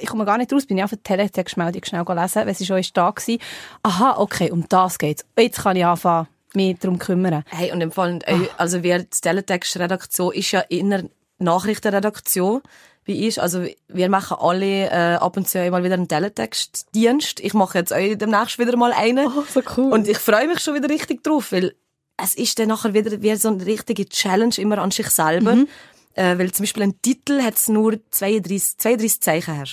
[0.00, 2.78] ich komme gar nicht raus, bin ich auf der Teletextmeldung schnell gelesen, weil sie schon
[2.78, 3.36] ist da war.
[3.82, 5.24] Aha, okay, um das geht's.
[5.38, 7.44] Jetzt kann ich anfangen, mich darum kümmern.
[7.48, 12.62] Hey, und im Fall, äh, also wir, die Teletext-Redaktion ist ja in einer Nachrichtenredaktion
[13.06, 13.38] bei ist.
[13.38, 17.40] Also wir machen alle äh, ab und zu mal wieder einen Teletext-Dienst.
[17.40, 19.26] Ich mache jetzt auch demnächst wieder mal einen.
[19.26, 19.92] Oh, so cool.
[19.92, 21.74] Und ich freue mich schon wieder richtig drauf, weil
[22.16, 25.56] es ist dann nachher wieder wie so eine richtige Challenge immer an sich selber.
[25.56, 25.68] Mhm.
[26.14, 29.66] Äh, weil zum Beispiel ein Titel hat nur 32, 32 Zeichen her.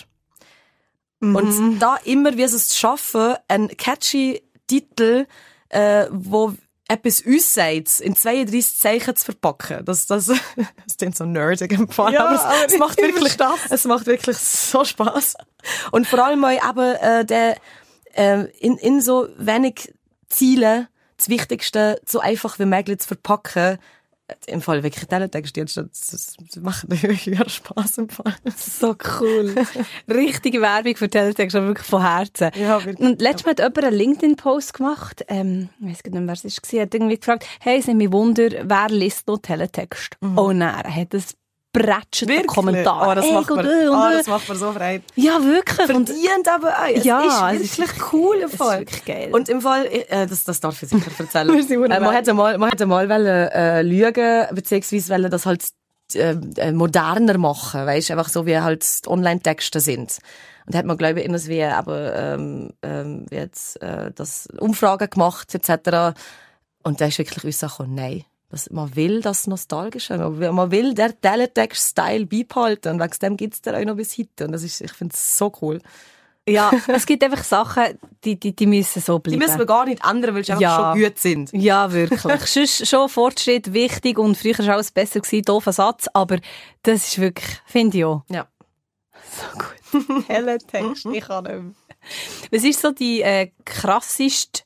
[1.19, 1.36] Mhm.
[1.36, 5.25] Und da immer wie es es schaffen, einen catchy Titel,
[5.69, 6.53] äh, wo
[6.90, 9.86] etwas uns sagt, in 32 Zeichen zu verpacken.
[9.86, 10.26] Das, das,
[10.86, 13.72] das klingt so nerdig im Fall, Ja, aber, es, aber es macht ich wirklich, versteh's.
[13.72, 15.36] es macht wirklich so Spaß.
[15.92, 17.58] Und vor allem auch eben, äh, der,
[18.14, 19.94] äh, in, in so wenig
[20.30, 20.88] Ziele
[21.18, 23.78] das Wichtigste so einfach wie möglich zu verpacken.
[24.47, 26.95] Im Fall wirklich Teletext, jetzt, das, das macht mir
[27.49, 28.36] Spaß im Fall.
[28.55, 29.55] So cool.
[30.09, 32.51] Richtige Werbung für Teletext, aber wirklich von Herzen.
[32.55, 33.07] Ja, wirklich.
[33.07, 35.25] Und letztes Mal hat jemand einen LinkedIn-Post gemacht.
[35.27, 36.82] Ähm, ich weiss gar nicht mehr, wer es war.
[36.82, 40.17] hat irgendwie gefragt, hey, es nimmt mich Wunder, wer liest noch Teletext?
[40.36, 41.13] Oh nein, er hat
[41.76, 43.07] ein bretschenden Kommentar.
[43.09, 44.17] Oh, das, Ey, macht mir, äh, und, oh, äh.
[44.17, 45.01] das macht mir so frei.
[45.15, 45.89] Ja, wirklich.
[45.89, 46.88] Und, Verdient aber auch.
[46.93, 48.80] Es Ja, ist es ist wirklich cool im es ist Fall.
[48.80, 49.30] wirklich geil.
[49.32, 51.49] Und im Fall, äh, das, das darf ich sicher erzählen.
[51.70, 55.63] Äh, man hätte mal, man hätte mal wollen, äh, lügen, beziehungsweise wollen das halt
[56.15, 60.17] äh, äh, moderner machen, weißt, einfach so wie halt Online-Texte sind.
[60.65, 65.09] Und da hat man, glaube ich, irgendwie aber ähm, ähm, wie jetzt, äh, das Umfragen
[65.09, 66.17] gemacht etc.
[66.84, 68.24] Und da ist wirklich uns gekommen, nein.
[68.50, 70.18] Das, man will das Nostalgische.
[70.18, 72.93] Man will, man will der Teletext-Style beibehalten.
[72.93, 74.45] Und wegen dem gibt's da auch noch bis heute.
[74.45, 75.80] Und das ist, ich finde es so cool.
[76.47, 79.39] ja, es gibt einfach Sachen, die, die, die müssen so Die bleiben.
[79.43, 80.93] müssen wir gar nicht ändern, weil sie einfach Ja.
[80.95, 81.54] schon gut sind.
[81.54, 82.22] Ja, wirklich.
[82.47, 86.38] Sonst schon Fortschritt wichtig und früher war alles besser gewesen, doofer Satz, aber
[86.82, 88.24] das ist wirklich, finde ich auch.
[88.32, 88.47] Ja.
[89.32, 89.60] So
[90.00, 90.26] gut.
[90.28, 91.72] Teletext, ich kann nicht mehr.
[92.52, 94.64] Was war so die äh, krasseste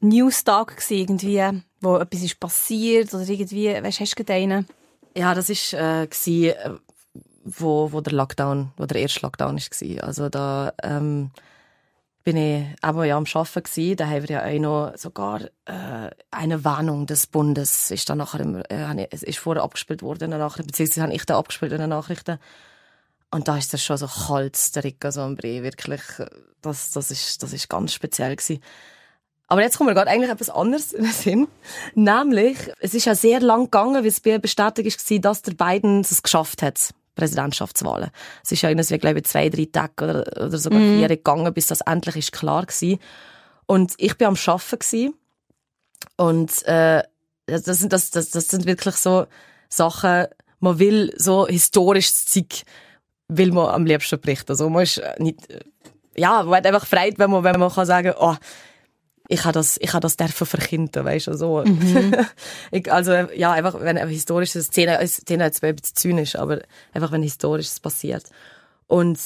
[0.00, 4.66] News-Tag gewesen, irgendwie, wo etwas ist passiert oder irgendwie, weißt hast du einen?
[5.16, 6.70] Ja, das ist äh, gsi, äh,
[7.44, 10.00] wo wo der Lockdown, wo der erste Lockdown ist gsi.
[10.00, 11.30] Also da ähm,
[12.24, 13.96] bin ich aber ja am Schaffen gsi.
[13.96, 18.40] Da haben wir ja auch noch sogar äh, eine Warnung des Bundes ist dann nachher
[18.40, 21.78] im, äh, ist vorher abgespielt worden in den Nachrichten, beziehungsweise habe ich da abgespielt in
[21.80, 22.38] den Nachrichten.
[23.30, 26.02] Und da ist das schon so kalt, der Rico Sombri, wirklich.
[26.18, 26.26] äh,
[26.62, 28.60] Das das ist das ist ganz speziell gsi.
[29.52, 31.48] Aber jetzt kommt mir gerade eigentlich etwas anderes in den Sinn.
[31.94, 36.00] Nämlich, es ist ja sehr lang gegangen, wie es bei bestätigt war, dass der Biden
[36.00, 36.94] es geschafft hat.
[37.16, 38.08] Präsidentschaftswahlen.
[38.42, 41.66] Es ist ja irgendwie, glaube ich, zwei, drei Tage oder, oder sogar vier gegangen, bis
[41.66, 42.98] das endlich ist klar war.
[43.66, 45.14] Und ich bin am Arbeiten gewesen.
[46.16, 47.02] Und äh,
[47.44, 49.26] das, das, sind, das, das, das sind wirklich so
[49.68, 50.28] Sachen,
[50.60, 52.62] man will so historisches Zeug,
[53.28, 54.52] will man am liebsten berichten.
[54.52, 55.60] Also man ist äh, nicht, äh,
[56.16, 58.36] ja, man hat einfach Freude, wenn man, wenn man kann sagen, oh,
[59.32, 61.64] ich habe das, ich habe das dürfen verkünden, weißt du, so.
[62.70, 66.60] ich, also, ja, einfach, wenn eine historische Szene, Szene jetzt ein bisschen zynisch, aber
[66.92, 68.24] einfach, wenn historisches passiert.
[68.86, 69.18] Und,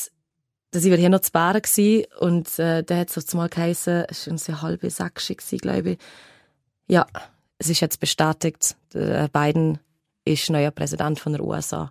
[0.70, 4.04] da sind wir hier noch zu Bären gewesen, und, äh, der hat so zumal geheissen,
[4.08, 5.98] es war eine halbe Sechsche gewesen, glaube ich.
[6.86, 7.06] Ja,
[7.58, 9.80] es ist jetzt bestätigt, der Biden
[10.24, 11.90] ist neuer Präsident von der USA.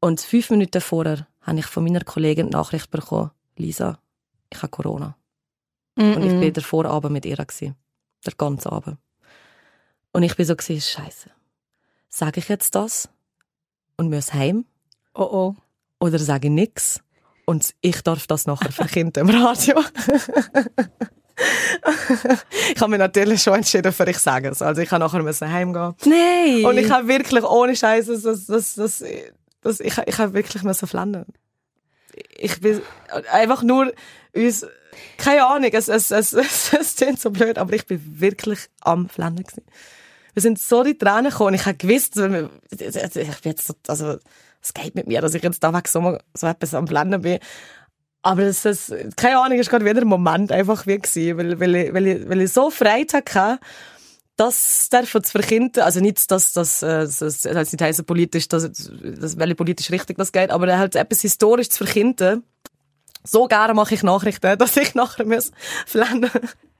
[0.00, 3.98] Und fünf Minuten vorher habe ich von meiner Kollegin die Nachricht bekommen, Lisa,
[4.50, 5.16] ich habe Corona.
[5.96, 7.36] Und ich bin der Vorabend mit ihr.
[7.36, 7.76] Gewesen.
[8.24, 8.98] Der ganze Abend.
[10.12, 11.30] Und ich bin so Scheiße.
[12.08, 13.08] Sage ich jetzt das
[13.96, 14.64] und muss heim?
[15.14, 15.54] Oh oh.
[16.00, 17.00] Oder sage ich nix?
[17.44, 19.80] Und ich darf das nachher verkünden im Radio.
[22.74, 24.62] ich habe mich natürlich schon entschieden, für ich sage es.
[24.62, 25.94] Also ich habe nachher müssen heimgehen.
[26.04, 26.64] Nein!
[26.64, 29.04] Und ich habe wirklich ohne Scheiße, das, das, das,
[29.60, 31.26] das, ich, ich habe wirklich müssen flennen.
[32.36, 32.82] Ich bin
[33.30, 33.92] einfach nur
[34.34, 34.66] uns,
[35.18, 39.08] keine Ahnung, es, es, es, es, es klingt so blöd, aber ich bin wirklich am
[39.08, 39.64] Flennen gewesen.
[40.34, 41.54] Wir sind so die Tränen gekommen.
[41.54, 42.50] Ich habe gewusst, ich bin
[43.44, 44.18] jetzt, so- also,
[44.62, 47.38] es geht mit mir, dass ich jetzt da weg so, so etwas am Flennen bin.
[48.22, 51.58] Aber es ist, keine Ahnung, es ist gerade wieder ein Moment einfach wie gewesen, weil,
[51.58, 53.58] weil, ich, weil, ich, weil ich so Freude hatte,
[54.36, 58.70] das dürfen zu verkünden, also nicht, dass das, das, das heißt nicht heißen politisch, dass,
[58.72, 62.42] dass, welche politisch richtig das geht, aber halt etwas historisch zu verkünden.
[63.24, 65.52] So gerne mache ich Nachrichten, dass ich nachher muss
[65.86, 66.30] flennen.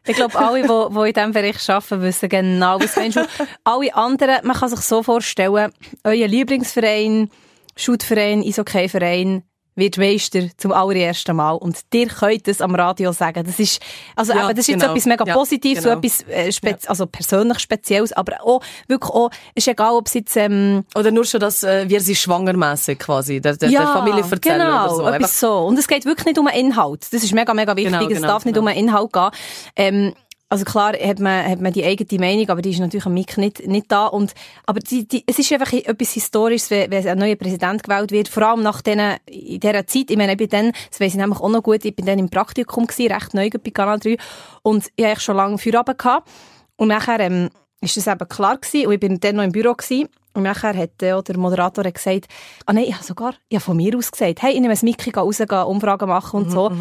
[0.06, 3.26] Ich glaube, alle, die, in diesem Bereich arbeiten, wissen genau, was meinst du.
[3.64, 5.72] Alle anderen, man kann sich so vorstellen,
[6.04, 7.30] euer Lieblingsverein,
[7.76, 9.42] Shootverein, Eishockeyverein,
[9.76, 11.52] wird Meister zum allerersten Mal.
[11.52, 13.44] Und ihr könnt es am Radio sagen.
[13.44, 13.80] Das ist,
[14.16, 14.92] also Ja, eben, das ist jetzt genau.
[14.92, 15.94] etwas mega Ja, Positives, genau.
[15.94, 20.14] so etwas, äh, spez also persönlich Spezielles, aber auch, wirklich auch, ist egal, ob es
[20.14, 24.22] jetzt, ähm, Oder nur schon, dass äh, wir sie schwangermäßig quasi, der, der, der Familie
[24.22, 25.08] erzählen genau, oder so.
[25.08, 25.58] Etwas so.
[25.58, 27.06] Und es geht wirklich nicht um Inhalt.
[27.12, 27.92] Das ist mega, mega wichtig.
[27.92, 28.70] Genau, es genau, darf nicht genau.
[28.70, 29.30] um Inhalt gehen.
[29.76, 30.14] Ähm,
[30.50, 33.38] also klar hat man, hat man die eigene Meinung, aber die ist natürlich am Mick
[33.38, 34.06] nicht, nicht da.
[34.06, 34.34] Und,
[34.66, 38.28] aber die, die, es ist einfach etwas Historisches, wenn, wenn ein neuer Präsident gewählt wird.
[38.28, 40.10] Vor allem nach denen, in dieser Zeit.
[40.10, 42.18] Ich meine, ich bin dann, das weiss ich nämlich auch noch gut, ich bin dann
[42.18, 44.16] im Praktikum gewesen, recht neu bei Kanal 3.
[44.62, 46.28] Und ich hatte schon lange Feierabend gehabt.
[46.76, 48.86] Und nachher, ähm, ist das eben klar gewesen.
[48.86, 50.08] Und ich bin dann noch im Büro gewesen.
[50.32, 52.26] Und nachher hat äh, der Moderator gesagt,
[52.66, 54.82] ah nein, ich habe sogar, ich habe von mir aus gesagt, hey, ich nehme das
[54.82, 56.72] Mickey rausgehen, Umfragen machen und Mhm, so.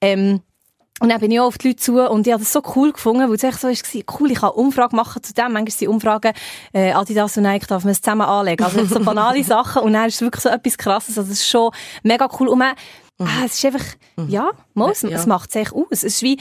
[0.00, 0.40] Ähm,
[1.00, 2.92] und dann bin ich auch auf die Leute zu und ich habe das so cool
[2.92, 5.52] gefunden, weil es echt so war, cool, ich kann Umfragen machen zu dem.
[5.52, 6.32] Manchmal sind Umfragen,
[6.72, 8.64] äh, Adidas und Nike darf man es zusammen anlegen.
[8.64, 11.16] Also so banale Sachen und dann ist es wirklich so etwas Krasses.
[11.16, 11.70] Also es ist schon
[12.02, 12.48] mega cool.
[12.48, 12.74] Und man,
[13.20, 13.84] ah, es ist einfach,
[14.26, 15.10] ja, mal, es, Ja.
[15.10, 15.86] es macht es echt aus.
[15.90, 16.38] Es ist wie,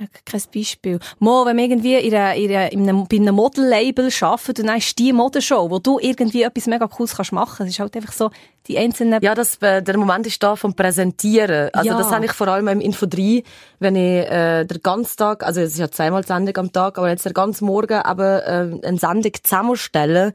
[0.00, 0.98] ja, kein Beispiel.
[1.18, 4.66] Mo, wenn man irgendwie in einer, in einer, in einem, bei einem Model-Label arbeitet und
[4.66, 7.66] dann ist die Modenshow, wo du irgendwie etwas mega Cooles kannst machen.
[7.66, 8.30] Es ist halt einfach so,
[8.68, 11.70] die einzelnen Ja, das, äh, der Moment ist da vom Präsentieren.
[11.72, 11.98] Also Ja.
[11.98, 13.42] das habe ich vor allem im Info 3,
[13.80, 17.08] wenn ich äh, den ganzen Tag, also es ist ja zweimal Sendung am Tag, aber
[17.08, 20.32] jetzt den ganzen Morgen aber äh, eine Sendung zusammenstellen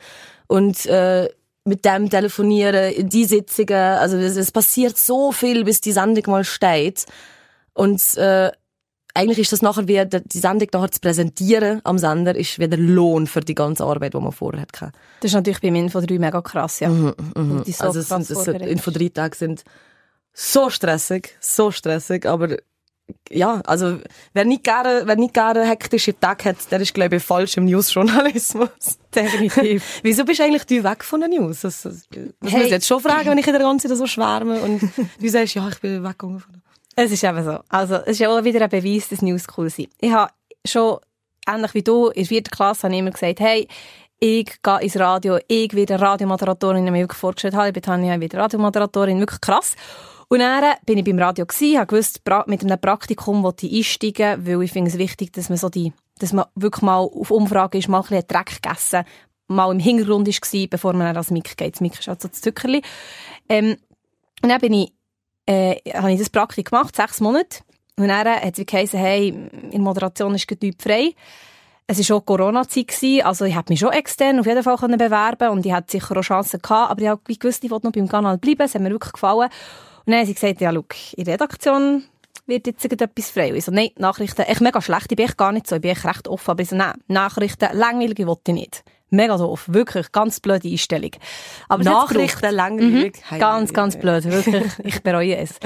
[0.48, 1.30] und äh,
[1.66, 6.24] mit dem telefonieren, in die Sitzungen, also es, es passiert so viel, bis die Sendung
[6.28, 7.06] mal steht.
[7.74, 8.52] Und äh,
[9.14, 13.28] eigentlich ist das nachher wie, die Sendung nachher zu präsentieren am Sender, ist wieder Lohn
[13.28, 14.72] für die ganze Arbeit, die man vorher hat.
[14.82, 14.92] Das
[15.22, 16.90] ist natürlich beim Info 3 mega krass, ja.
[16.90, 19.64] Mhm, die so also es sind, es sind, Info drei Tage sind
[20.34, 22.58] so stressig, so stressig, aber
[23.30, 24.00] ja, also
[24.34, 27.66] wer nicht gerne, wer nicht gerne hektische Tage hat, der ist glaube ich falsch im
[27.66, 28.70] Newsjournalismus.
[29.16, 30.00] Definitiv.
[30.04, 31.62] Wieso bist eigentlich du weg von den News?
[31.62, 32.58] Das, das, das Hey.
[32.58, 34.82] muss ich jetzt schon fragen, wenn ich in der ganzen Zeit so schwärme und
[35.20, 36.54] du sagst, ja, ich bin weggegangen von
[36.96, 37.60] Es ist eben so.
[37.70, 39.90] Also, es ist ja auch wieder ein Beweis, dass News cool sind.
[40.00, 40.32] Ich habe
[40.66, 41.00] schon,
[41.48, 43.68] ähnlich wie du, in der vierten Klasse habe ich immer gesagt, hey,
[44.20, 48.14] ich gehe ins Radio, ich werde Radiomoderatorin, ich mich wirklich vorgestellt, hallo, ich bin Tanja,
[48.14, 49.76] ich werde Radiomoderatorin, wirklich krass.
[50.30, 54.48] Und dann bin ich beim Radio gewesen, habe gewusst, mit einem Praktikum wollte ich einsteigen,
[54.48, 57.78] weil ich finde es wichtig, dass man so die, dass man wirklich mal auf Umfrage
[57.78, 59.04] ist, mal ein bisschen Dreck gegessen,
[59.48, 61.76] mal im Hintergrund war, bevor man dann als Mic geht.
[61.76, 62.82] Das Mic ist halt so das Zuckerli.
[63.50, 63.78] Ähm,
[64.42, 64.94] und dann bin ich
[65.46, 67.60] äh, habe ich das Praktikum gemacht, sechs Monate.
[67.98, 71.14] Und dann hat es geheißen, hey, in der Moderation ist Typ frei.
[71.86, 75.66] Es war auch Corona-Zeit, also ich hätte mich schon extern auf jeden Fall bewerben und
[75.66, 78.38] ich hatte sicher auch Chancen gehabt, aber ich habe gewusst, ich wollte noch beim Kanal
[78.38, 79.50] bleiben, es hat mir wirklich gefallen.
[80.06, 80.86] Und dann haben sie gesagt, ja, schau,
[81.18, 82.04] in der Redaktion
[82.46, 83.50] wird jetzt irgendetwas frei.
[83.50, 85.82] Und Ich so, nein, Nachrichten, echt mega schlecht, ich bin echt gar nicht so, ich
[85.82, 88.84] bin echt recht offen, aber ich so, nein, Nachrichten, langweilige wollte ich nicht.
[89.14, 91.12] Mega doof, wirklich, ganz blöde Einstellung.
[91.70, 91.84] Aber.
[91.84, 93.22] Nachrichten langweilig.
[93.30, 93.38] Mhm.
[93.38, 94.64] Ganz, ganz blöd, wirklich.
[94.84, 95.60] Ich bereue es.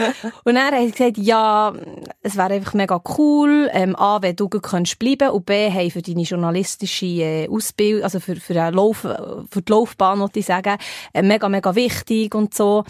[0.43, 1.73] Und haben sie gesagt, ja,
[2.21, 5.89] es wäre einfach mega cool, ähm, A, wenn du gut könntest bleiben und B, hey,
[5.89, 10.45] für deine journalistische äh, Ausbildung, also für, für, den Lauf, für die Laufbahn, wollte ich
[10.45, 10.77] sagen,
[11.13, 12.83] äh, mega, mega wichtig und so.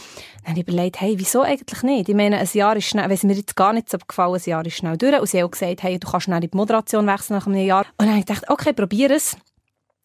[0.44, 2.10] Dann habe ich überlegt, hey, wieso eigentlich nicht?
[2.10, 4.50] Ich meine, ein Jahr ist schnell, wenn es mir jetzt gar nicht so gefallen, ein
[4.50, 5.20] Jahr ist schnell durch.
[5.20, 7.64] Und sie haben auch gesagt, hey, du kannst schnell in die Moderation wechseln nach einem
[7.64, 7.86] Jahr.
[7.98, 9.38] Und dann habe ich gedacht, okay, probier es.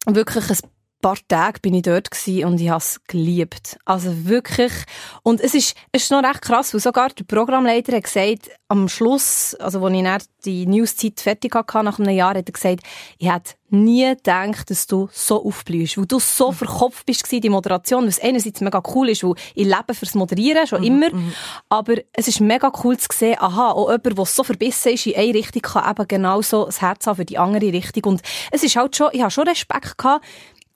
[0.05, 0.57] Wirklich ein
[1.03, 3.77] paar Tage bin ich dort und ich habe es geliebt.
[3.85, 4.71] Also wirklich.
[5.21, 8.89] Und es ist, es ist noch recht krass, weil sogar der Programmleiter hat gesagt, am
[8.89, 12.81] Schluss, also als ich dann die News-Zeit fertig hatte, nach einem Jahr, hat er gesagt,
[13.19, 18.07] ich hätte nie gedacht, dass du so aufblühst, weil du so verkopft bist die Moderation,
[18.07, 21.07] was einerseits mega cool ist, weil ich lebe fürs Moderieren, schon immer,
[21.69, 25.15] aber es ist mega cool zu sehen, aha, auch jemand, der so verbissen ist in
[25.15, 28.13] eine Richtung, kann eben genauso das Herz haben für die andere Richtung.
[28.13, 30.23] Und es ist halt schon, ich habe schon Respekt gehabt,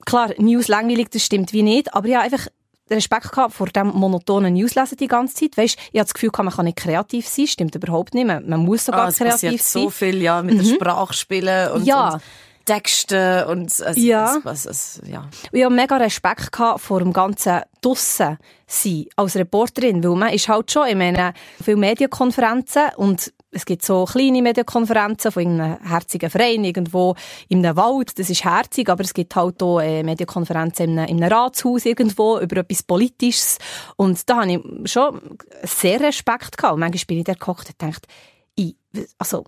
[0.08, 2.46] klar, News langweilig, das stimmt wie nicht, aber ich habe einfach
[2.90, 5.56] Respekt gehabt vor dem monotonen Newslesen die ganze Zeit.
[5.58, 8.26] Weißt, ich habe das Gefühl, man kann nicht kreativ sein, stimmt überhaupt nicht.
[8.26, 9.82] Man, man muss sogar Ah, kreativ sein.
[9.82, 12.14] so viel, ja, mit der Sprache spielen und, Ja.
[12.14, 12.22] und
[12.64, 14.36] Texte und es, Ja.
[14.38, 15.20] es, was, es, ja.
[15.20, 20.32] Und ich habe mega Respekt gehabt vor dem ganzen Dussen sein als Reporterin, weil man
[20.32, 21.32] ist halt schon, ich meine,
[21.62, 27.14] viele Medienkonferenzen und es gibt so kleine Medienkonferenzen von irgendeinem herzigen Verein irgendwo
[27.48, 31.08] in einem Wald, das ist herzig, aber es gibt halt auch äh, Medienkonferenzen in einem,
[31.08, 33.58] in einem Ratshaus irgendwo über etwas Politisches
[33.96, 35.20] und da habe ich schon
[35.62, 38.06] sehr Respekt gehabt und manchmal bin ich da gekocht und gedacht,
[38.54, 38.76] ich,
[39.18, 39.44] also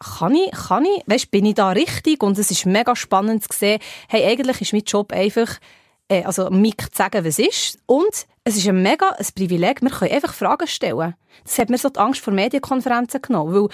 [0.00, 2.22] kann ich, kann ich, weißt, bin ich da richtig?
[2.22, 5.58] Und es ist mega spannend zu sehen, hey, eigentlich ist mein Job einfach,
[6.08, 7.78] äh, also Mick zu sagen, was ist.
[7.84, 11.14] Und es ist ein mega ein Privileg, wir können einfach Fragen stellen.
[11.44, 13.68] Das hat mir so die Angst vor Medienkonferenzen genommen, weil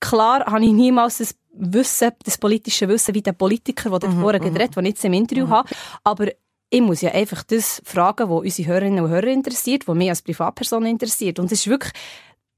[0.00, 4.40] klar habe ich niemals das Wissen, das politische Wissen wie der Politiker, der mhm, vorher
[4.40, 5.50] geredet, den ich jetzt im Interview mhm.
[5.50, 5.68] habe,
[6.04, 6.28] aber
[6.70, 10.22] ich muss ja einfach das fragen, was unsere Hörerinnen und Hörer interessiert, was mich als
[10.22, 11.38] Privatperson interessiert.
[11.38, 11.92] Und es ist wirklich,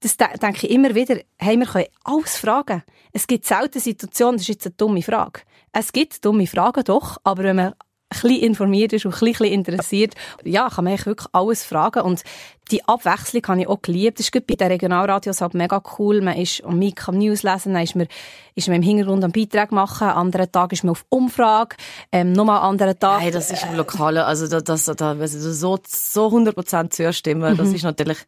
[0.00, 2.82] das denke ich immer wieder, hey, wir können alles fragen.
[3.12, 5.42] Es gibt selten Situationen, das ist jetzt eine dumme Frage.
[5.72, 7.74] Es gibt dumme Fragen doch, aber wenn man
[8.10, 12.22] bisschen informiert ist und ein bisschen interessiert, ja, kann man wirklich alles fragen und
[12.70, 14.18] die Abwechslung habe ich auch geliebt.
[14.18, 16.20] Das ist bei den Regionalradios halt mega cool.
[16.20, 18.06] Man ist am Mic am News lesen, dann ist man,
[18.54, 21.76] ist man im Hintergrund am Beitrag machen, am anderen Tag ist man auf Umfrage,
[22.12, 23.22] ähm, nochmal am anderen Tag.
[23.22, 27.56] Nein, das ist im Lokalen, also da, das, da, also so, so 100% zustimmen, mhm.
[27.56, 28.18] das ist natürlich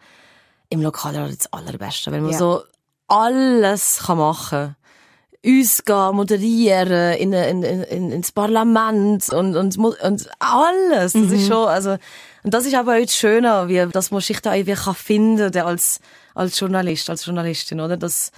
[0.70, 2.38] im Lokalen das Allerbeste, wenn man ja.
[2.38, 2.62] so
[3.08, 4.76] alles kann machen kann
[5.44, 11.12] uns gehen, moderieren, in, in, in, ins Parlament und, und, und alles.
[11.12, 11.32] Das mhm.
[11.32, 11.96] ist schon, also,
[12.44, 15.56] und das ist aber auch das Schöne, wie, dass man sich da irgendwie kann finden
[15.58, 16.00] als,
[16.34, 17.96] als Journalist, als Journalistin, oder?
[17.96, 18.30] Dass,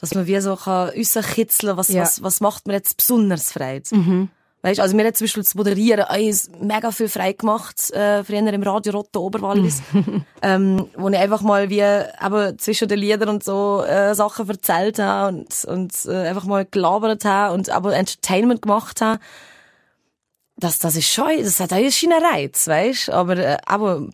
[0.00, 2.02] dass man wie so kann kitzeln, was, ja.
[2.02, 3.96] was, was macht mir jetzt besonders Freude.
[3.96, 4.28] Mhm.
[4.62, 8.46] Weißt, also mir hat zum Beispiel das Moderieren eins mega viel frei gemacht, äh, früher
[8.52, 9.80] im Radio Rotte Oberwallis,
[10.42, 14.98] ähm, wo ich einfach mal wie eben zwischen den Liedern und so äh, Sachen erzählt
[14.98, 19.18] habe und, und äh, einfach mal gelabert habe und aber Entertainment gemacht habe.
[20.56, 24.08] Das, das ist schon, das hat auch einen Reiz, weißt, aber, äh, aber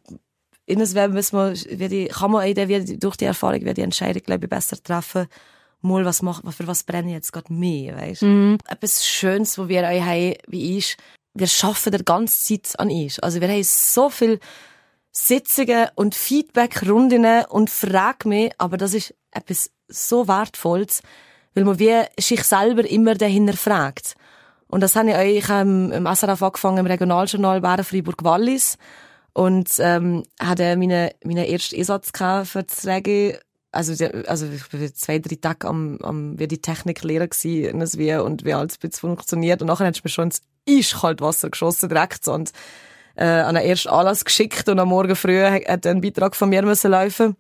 [0.67, 4.23] in das müssen wir, wie die, kann man wie, durch die Erfahrung, wie die Entscheidung,
[4.23, 5.27] glaube ich, besser treffen,
[5.87, 8.23] mal, was mach, für was brenne ich jetzt gerade mehr, weißt?
[8.23, 8.59] Mhm.
[8.69, 10.97] Etwas Schönes, wo wir euch haben, wie ich,
[11.35, 13.23] wir schaffen der ganze Zeit an ich.
[13.23, 14.41] Also wir haben so viel
[15.13, 21.03] Sitzungen und Feedback-Runden und frag mich, aber das ist etwas so Wertvolles,
[21.55, 24.15] weil man wie sich selber immer dahinter fragt.
[24.69, 28.79] Und das habe ich euch, ich habe im SRF angefangen, im Regionaljournal Bären Freiburg-Wallis
[29.33, 32.11] und ähm, hatte meine, meinen ersten Einsatz
[32.45, 33.37] für das Regi
[33.77, 34.47] also, also
[34.95, 39.61] zwei, drei Tage am, am wie die Technik lehren gewesen, wie, und wie alles funktioniert.
[39.61, 42.53] Und nachher hat mir schon ins Eiskaltwasser geschossen, direkt, und,
[43.15, 46.63] äh, an den ersten Anlass geschickt und am Morgen früh hat ein Beitrag von mir
[46.63, 47.37] müssen laufen.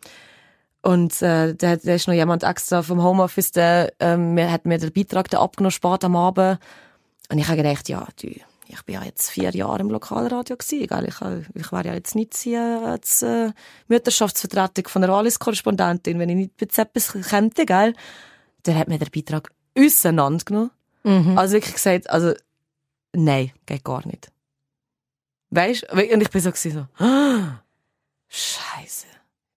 [0.82, 4.92] Und, äh, da, da ist noch jemand extra vom Homeoffice, der, ähm, hat mir den
[4.92, 6.60] Beitrag da abgenommen, spät am Abend.
[7.28, 8.28] Und ich habe gedacht, ja, du,
[8.68, 11.08] ich bin ja jetzt vier Jahre im Lokalradio gewesen, gell?
[11.08, 11.16] Ich,
[11.54, 13.52] ich wäre ja jetzt nicht hier als äh,
[13.88, 17.94] Mütterschaftsvertretung von der Wallis-Korrespondentin, wenn ich nicht etwas könnte, gell?
[18.64, 20.70] Der hat mir den Beitrag auseinandergenommen.
[21.04, 21.38] Mhm.
[21.38, 22.34] Also wirklich gesagt, also,
[23.12, 24.32] nein, geht gar nicht.
[25.50, 25.92] Weißt?
[25.92, 27.62] Und ich bin so gewesen, so, ah,
[28.28, 29.06] Scheiße.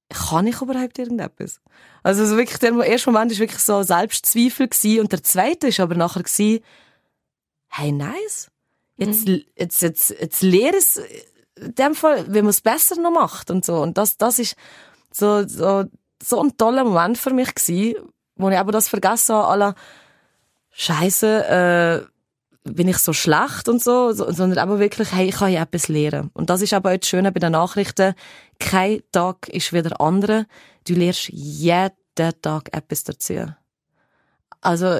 [0.09, 1.61] Kann ich überhaupt irgendetwas?
[2.03, 5.01] Also, so wirklich, der erste Moment war wirklich so Selbstzweifel gewesen.
[5.01, 6.63] Und der zweite ist aber nachher gewesen,
[7.69, 8.48] hey, nice
[8.99, 9.41] Jetzt, mhm.
[9.55, 11.01] jetzt, jetzt, jetzt lehre es
[11.55, 13.81] in dem Fall, wie man es besser noch macht und so.
[13.81, 14.55] Und das, das ist
[15.11, 15.85] so, so,
[16.21, 17.95] so ein toller Moment für mich gewesen,
[18.35, 19.75] wo ich aber das vergessen habe, aller
[20.71, 22.09] Scheiße, äh,
[22.63, 25.87] bin ich so schlecht und so, so, sondern aber wirklich, hey, ich kann ja etwas
[25.87, 26.29] lernen.
[26.33, 28.13] Und das ist aber auch das Schöne bei den Nachrichten.
[28.59, 30.45] Kein Tag ist wie der andere.
[30.87, 33.53] Du lernst jeden Tag etwas dazu.
[34.61, 34.99] Also,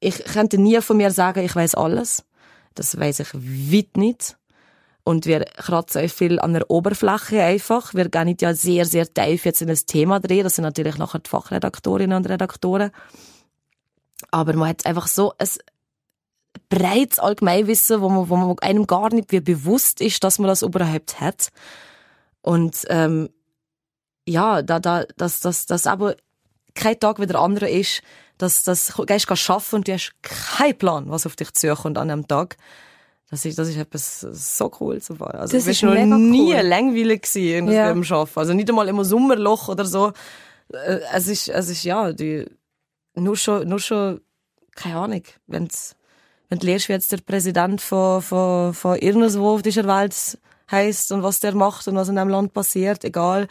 [0.00, 2.24] ich könnte nie von mir sagen, ich weiß alles.
[2.78, 4.36] Das weiß ich weit nicht.
[5.04, 7.94] Und wir kratzen auch viel an der Oberfläche einfach.
[7.94, 10.44] Wir gehen ja sehr, sehr tief jetzt in das Thema drehen.
[10.44, 12.90] Das sind natürlich nachher die Fachredaktorinnen und Redaktoren.
[14.30, 15.48] Aber man hat einfach so ein
[16.68, 20.62] breites Allgemeinwissen, wo man, wo man einem gar nicht wie bewusst ist, dass man das
[20.62, 21.48] überhaupt hat.
[22.42, 23.30] Und ähm,
[24.26, 26.16] ja, da, da, dass das, das aber
[26.78, 28.02] kein Tag wie der andere ist,
[28.38, 32.10] dass das gehst du schaffen und du hast keinen Plan, was auf dich zukommt an
[32.10, 32.56] einem Tag.
[33.30, 35.38] Das ist, das ist etwas so cool zu fahren.
[35.38, 36.62] Also, das du bist noch nie cool.
[36.62, 37.92] langweilig gewesen ja.
[37.92, 38.38] dem Arbeiten.
[38.38, 40.12] Also nicht einmal im Sommerloch oder so.
[40.72, 42.46] Äh, es ist, es ist, ja, die,
[43.14, 44.20] nur schon, nur schon,
[44.74, 45.94] keine Ahnung, wenn's,
[46.48, 50.38] wenn du lernst, wie jetzt der Präsident von, von, von irgendwo auf dieser Welt
[50.70, 53.48] heisst und was der macht und was in einem Land passiert, egal,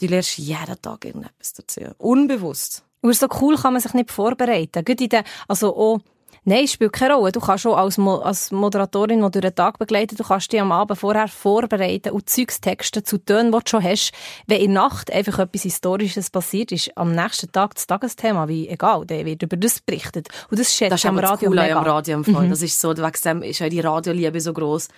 [0.00, 1.80] du lernst jeden Tag irgendetwas dazu.
[1.98, 2.84] Unbewusst.
[3.00, 4.84] Und so cool kann man sich nicht vorbereiten.
[4.84, 6.00] Gut in den, also auch,
[6.44, 7.32] Nein, es spielt keine Rolle.
[7.32, 10.60] Du kannst schon als, Mo als Moderatorin, die durch den Tag begleitet, du kannst dich
[10.60, 14.12] am Abend vorher vorbereiten und Zeugstexte zu Tönen, die du schon hast.
[14.46, 18.66] Wenn in der Nacht einfach etwas Historisches passiert ist, am nächsten Tag das Tagesthema, wie
[18.66, 20.28] egal, der wird über das berichtet.
[20.50, 21.76] Und das schätzt das am Radio cool mega.
[21.76, 22.46] am Radio im Fall.
[22.46, 22.50] Mhm.
[22.50, 24.88] Das ist so, wegen dem ist auch die Radioliebe so groß.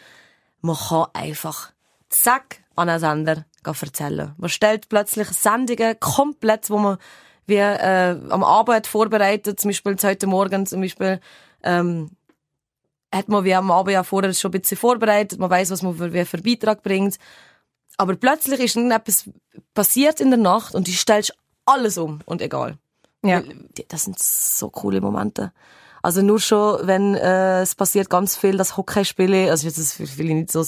[0.60, 1.72] Man kann einfach,
[2.10, 4.34] zack, an einen Sender erzählen.
[4.38, 6.98] Man stellt plötzlich Sendungen komplett, wo man
[7.46, 11.20] wie äh, am Abend vorbereitet, zum Beispiel heute Morgen zum Beispiel,
[11.62, 12.10] ähm,
[13.12, 15.96] hat man wie am Abend ja vorher schon ein bisschen vorbereitet, man weiß, was man
[15.96, 17.18] für, wie für Beitrag bringt.
[17.96, 19.28] Aber plötzlich ist etwas
[19.74, 21.34] passiert in der Nacht und du stellst
[21.66, 22.78] alles um und egal.
[23.22, 23.42] Ja.
[23.88, 25.52] Das sind so coole Momente.
[26.02, 30.08] Also nur schon, wenn äh, es passiert ganz viel, das Hockeyspiele, also jetzt ist das
[30.08, 30.64] vielleicht nicht so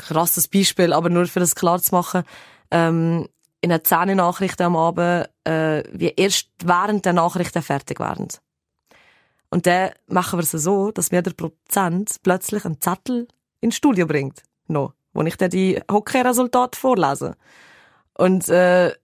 [0.00, 2.22] krasses Beispiel, aber nur für das klar zu machen,
[2.70, 3.28] ähm,
[3.60, 8.28] in den zehn Nachrichten am Abend, äh, wie erst während der Nachrichten fertig werden.
[9.50, 13.28] Und dann machen wir es so, dass wir der Prozent plötzlich einen Zettel
[13.60, 14.42] ins Studio bringt.
[14.68, 14.94] Noch.
[15.12, 17.36] Wo ich dann die Hockey-Resultate vorlese.
[18.14, 18.94] Und, äh,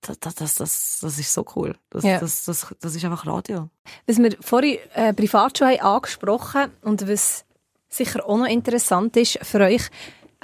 [0.00, 1.74] das, das, das, das ist so cool.
[1.90, 2.20] Das, Ja.
[2.20, 3.68] das, das, das ist einfach Radio.
[4.06, 7.44] Was wir vorhin äh, privat schon haben angesprochen und was
[7.88, 9.88] sicher auch noch interessant ist für euch,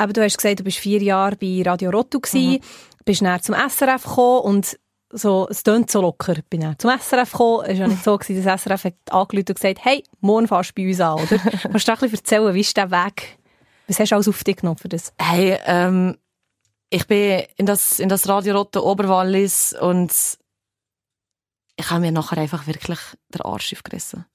[0.01, 2.61] eben, du hast gesagt, du bist vier Jahre bei Radio Rottu gsi,
[3.05, 4.79] bist dann zum SRF gekommen und
[5.11, 6.37] so, es tönt so locker.
[6.51, 7.65] Bin dann zum SRF gekommen.
[7.65, 10.71] Es war ja nicht so, gewesen, dass SRF hat angerufen und gesagt, hey, morgen fährst
[10.71, 11.39] du bei uns an, oder?
[11.63, 13.39] Kannst du ein bisschen erzählen, wie ist der Weg?
[13.87, 15.13] Was hast du alles auf dich genommen für das?
[15.19, 16.17] Hey, ähm,
[16.91, 20.13] ich bin in das, in das Radio Rotte Oberwallis und
[21.77, 24.27] ich habe mir nachher einfach wirklich den Arsch aufgerissen.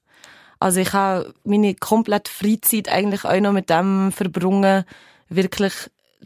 [0.58, 4.84] Also ich habe meine komplette Freizeit eigentlich auch noch mit dem verbrungen,
[5.30, 5.72] wirklich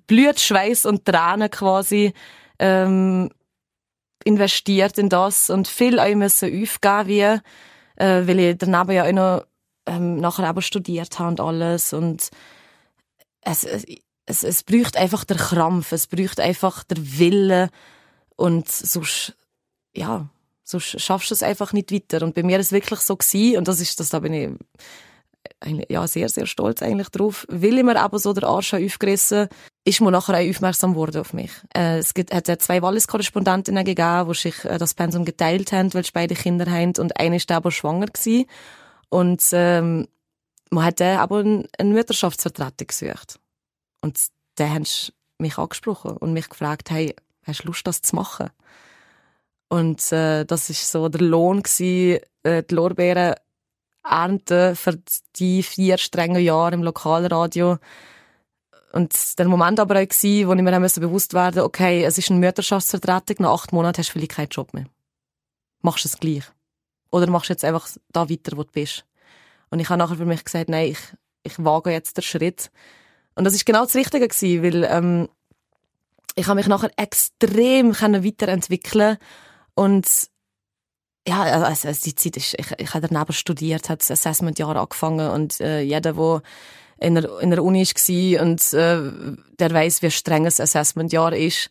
[0.07, 2.13] Blut, Schweiß und Tränen quasi
[2.59, 3.31] ähm,
[4.25, 7.21] investiert in das und viel auch müssen aufgeben, wie,
[8.03, 9.47] äh, weil ich daneben ja auch noch
[9.87, 12.31] ähm, nachher aber studiert habe und alles und
[13.43, 13.65] es,
[14.27, 17.71] es, es braucht einfach der Krampf, es braucht einfach der Wille
[18.37, 19.37] und sonst,
[19.95, 20.29] ja,
[20.63, 22.25] sonst schaffst du es einfach nicht weiter.
[22.25, 24.51] Und bei mir ist es wirklich so gewesen, und das ist, das, da bin ich
[25.89, 29.49] ja, sehr, sehr stolz eigentlich drauf, weil ich mir eben so der Arsch aufgerissen
[29.85, 31.51] ist mir nachher auch aufmerksam worden auf mich.
[31.77, 36.05] Äh, es gibt, hat zwei Wallis-Korrespondentinnen gegeben, die sich äh, das Pensum geteilt haben, weil
[36.05, 38.47] sie beide Kinder haben und eine ist aber schwanger gewesen.
[39.11, 40.09] Und ähm,
[40.71, 43.39] man hat dann aber eine Mutterschaftsvertretung gesucht.
[44.01, 44.19] Und
[44.57, 48.51] dann haben sie mich angesprochen und mich gefragt, hey, hast du Lust, das zu machen?
[49.69, 53.35] Und äh, das ist so der Lohn gewesen, äh, die Lorbeeren
[54.05, 54.99] ernten für
[55.37, 57.79] die vier strengen Jahre im Lokalradio.
[58.93, 62.31] Und der Moment aber auch gewesen, wo ich mir dann bewusst werden okay, es ist
[62.31, 64.87] eine Mutterschaftsvertretung, nach acht Monaten hast du vielleicht keinen Job mehr.
[65.83, 66.45] Machst du es gleich?
[67.11, 69.05] Oder machst du jetzt einfach da weiter, wo du bist?
[69.71, 70.99] Und ich habe nachher für mich gesagt, nein, ich,
[71.43, 72.71] ich wage jetzt den Schritt.
[73.35, 75.29] Und das ist genau das Richtige gewesen, weil ähm,
[76.37, 79.19] ich habe mich nachher extrem weiterentwickeln
[79.75, 80.07] und
[81.27, 85.31] ja, also, also die Zeit ist, ich, ich habe daneben studiert, hat das Assessment-Jahr angefangen
[85.31, 86.43] und äh, jeder, der
[86.99, 91.69] in der, in der Uni war und äh, der weiß, wie streng das Assessment-Jahr ist.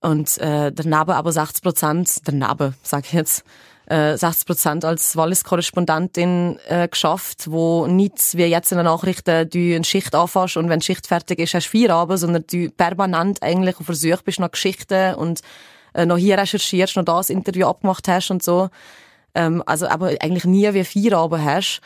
[0.00, 3.44] Und äh, daneben aber 60 Prozent, daneben, sage ich jetzt,
[3.86, 9.58] äh, 60 Prozent als Wallis-Korrespondentin äh, geschafft, wo nicht wie jetzt in den Nachrichten du
[9.58, 12.70] eine Schicht anfängst und wenn die Schicht fertig ist, hast du vier Abend, sondern du
[12.70, 15.40] permanent eigentlich auf Versuch bist nach Geschichten und
[15.94, 18.70] äh, noch hier recherchierst, noch das Interview abgemacht hast und so.
[19.34, 21.80] Ähm, also aber eigentlich nie wie vier Abend hast.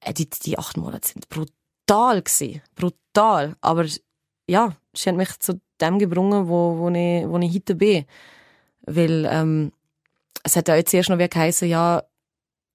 [0.00, 2.62] Äh, die, die acht Monate sind brutal gewesen.
[2.74, 3.56] Brutal.
[3.60, 3.86] Aber
[4.46, 8.04] ja, es hat mich zu dem gebrungen, wo, wo, ich, wo ich heute bin.
[8.82, 9.72] Weil ähm,
[10.42, 12.02] es hat ja jetzt erst noch wie geheißen, ja,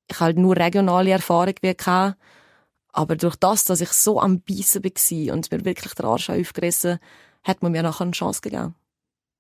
[0.10, 2.18] ich halt nur regionale Erfahrung wie gehabt.
[2.94, 7.00] Aber durch das, dass ich so am Beißen war und mir wirklich der Arsch aufgerissen,
[7.44, 8.76] hat man mir nachher eine Chance gegeben.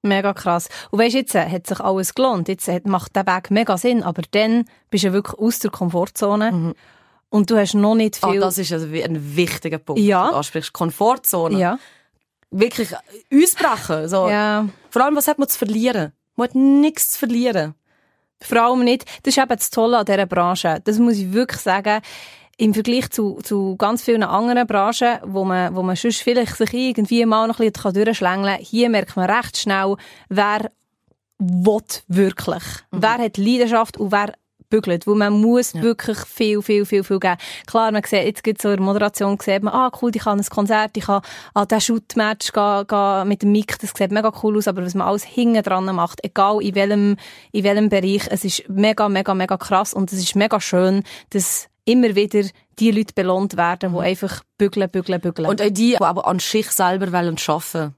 [0.05, 0.69] Mega krass.
[0.91, 2.47] Und weisst, jetzt äh, hat sich alles gelohnt.
[2.47, 4.03] Jetzt hat- macht der Weg mega Sinn.
[4.03, 6.73] Aber dann bist du wirklich aus der Komfortzone.
[7.29, 8.39] Und du hast noch nicht Ah, viel...
[8.39, 9.99] das ist also ein wichtiger Punkt.
[10.01, 10.29] Ja.
[10.29, 11.57] Du ansprichst Komfortzone.
[11.59, 11.79] ja.
[12.51, 12.89] Wirklich
[13.33, 14.07] ausbrechen.
[14.07, 14.29] So.
[14.29, 14.67] ja.
[14.89, 16.13] Vor allem, was hat man zu verlieren?
[16.35, 17.73] Man hat nichts zu verlieren.
[18.41, 19.05] Vor allem nicht.
[19.23, 20.79] Das ist eben das Tolle an dieser Branche.
[20.83, 22.01] Das muss ich wirklich sagen.
[22.57, 26.73] Im Vergleich zu, zu ganz vielen anderen Branchen, wo man, wo man sonst vielleicht sich
[26.73, 29.95] irgendwie mal noch ein bisschen durchschlängeln kann, hier merkt man recht schnell,
[30.29, 30.71] wer
[31.37, 32.63] will wirklich.
[32.91, 34.33] Wer hat Leidenschaft und wer
[34.69, 35.07] bügelt.
[35.07, 37.37] Weil man muss wirklich viel, viel, viel, viel geben.
[37.67, 40.39] Klar, man sieht, jetzt gibt so in der Moderation, sieht man, ah, cool, ich kann
[40.39, 41.21] ein Konzert, ich kann
[41.53, 44.95] an diesen Shoot-Match gehen, gehen mit dem Mic, das sieht mega cool aus, aber was
[44.95, 47.17] man alles hinten dran macht, egal in welchem,
[47.51, 51.67] in welchem Bereich, es ist mega, mega, mega krass und es ist mega schön, dass
[51.85, 52.47] immer wieder
[52.79, 55.47] die Leute belohnt werden, die einfach bügeln, bügeln, bügeln.
[55.47, 57.93] Und auch die, die aber an sich selber wollen arbeiten.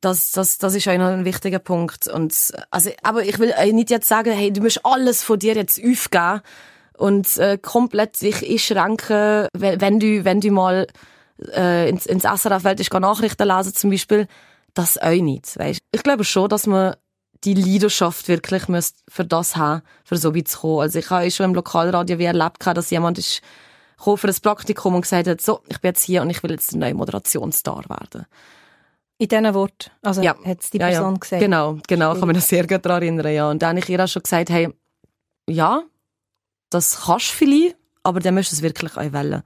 [0.00, 2.08] Das, das, das ist auch noch ein wichtiger Punkt.
[2.08, 5.80] Und, also, aber ich will nicht jetzt sagen, hey, du musst alles von dir jetzt
[5.82, 6.42] aufgeben
[6.96, 10.86] und äh, komplett sich einschränken, wenn, du, wenn du mal
[11.54, 14.26] äh, ins, ins SRF willst, geh Nachrichten lesen zum Beispiel.
[14.74, 15.80] Das auch nicht, weißt?
[15.92, 16.94] Ich glaube schon, dass man
[17.44, 20.80] die Leidenschaft wirklich müsst für das haben, für so weit zu kommen.
[20.80, 23.42] Also ich habe schon im Lokalradio wie erlebt, dass jemand ist
[23.98, 26.50] gekommen für ein Praktikum und gesagt hat, so, ich bin jetzt hier und ich will
[26.50, 28.26] jetzt der neue Moderationsstar werden.
[29.18, 30.34] in diesen Worten, also Ja.
[30.44, 31.18] hat es die Ja, Person ja.
[31.18, 31.40] gesagt.
[31.42, 33.50] Genau, genau, ich kann mich noch sehr gut daran erinnern, ja.
[33.50, 34.68] Und dann habe ich ihr auch schon gesagt, hey,
[35.48, 35.82] ja,
[36.68, 39.42] das kannst du vielleicht, aber dann musst du es wirklich auch wollen.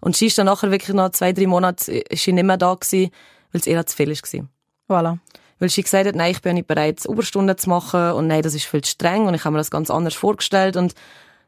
[0.00, 2.72] Und sie ist dann nachher wirklich nach zwei, drei Monaten ist sie nicht mehr da
[2.74, 3.10] gewesen,
[3.50, 4.48] weil es ihr zu viel war.
[4.88, 5.18] Voilà.
[5.60, 8.54] Weil sie gesagt hat, nein, ich bin nicht bereit, Überstunden zu machen und nein, das
[8.54, 10.94] ist viel zu streng und ich habe mir das ganz anders vorgestellt und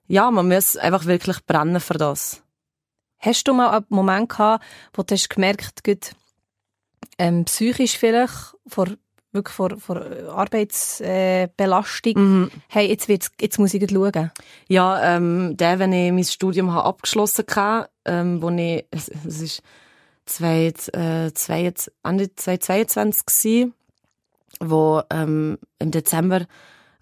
[0.07, 2.43] ja, man muss einfach wirklich brennen für das.
[3.19, 6.15] Hast du mal einen Moment gehabt, wo du hast gemerkt hast,
[7.19, 8.89] ähm, psychisch vielleicht, vor,
[9.33, 12.51] wirklich vor, vor Arbeitsbelastung, äh, mhm.
[12.69, 14.31] hey, jetzt, wird's, jetzt muss ich schauen?
[14.69, 19.41] Ja, ähm, der, wenn ich mein Studium habe abgeschlossen habe, ähm, wo ich, es, es
[19.41, 19.63] ist
[20.27, 23.75] zwei, äh, zwei, Ende 2022 gewesen,
[24.61, 26.47] wo ähm, im Dezember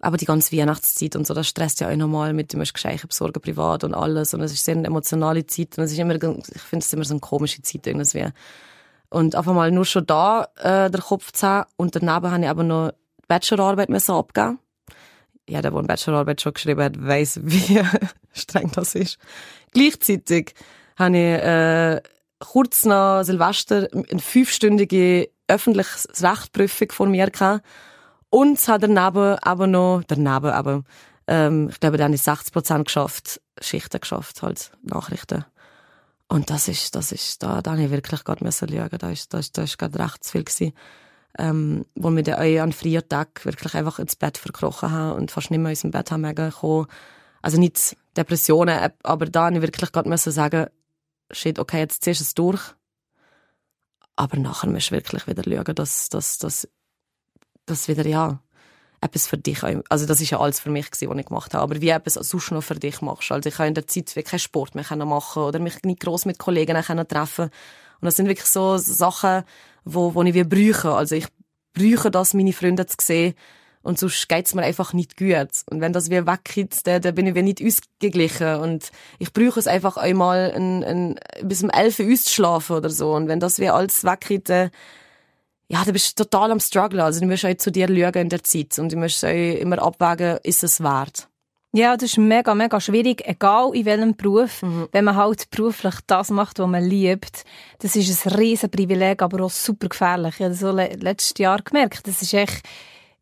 [0.01, 3.07] aber die ganze Weihnachtszeit und so, das stresst ja auch nochmal mit, du musst Geschenke
[3.07, 4.33] besorgen, privat und alles.
[4.33, 5.77] Und es ist sehr eine emotionale Zeit.
[5.77, 6.21] Und es ist immer, ich
[6.63, 8.27] finde es immer so eine komische Zeit irgendwie.
[9.11, 11.71] Und einfach mal nur schon da, äh, der Kopf zu haben.
[11.77, 12.93] Und daneben habe ich aber noch
[13.29, 14.59] Bachelorarbeit müssen abgeben.
[15.47, 17.83] Jeder, der eine Bachelorarbeit schon geschrieben hat, weiss, wie
[18.33, 19.19] streng das ist.
[19.73, 20.55] Gleichzeitig
[20.97, 22.01] habe ich, äh,
[22.41, 27.65] kurz nach Silvester eine fünfstündige öffentliches Rechtprüfung vor mir gehabt
[28.31, 30.85] und es hat daneben aber noch, daneben aber,
[31.27, 35.45] ähm, ich glaube, dann ist 60 Prozent geschafft, Schichten geschafft, halt, Nachrichten.
[36.29, 38.99] Und das ist, das ist, da, da habe ich wirklich gerade müssen schauen.
[38.99, 40.73] Da ist, da ist, da ist gerade recht zu viel gewesen.
[41.39, 45.31] Ähm, wo wir dann auch an freien Tag wirklich einfach ins Bett verkrochen haben und
[45.31, 46.87] fast nicht mehr aus dem Bett haben kommen.
[47.43, 50.67] Also nicht Depressionen, aber da habe ich wirklich gerade müssen sagen,
[51.33, 52.61] shit, okay, jetzt ziehst du es durch.
[54.17, 56.69] Aber nachher musst du wirklich wieder schauen, dass, dass, dass
[57.67, 58.43] das wieder, ja,
[59.01, 61.81] etwas für dich, also das ist ja alles für mich was ich gemacht habe, aber
[61.81, 63.33] wie etwas sonst noch für dich machst.
[63.33, 66.39] Also ich habe in der Zeit keinen Sport mehr machen oder mich nicht gross mit
[66.39, 66.77] Kollegen
[67.09, 69.45] treffen und das sind wirklich so Sachen,
[69.85, 70.93] wo, wo ich wie brüche.
[70.93, 71.29] Also ich
[71.73, 73.35] brüche das, meine Freunde zu sehen
[73.83, 75.51] und sonst geht's mir einfach nicht gut.
[75.71, 79.61] Und wenn das wie weggeht, dann, dann bin ich wie nicht ausgeglichen und ich brüche
[79.61, 83.59] es einfach einmal ein, ein, bis um elf Uhr auszuschlafen oder so und wenn das
[83.59, 84.71] wie alles weggeht, dann
[85.73, 87.05] ja, du bist total am Struggle.
[87.05, 89.81] Also du musst auch zu dir schauen in der Zeit und du musst auch immer
[89.81, 91.29] abwägen, ist es wert.
[91.73, 94.63] Ja, das ist mega, mega schwierig, egal in welchem Beruf.
[94.63, 94.89] Mhm.
[94.91, 97.45] Wenn man halt beruflich das macht, was man liebt,
[97.79, 100.35] das ist ein riesen Privileg, aber auch super gefährlich.
[100.35, 102.09] Ich habe das so letztes Jahr gemerkt.
[102.09, 102.67] Das ist echt,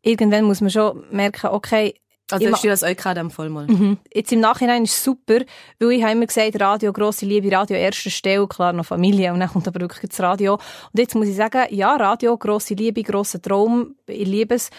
[0.01, 1.95] irgendwann muss man schon merken, okay,
[2.31, 3.65] also hast du das euch gerade am Vollmal?
[3.67, 3.97] Mhm.
[4.13, 5.39] Jetzt im Nachhinein ist es super,
[5.79, 9.39] weil ich habe immer gesagt, Radio, grosse Liebe, Radio erste Stelle, klar noch Familie und
[9.39, 10.53] dann kommt aber wirklich das Radio.
[10.53, 14.69] Und jetzt muss ich sagen, ja, Radio, grosse Liebe, grosser Traum, ich liebe es,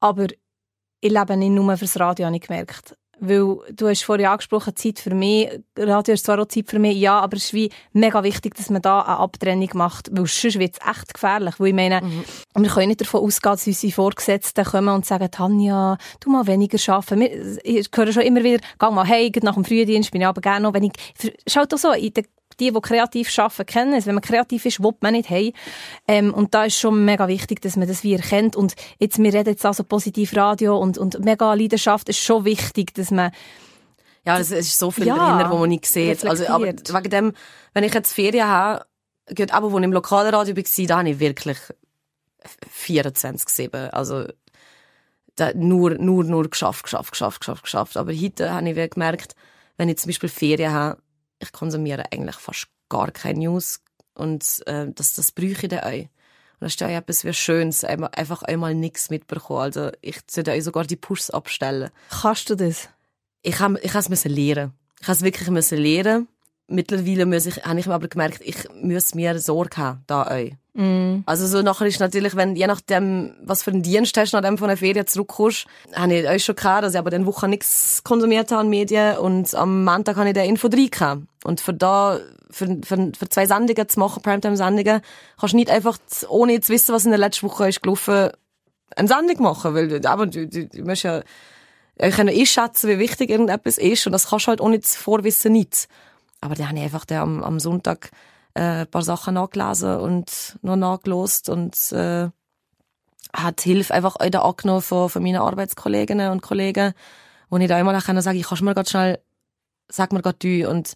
[0.00, 0.26] aber
[1.00, 2.96] ich lebe nicht nur fürs Radio, habe ich gemerkt.
[3.20, 5.48] Weil du hast vorhin angesprochen, Zeit für mich.
[5.76, 8.70] Radio ist zwar auch Zeit für mich, ja, aber es ist wie mega wichtig, dass
[8.70, 11.54] man da eine Abtrennung macht, weil sonst wird es echt gefährlich.
[11.58, 12.24] Weil ich meine, mhm.
[12.56, 16.78] wir können nicht davon ausgehen, dass unsere Vorgesetzten kommen und sagen, Tanja, du mal weniger
[16.92, 17.58] arbeiten.
[17.62, 20.62] Ich höre schon immer wieder, geh mal hey, nach dem Frühdienst bin ich aber gerne
[20.62, 20.92] noch, wenn ich,
[21.46, 22.24] schaut doch so, in der
[22.60, 24.06] die, die kreativ arbeiten, kennen es.
[24.06, 25.52] Wenn man kreativ ist, will man nicht hey.
[26.08, 28.56] Ähm, und da ist schon mega wichtig, dass man das wie erkennt.
[28.56, 32.94] Und jetzt, wir reden jetzt also positiv Radio und, und mega Leidenschaft ist schon wichtig,
[32.94, 33.30] dass man
[34.26, 36.24] ja, es ist so viel ja, dahinter, wo man nicht sieht.
[36.24, 37.32] Also, aber wegen dem,
[37.74, 38.86] wenn ich jetzt Ferien habe,
[39.36, 41.58] gut, aber wo ich im Lokalradio war, da habe ich wirklich
[42.74, 43.90] 24-7.
[43.90, 44.26] Also,
[45.36, 47.96] da, nur, nur, nur geschafft, geschafft, geschafft, geschafft, geschafft.
[47.96, 49.34] Aber heute habe ich gemerkt,
[49.76, 51.02] wenn ich zum Beispiel Ferien habe,
[51.44, 53.80] ich konsumiere eigentlich fast gar keine News
[54.14, 55.92] und äh, das, das bräuchte ich dann auch.
[55.92, 59.60] Und das ist ja etwas wie Schönes, einfach einmal nichts mitbekommen.
[59.60, 61.90] Also ich sollte euch sogar die Pushs abstellen.
[62.10, 62.88] Kannst du das?
[63.42, 64.72] Ich habe ich es lernen.
[65.00, 66.28] Ich habe es wirklich lernen.
[66.66, 70.54] Mittlerweile muss ich, habe ich aber gemerkt, ich muss mir Sorge haben, da euch.
[70.72, 71.20] Mm.
[71.26, 74.68] Also so nachher ist natürlich, wenn, je nachdem, was für einen Dienst hast, nachdem von
[74.68, 78.50] der Ferien zurückkommst, habe ich euch schon gehabt, dass ich aber den Woche nichts konsumiert
[78.50, 81.22] habe an Medien und am Montag habe ich den Info 3 gehabt.
[81.44, 82.18] Und für da,
[82.50, 85.02] für, für, für zwei Sendungen zu machen, Primetime-Sendungen,
[85.38, 85.98] kannst du nicht einfach,
[86.28, 88.30] ohne zu wissen, was in der letzten Woche ist gelaufen,
[88.96, 91.22] eine Sendung machen, weil, aber du, du, du musst ja,
[91.98, 95.88] kann einschätzen, wie wichtig irgendetwas ist und das kannst du halt ohne zu vorwissen nicht.
[96.44, 98.10] Aber dann habe ich einfach am, am Sonntag
[98.52, 102.28] äh, ein paar Sachen nachgelesen und noch nachgelost und äh,
[103.32, 106.92] hat Hilfe einfach auch da angenommen von, von meinen Arbeitskolleginnen und Kollegen,
[107.48, 109.20] wo ich da immer sagen kann, ich kannst mir ganz schnell,
[109.88, 110.92] sag mir gerade du und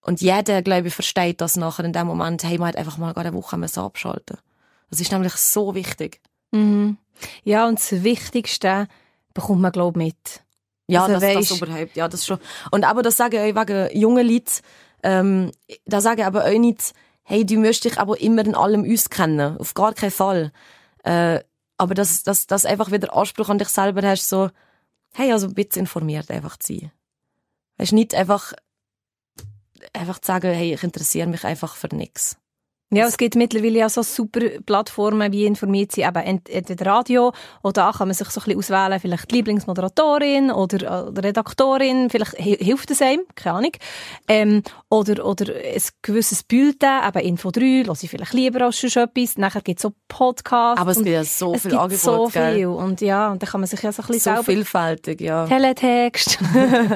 [0.00, 3.14] und jeder, glaube ich, versteht das nachher in dem Moment, hey, man hat einfach mal
[3.14, 4.38] eine Woche abschalten
[4.88, 6.22] Das ist nämlich so wichtig.
[6.52, 6.96] Mhm.
[7.42, 8.88] Ja, und das Wichtigste
[9.34, 10.43] bekommt man, glaube ich, mit.
[10.86, 12.38] Ja, also, das, das überhaupt, ja, das schon.
[12.70, 14.60] Und aber das sage ich wegen jungen Leuten,
[15.02, 15.50] ähm,
[15.86, 19.58] da sage ich aber auch nicht, hey, du möchtest dich aber immer in allem auskennen.
[19.58, 20.52] Auf gar keinen Fall.
[21.04, 21.40] Äh,
[21.78, 24.50] aber dass, dass, dass einfach wieder Anspruch an dich selber hast, so,
[25.12, 26.92] hey, also bitte informiert einfach zu sein.
[27.78, 28.52] Weißt nicht einfach,
[29.92, 32.36] einfach zu sagen, hey, ich interessiere mich einfach für nichts.
[32.90, 37.32] Ja, es gibt mittlerweile ja so super Plattformen, wie informiert sie eben entweder Radio
[37.62, 42.36] oder da kann man sich so ein bisschen auswählen, vielleicht die Lieblingsmoderatorin oder, Redaktorin, vielleicht
[42.36, 43.72] hilft es einem, keine Ahnung.
[44.28, 49.02] Ähm, oder, oder ein gewisses Bulletin, eben Info 3, höre ich vielleicht lieber als schon
[49.02, 49.38] etwas.
[49.38, 50.80] Nachher gibt es so Podcasts.
[50.80, 52.42] Aber es gibt ja so viel Angebot, so viel.
[52.42, 52.66] Gell?
[52.66, 55.46] Und ja, und da kann man sich ja so ein bisschen So selber vielfältig, ja.
[55.46, 56.38] Teletext.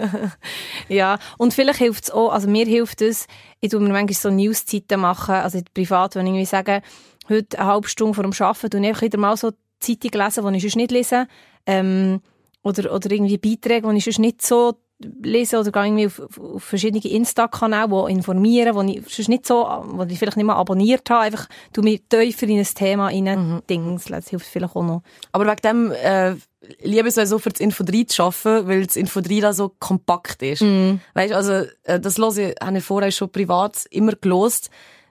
[0.88, 3.26] ja, und vielleicht hilft es auch, also mir hilft es,
[3.60, 6.82] ich tue mir manchmal so Newszeiten machen, also privat, wenn ich irgendwie sage,
[7.28, 10.56] heute eine halbe Stunde vor dem Arbeiten, und ich wieder mal so Zeitung lesen, die
[10.56, 11.26] ich sonst nicht lese,
[11.66, 12.20] ähm,
[12.62, 16.62] oder, oder irgendwie Beiträge, die ich sonst nicht so lese, oder gehe irgendwie auf, auf,
[16.62, 21.08] verschiedene Insta-Kanäle, die informieren, wo ich sonst nicht so, wo ich vielleicht nicht mal abonniert
[21.10, 23.62] habe, einfach, du mich tiefer in ein Thema rein, mhm.
[23.68, 25.02] Dings, das hilft vielleicht auch noch.
[25.32, 26.34] Aber wegen dem, äh,
[26.82, 29.72] liebe es so für das Info 3 zu arbeiten, weil das Info 3 da so
[29.78, 30.62] kompakt ist.
[30.62, 30.96] Mm.
[31.14, 34.70] Weißt, also, äh, das höre ich, habe ich vorher schon privat immer gelost.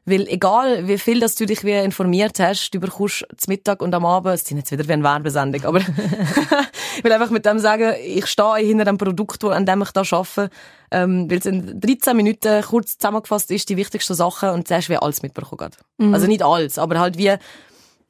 [0.10, 3.94] Weil egal, wie viel dass du dich wie informiert hast, du bekommst zum Mittag und
[3.94, 5.80] am Abend, es sind jetzt wieder wie eine Werbesendung, aber
[6.98, 10.04] ich will einfach mit dem sagen, ich stehe hinter einem Produkt, an dem ich da
[10.10, 10.50] arbeite,
[10.92, 14.96] ähm, weil es in 13 Minuten kurz zusammengefasst ist, die wichtigsten Sachen und zuerst wie
[14.96, 15.72] alles mitbekommen.
[15.98, 16.14] Mhm.
[16.14, 17.36] Also nicht alles, aber halt wie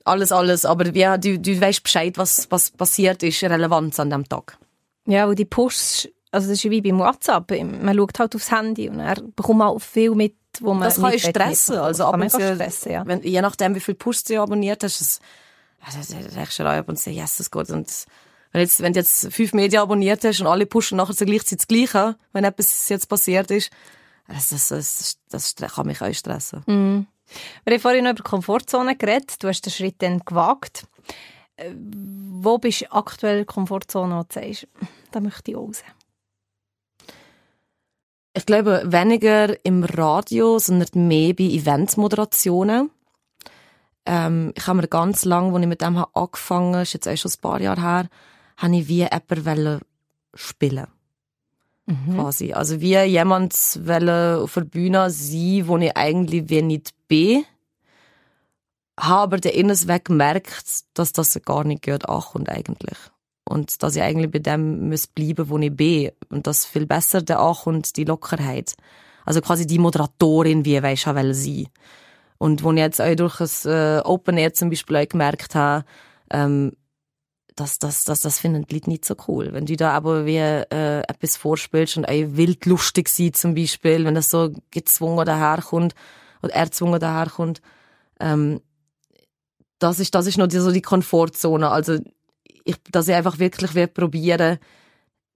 [0.06, 4.30] alles, alles, aber wie, du, du weißt Bescheid, was, was passiert ist, Relevanz an dem
[4.30, 4.60] Tag.
[5.08, 8.88] Ja, weil die Posts, also das ist wie beim WhatsApp, man schaut halt aufs Handy
[8.88, 11.78] und er bekommt auch viel mit wo man Das kann ich stressen.
[11.78, 13.06] Also ab und zu, stressen, ja.
[13.06, 15.20] wenn, je nachdem, wie viel Push du abonniert hast, das,
[15.82, 17.70] da denkst du ab und zu, yes, das geht.
[17.70, 17.92] Und
[18.52, 21.46] wenn, jetzt, wenn du jetzt fünf Medien abonniert hast und alle pushen nachher zur gleichen
[21.46, 23.72] Zeit das Gleiche, wenn etwas jetzt passiert ist,
[24.28, 26.60] das, das, das, das, kann mich auch stressen.
[26.66, 27.08] Mm.
[27.64, 29.42] Wir haben vorhin noch über Komfortzone geredet.
[29.42, 30.86] Du hast den Schritt dann gewagt.
[31.58, 34.68] Äh, wo bist du aktuell Komfortzone, sagst,
[35.12, 35.84] da möchte ich raus?
[38.38, 42.92] Ich glaube, weniger im Radio, sondern mehr bei Eventmoderationen.
[44.06, 47.18] Ähm, ich habe mir ganz lange, als ich mit dem angefangen habe, ist jetzt auch
[47.18, 48.10] schon ein paar Jahre her,
[48.58, 49.82] habe ich wie jemanden
[50.36, 50.86] spielen.
[51.88, 52.14] Mhm.
[52.14, 52.54] Quasi.
[52.54, 57.44] Also wie jemand auf der Bühne sein, wo ich eigentlich wie nicht bin.
[59.00, 62.98] Habe aber der Innes weg gemerkt, dass das gar nicht gehört ankommt eigentlich
[63.48, 67.22] und dass ich eigentlich bei dem muss bleiben, wo ich bin und das viel besser
[67.22, 68.76] der ankommt, die Lockerheit.
[69.26, 71.68] Also quasi die Moderatorin, wie ich will sein.
[72.38, 75.86] Und wo ich jetzt auch durch das äh, Open Air zum Beispiel auch gemerkt habe,
[76.32, 76.74] ähm,
[77.56, 79.52] dass das, das, das finden die Leute nicht so cool.
[79.52, 84.06] Wenn du da aber wie äh, etwas vorspielst und auch wild lustig sein zum Beispiel,
[84.06, 85.96] wenn das so gezwungen daherkommt
[86.44, 87.62] oder erzwungen daherkommt,
[88.20, 88.62] ähm,
[89.80, 91.70] das ist, das ist noch die, so die Komfortzone.
[91.70, 92.00] Also
[92.68, 94.60] ich, dass ich einfach wirklich will probieren,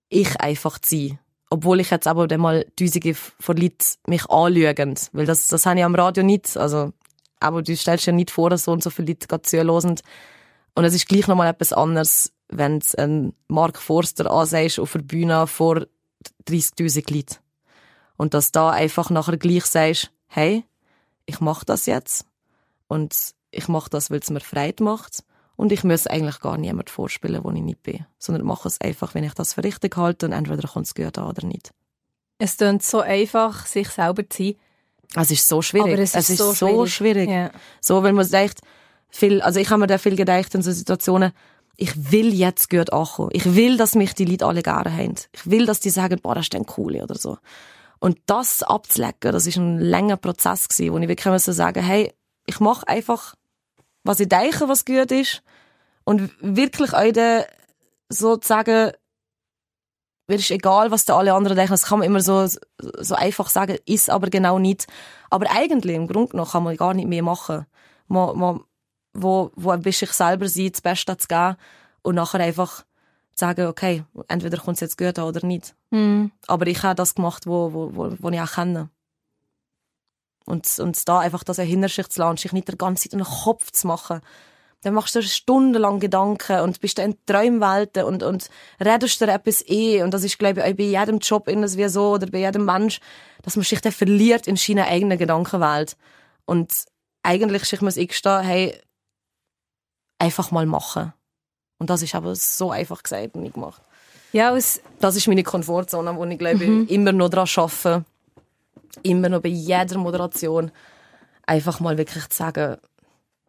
[0.10, 1.20] ich einfach zu sein.
[1.50, 4.96] Obwohl ich jetzt aber dann mal Tausende von Leuten mich anschauen.
[5.14, 6.56] Weil das, das habe ich am Radio nicht.
[6.58, 6.92] Also,
[7.40, 10.00] aber du stellst dir nicht vor, dass so und so viele Leute zuhören.
[10.76, 15.00] Und es ist gleich nochmal etwas anderes, wenn du einen Mark Forster ansehst auf der
[15.00, 15.86] Bühne vor
[16.48, 17.38] 30.000 Leuten.
[18.18, 20.66] Und dass da einfach nachher gleich sagst, hey,
[21.26, 22.26] ich mache das jetzt.
[22.88, 23.16] Und
[23.52, 25.24] ich mache das, weil es mir Freude macht.
[25.62, 28.03] Und ich muss eigentlich gar niemand vorspielen, wo ich nicht bin.
[28.18, 31.20] Sondern mache es einfach, wenn ich das für richtig halte und entweder kommt es gut
[31.20, 31.70] an oder nicht.
[32.39, 34.55] Es klingt so einfach, sich selber zu sein.
[35.14, 35.93] Es ist so schwierig.
[35.93, 36.93] Aber es ist, es ist so, so schwierig.
[36.95, 37.30] schwierig.
[37.30, 37.51] Ja.
[37.80, 38.62] So, wenn man denkt,
[39.09, 41.32] viel, also ich habe mir da viel gedacht in so Situationen,
[41.78, 43.30] ich will jetzt gut ankommen.
[43.32, 45.14] Ich will, dass mich die Leute alle gerne haben.
[45.32, 47.38] Ich will, dass die sagen, boah, das ist dann cool oder so.
[47.99, 52.12] Und das abzulecken, das ist ein langer Prozess gewesen, wo ich wirklich so sagen, hey,
[52.47, 53.36] ich mache einfach,
[54.04, 55.43] was ich denke, was gut ist
[56.04, 57.43] und wirklich auch dann
[58.10, 58.91] so zu sagen,
[60.28, 61.74] mir ist egal, was da alle anderen denken.
[61.74, 62.47] Das kann man immer so,
[62.78, 64.88] so einfach sagen, ist aber genau nicht.
[65.30, 67.66] Aber eigentlich, im Grunde genommen, kann man gar nicht mehr machen.
[68.08, 68.62] Man, man,
[69.14, 71.58] wo, wo ein bisschen selber sein, das Beste zu geben
[72.02, 72.86] und nachher einfach
[73.36, 75.76] sagen, okay, entweder kommt es jetzt gut an oder nicht.
[75.89, 76.28] Mm.
[76.47, 78.89] Aber ich habe das gemacht, wo, wo, wo, wo ich auch kenne.
[80.46, 83.20] Und, und da einfach das hinter sich zu lassen, sich nicht die ganze Zeit in
[83.20, 84.22] den Kopf zu machen,
[84.82, 88.50] dann machst du stundenlang Gedanken und bist dann in Träumwelten und, und
[88.84, 90.02] redest dir etwas eh.
[90.02, 92.66] Und das ist, glaube ich, auch bei jedem Job in wie so oder bei jedem
[92.66, 93.00] Mensch,
[93.44, 95.96] dass man sich dann verliert in seiner eigenen Gedankenwelt.
[96.46, 96.86] Und
[97.22, 98.76] eigentlich sich muss ich stehen, hey,
[100.18, 101.14] einfach mal machen.
[101.78, 103.82] Und das ist aber so einfach gesagt und nicht gemacht.
[104.34, 106.88] Ja, es das ist meine Komfortzone, wo ich, glaube mhm.
[106.88, 108.06] immer noch dran arbeite.
[109.04, 110.72] Immer noch bei jeder Moderation.
[111.46, 112.78] Einfach mal wirklich zu sagen,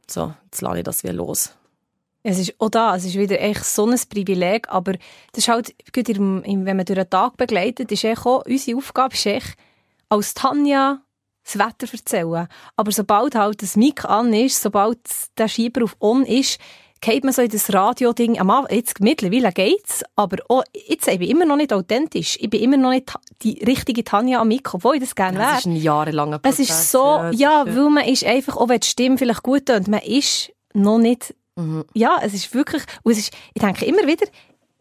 [0.09, 1.55] so, jetzt lasse ich das wieder los.
[2.24, 4.93] Es ist auch da, es ist wieder echt so ein Privileg, aber
[5.32, 9.26] das ist halt, wenn man durch einen Tag begleitet, ist echt auch, unsere Aufgabe ist
[9.26, 9.57] echt,
[10.09, 11.01] als Tanja
[11.43, 12.47] das Wetter erzählen.
[12.76, 15.01] Aber sobald halt das Mic an ist, sobald
[15.36, 16.61] der Schieber auf on ist,
[17.03, 18.38] geht man so in das Radio-Ding.
[18.70, 22.38] Jetzt mittlerweile geht's, aber auch, jetzt ich bin immer noch nicht authentisch.
[22.40, 25.50] Ich bin immer noch nicht die richtige Tanja am Mikro, obwohl ich das gerne wäre.
[25.50, 26.61] Das ist ein jahrelanger Prozess.
[26.61, 29.66] Es ist so, ja, ja weil man ist einfach, auch wenn die Stimme vielleicht gut
[29.66, 31.84] tönt, man ist noch nicht, mhm.
[31.92, 34.26] ja, es ist wirklich, und es ist, ich denke immer wieder,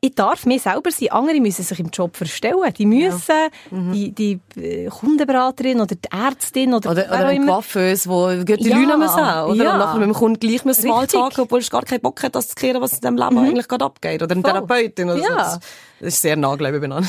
[0.04, 1.12] ich darf mir selber sein.
[1.12, 2.74] Andere müssen sich im Job verstellen.
[2.76, 3.50] Die müssen, ja.
[3.70, 3.94] mhm.
[3.94, 8.78] die, die äh, Kundenberaterin oder die Ärztin oder Oder, oder ein Coiffeuse, wo die ja.
[8.78, 9.22] Leute müssen oder?
[9.22, 9.44] Ja.
[9.44, 12.34] Und nachher mit dem Kunden gleich müssen mal sagen, obwohl es gar keinen Bock hat,
[12.34, 13.46] das zu kehren, was in diesem Leben mhm.
[13.46, 14.24] eigentlich gerade abgeht.
[14.24, 14.52] Oder eine Voll.
[14.52, 15.50] Therapeutin oder ja.
[15.52, 15.60] so.
[16.00, 17.08] Das ist sehr nah, glaube ich, benannt.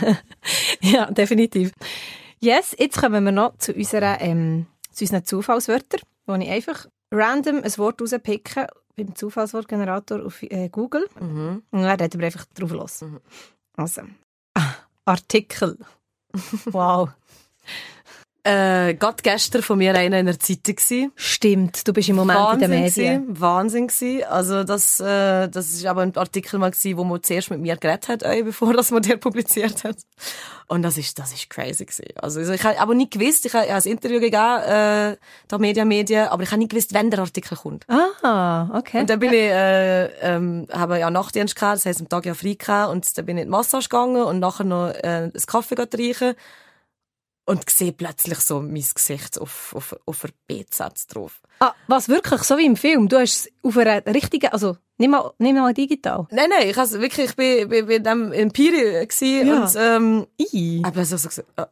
[0.80, 1.72] ja, definitiv.
[2.40, 7.62] Yes, jetzt kommen wir noch zu, unserer, ähm, zu unseren Zufallswörtern, wo ich einfach random
[7.62, 11.08] ein Wort rauspicke beim Zufallswortgenerator auf äh, Google.
[11.20, 11.62] Mhm.
[11.70, 13.02] Und dann reden wir einfach drauf los.
[13.02, 13.20] Mhm.
[13.76, 14.02] Also,
[14.54, 14.74] ah,
[15.04, 15.78] Artikel.
[16.66, 17.10] wow.
[18.46, 21.10] Äh, gerade gestern von mir einer in der Zeitung gewesen.
[21.16, 23.22] Stimmt, du bist im Moment Wahnsinn in den Medien.
[23.22, 24.24] Gewesen, Wahnsinn gewesen.
[24.30, 27.76] Also das, äh, das ist aber ein Artikel mal gewesen, wo man zuerst mit mir
[27.76, 29.96] geredet hat, äh, bevor das man der publiziert hat.
[30.68, 32.04] Und das ist, das ist crazy gewesen.
[32.16, 35.16] Also, ich habe aber nicht gewusst, ich habe, ein Interview gegeben, äh,
[35.48, 37.84] da Media Media, aber ich habe nicht gewusst, wann der Artikel kommt.
[37.88, 39.00] Ah, okay.
[39.00, 42.34] Und dann bin ich, äh, ähm, habe ja Nachtdienst gehabt, das heisst am Tag ja
[42.34, 45.32] frei gehabt, und dann bin ich in die Massage gegangen und nachher noch äh, einen
[45.32, 46.34] Kaffee trinken
[47.46, 51.40] und sehe plötzlich so mein Gesicht auf, auf, auf einer BZ drauf.
[51.60, 52.42] Ah, was wirklich?
[52.42, 53.08] So wie im Film?
[53.08, 56.26] Du hast es auf einer richtigen, also nicht mal, nicht mal digital?
[56.30, 59.62] Nein, nein, ich has wirklich, ich bin, bin, bin dem Imperium gsi ja.
[59.62, 61.66] und ähm, ich habe so, so gesagt, äh,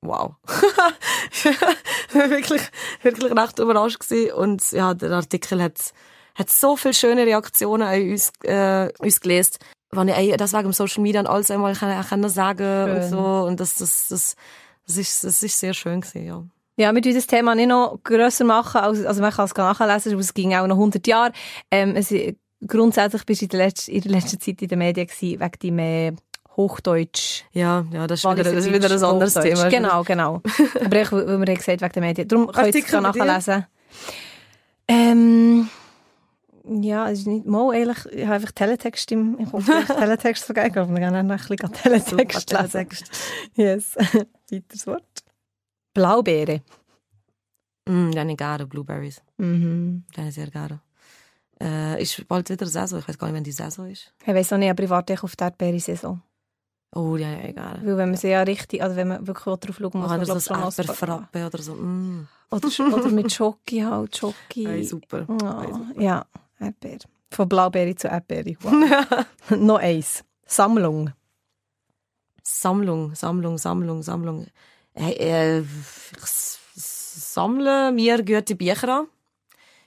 [0.00, 0.34] wow.
[2.12, 2.62] wirklich,
[3.02, 4.32] wirklich recht überrascht gewesen.
[4.32, 5.92] und ja, der Artikel hat,
[6.36, 9.58] hat so viele schöne Reaktionen an uns, äh, uns gelesen,
[9.90, 12.96] wenn ich das wegen Social Media und alles einmal kann, kann sagen Schön.
[12.96, 14.36] und so und das, das, das
[14.86, 16.44] das ist, das ist sehr schön gewesen, ja.
[16.76, 20.12] Ja, wir wollen das Thema nicht noch grösser machen, als, also man kann es nachlesen,
[20.12, 21.32] aber es ging auch noch 100 Jahre.
[21.70, 22.12] Ähm, es,
[22.66, 25.76] grundsätzlich bist du in der, letzten, in der letzten Zeit in den Medien gewesen, wegen
[25.76, 26.12] deinem äh,
[26.56, 27.44] Hochdeutsch.
[27.52, 29.68] Ja, ja, das ist, wieder, das ist wieder ein anderes Thema.
[29.68, 30.42] Genau, genau.
[30.84, 32.28] aber ich, weil wir gesagt wegen den Medien.
[32.28, 33.66] Darum könnt ihr es nachlesen.
[34.88, 35.68] Ähm,
[36.66, 40.54] ja, es ist nicht mal ehrlich, ich habe einfach Teletext im, ich hoffe, Teletext so
[40.54, 42.88] geil, aber wir gehen noch ein bisschen Teletext lesen.
[43.54, 43.96] Yes.
[44.50, 45.24] Weiteres Wort.
[45.92, 46.62] Blaubeere.
[47.88, 49.22] Mm, ich gerne, Blueberries.
[49.36, 50.04] Mhm.
[50.16, 50.80] Den ich sehr gerne.
[51.60, 54.12] Äh, ist bald wieder Saison, ich weiß gar nicht, wann die Saison ist.
[54.22, 56.20] Ich weiß auch nicht, aber ich warte auf die Erdbeere-Saison.
[56.96, 57.80] Oh, ja, ja, egal.
[57.82, 60.40] Weil wenn man sie ja richtig, also wenn man wirklich drauf schauen muss, man glaube
[60.40, 61.74] so schon Frappe oder so.
[61.74, 62.28] Mm.
[62.50, 64.64] Oder, oder mit Schoki halt, Schoki.
[64.64, 65.24] Hey, super.
[65.28, 66.00] Oh, hey, super.
[66.00, 66.26] Ja.
[66.58, 66.98] Erdbeer.
[67.30, 68.56] Von Blaubeere zu Erdbeere.
[68.60, 69.26] Wow.
[69.56, 70.24] Noch eins.
[70.46, 71.12] Sammlung.
[72.42, 74.46] Sammlung, Sammlung, Sammlung, Sammlung.
[74.92, 79.06] Hey, äh, ich sammle mir gute Bücher an.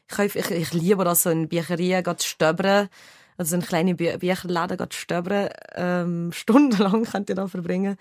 [0.09, 2.89] Ich, ich, ich liebe das, so in Bücherien zu stöbern.
[3.38, 5.49] Also in kleine Bü Bücherläden zu stöbern.
[5.76, 7.97] Ähm, stundenlang könnt ihr da verbringen.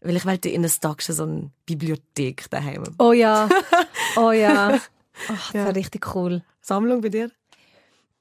[0.00, 2.84] Weil ich wollte in der Tag so eine Bibliothek daheim.
[2.98, 3.48] Oh ja.
[4.16, 4.80] Oh ja.
[5.28, 5.68] Ach, das ja.
[5.70, 6.42] richtig cool.
[6.60, 7.30] Sammlung bei dir?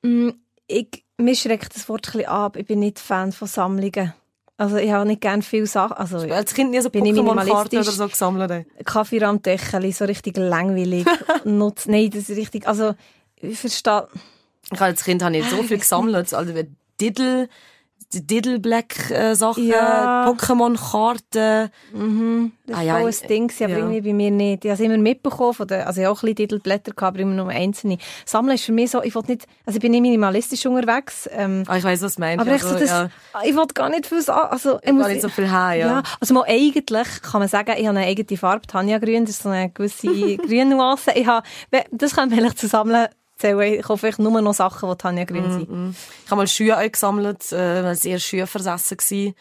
[0.03, 0.29] Mm,
[0.67, 2.57] ich, mir schreckt das Wort ein bisschen ab.
[2.57, 4.13] Ich bin nicht Fan von Sammlungen.
[4.61, 5.93] Also ich habe nicht gerne viele Sachen.
[5.93, 8.67] Also, als Kind nie so Pokémon-Karten oder so gesammelt?
[8.85, 11.07] Kaffeerahmdeckel, so richtig langweilig.
[11.45, 12.93] Nutz, nein, das ist richtig, also
[13.37, 14.07] ich verstehe...
[14.71, 16.31] Ich als Kind habe ich so viel gesammelt.
[16.31, 16.53] Also
[17.01, 17.49] Diddle,
[18.13, 20.27] die Diddle Black Sachen, ja.
[20.27, 21.69] Pokémon-Karten.
[21.93, 22.51] Mhm.
[22.67, 23.77] Das ah, ja, war ein Ding, aber ja.
[23.77, 24.65] irgendwie bei mir nicht.
[24.65, 27.15] Ich habe es immer mitbekommen, von der, also ich habe auch ein bisschen Diddle-Blätter gehabt,
[27.15, 27.97] aber immer nur einzelne.
[28.25, 31.29] Sammeln ist für mich so, ich will nicht, also ich bin nicht minimalistisch unterwegs.
[31.33, 32.41] Ähm, ah, ich weiss, was du meinst.
[32.41, 33.09] Aber also, so das, ja.
[33.43, 35.87] ich will gar nicht viel sagen, also ich muss, gar nicht so viel haben, ja.
[35.87, 36.03] ja.
[36.19, 39.43] Also mal eigentlich kann man sagen, ich habe eine eigene Farbe, Tanja Grün, das ist
[39.43, 40.07] so eine gewisse
[40.37, 41.11] Grünnuance.
[41.15, 41.45] Ich habe,
[41.91, 43.07] das kann man vielleicht zusammen
[43.41, 43.79] zählen.
[43.79, 45.69] Ich hoffe, ich nur noch Sachen, die Tanja Grün sind.
[45.69, 45.95] Mm, mm.
[46.25, 49.33] Ich habe mal Schuhe gesammelt, äh, weil sehr Schuhe versessen war.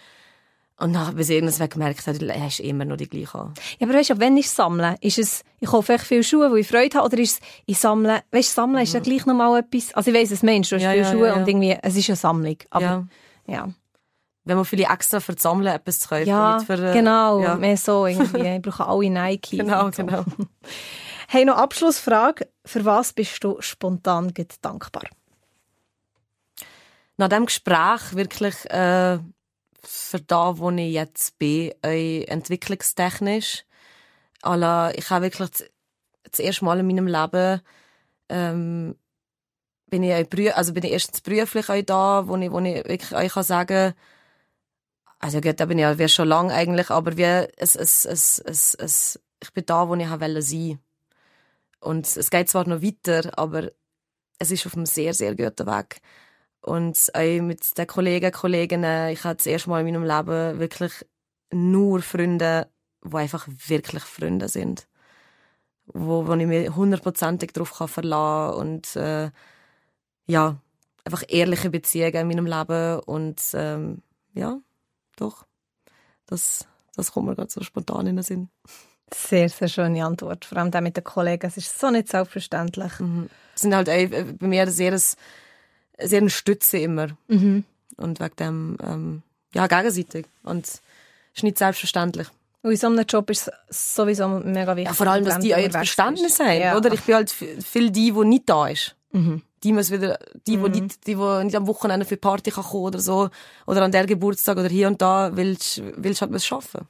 [0.80, 3.52] Und dann habe ich irgendwann gemerkt, er ist immer noch die gleiche.
[3.78, 6.56] Ja, aber weißt du, wenn ich sammle, ist es, ich hoffe echt viele Schuhe, wo
[6.56, 9.60] ich Freude habe, oder ist es, ich sammle, weißt du, sammeln ist ja gleich nochmal
[9.60, 11.76] etwas, also ich weiss, es Mensch, du hast ja, viele ja, Schuhe ja, und irgendwie,
[11.82, 12.56] es ist eine Sammlung.
[12.70, 13.06] Aber,
[13.46, 13.68] ja.
[14.44, 16.26] Wenn man vielleicht extra für das Sammeln etwas zu kaufen.
[16.26, 18.40] Ja, für, äh, genau, mehr so irgendwie.
[18.56, 19.58] ich brauche alle Nike.
[19.58, 20.02] Genau, so.
[20.02, 20.24] genau.
[21.32, 22.48] Hey, noch Abschlussfrage.
[22.64, 25.04] Für was bist du spontan dankbar?
[27.18, 29.20] Nach dem Gespräch wirklich äh,
[29.80, 33.64] für da, wo ich jetzt bin, äh, entwicklungstechnisch.
[34.42, 35.68] Also, ich habe wirklich
[36.24, 37.60] das erste Mal in meinem Leben
[38.28, 38.96] ähm,
[39.86, 43.32] bin ich also bin ich erstens beruflich auch da, wo ich, wo ich wirklich euch
[43.32, 43.94] kann sagen
[45.20, 48.74] also gut, da bin ich ja schon lange eigentlich, aber wie es, es, es, es,
[48.74, 50.80] es ich bin da, wo ich wollte sein.
[51.80, 53.70] Und es geht zwar noch weiter, aber
[54.38, 56.00] es ist auf einem sehr, sehr guten Weg.
[56.62, 60.92] Und auch mit den Kollegen, Kolleginnen, ich hatte das erste Mal in meinem Leben wirklich
[61.50, 62.68] nur Freunde,
[63.02, 64.86] die einfach wirklich Freunde sind.
[65.86, 69.30] Wo, wo ich mich hundertprozentig darauf verlassen kann und äh,
[70.26, 70.60] ja,
[71.04, 74.02] einfach ehrliche Beziehungen in meinem Leben und ähm,
[74.34, 74.60] ja,
[75.16, 75.46] doch,
[76.26, 78.50] das, das kommt mir gerade so spontan in den Sinn.
[79.12, 80.44] Sehr, sehr schöne Antwort.
[80.44, 81.46] Vor allem auch mit den Kollegen.
[81.46, 82.98] Es ist so nicht selbstverständlich.
[83.00, 83.28] Mhm.
[83.52, 84.08] Das sind halt auch
[84.38, 85.18] bei mir sehr, sehr
[86.20, 87.08] eine Stütze immer.
[87.28, 87.64] Mhm.
[87.96, 89.22] Und wegen dem, ähm,
[89.54, 90.26] ja, gegenseitig.
[90.44, 90.82] Und es
[91.34, 92.28] ist nicht selbstverständlich.
[92.62, 94.90] Und in so einem Job ist es sowieso mega wichtig.
[94.90, 96.76] Ja, vor allem, dass die euer Verständnis haben, ja.
[96.76, 96.92] oder?
[96.92, 98.96] Ich bin halt viel die, die nicht da ist.
[99.12, 99.42] Mhm.
[99.62, 100.72] Die muss wieder, die, mhm.
[100.72, 103.30] die, nicht, die, die nicht am Wochenende für Party kann kommen oder so,
[103.66, 106.86] oder an der Geburtstag oder hier und da, willst, willst halt was schaffen.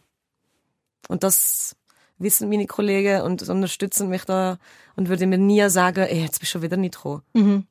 [1.08, 1.76] Und das
[2.20, 4.58] wissen meine Kollegen und unterstützen mich da
[4.96, 7.22] und würde mir nie sagen, ey, jetzt bist du schon wieder nicht gekommen.
[7.32, 7.66] Mhm.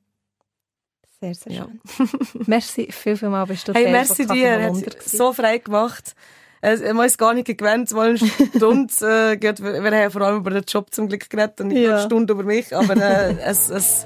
[1.21, 1.81] Sehr, sehr schön.
[1.97, 2.05] Ja.
[2.47, 6.15] merci, viel, viel mal bist du Hey, merci dir, hat so frei gemacht.
[6.61, 10.37] Es, ich weiß gar nicht gewöhnt, mal eine Stunde, äh, wir, wir haben vor allem
[10.37, 11.95] über den Job zum Glück geredet und nicht ja.
[11.95, 14.05] eine Stunde über mich, aber äh, es, es,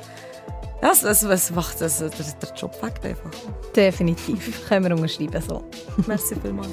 [0.82, 3.32] es, es, es macht es, der, der Job weg einfach.
[3.76, 5.64] Definitiv, können wir unterschreiben so.
[6.06, 6.70] Merci vielmals.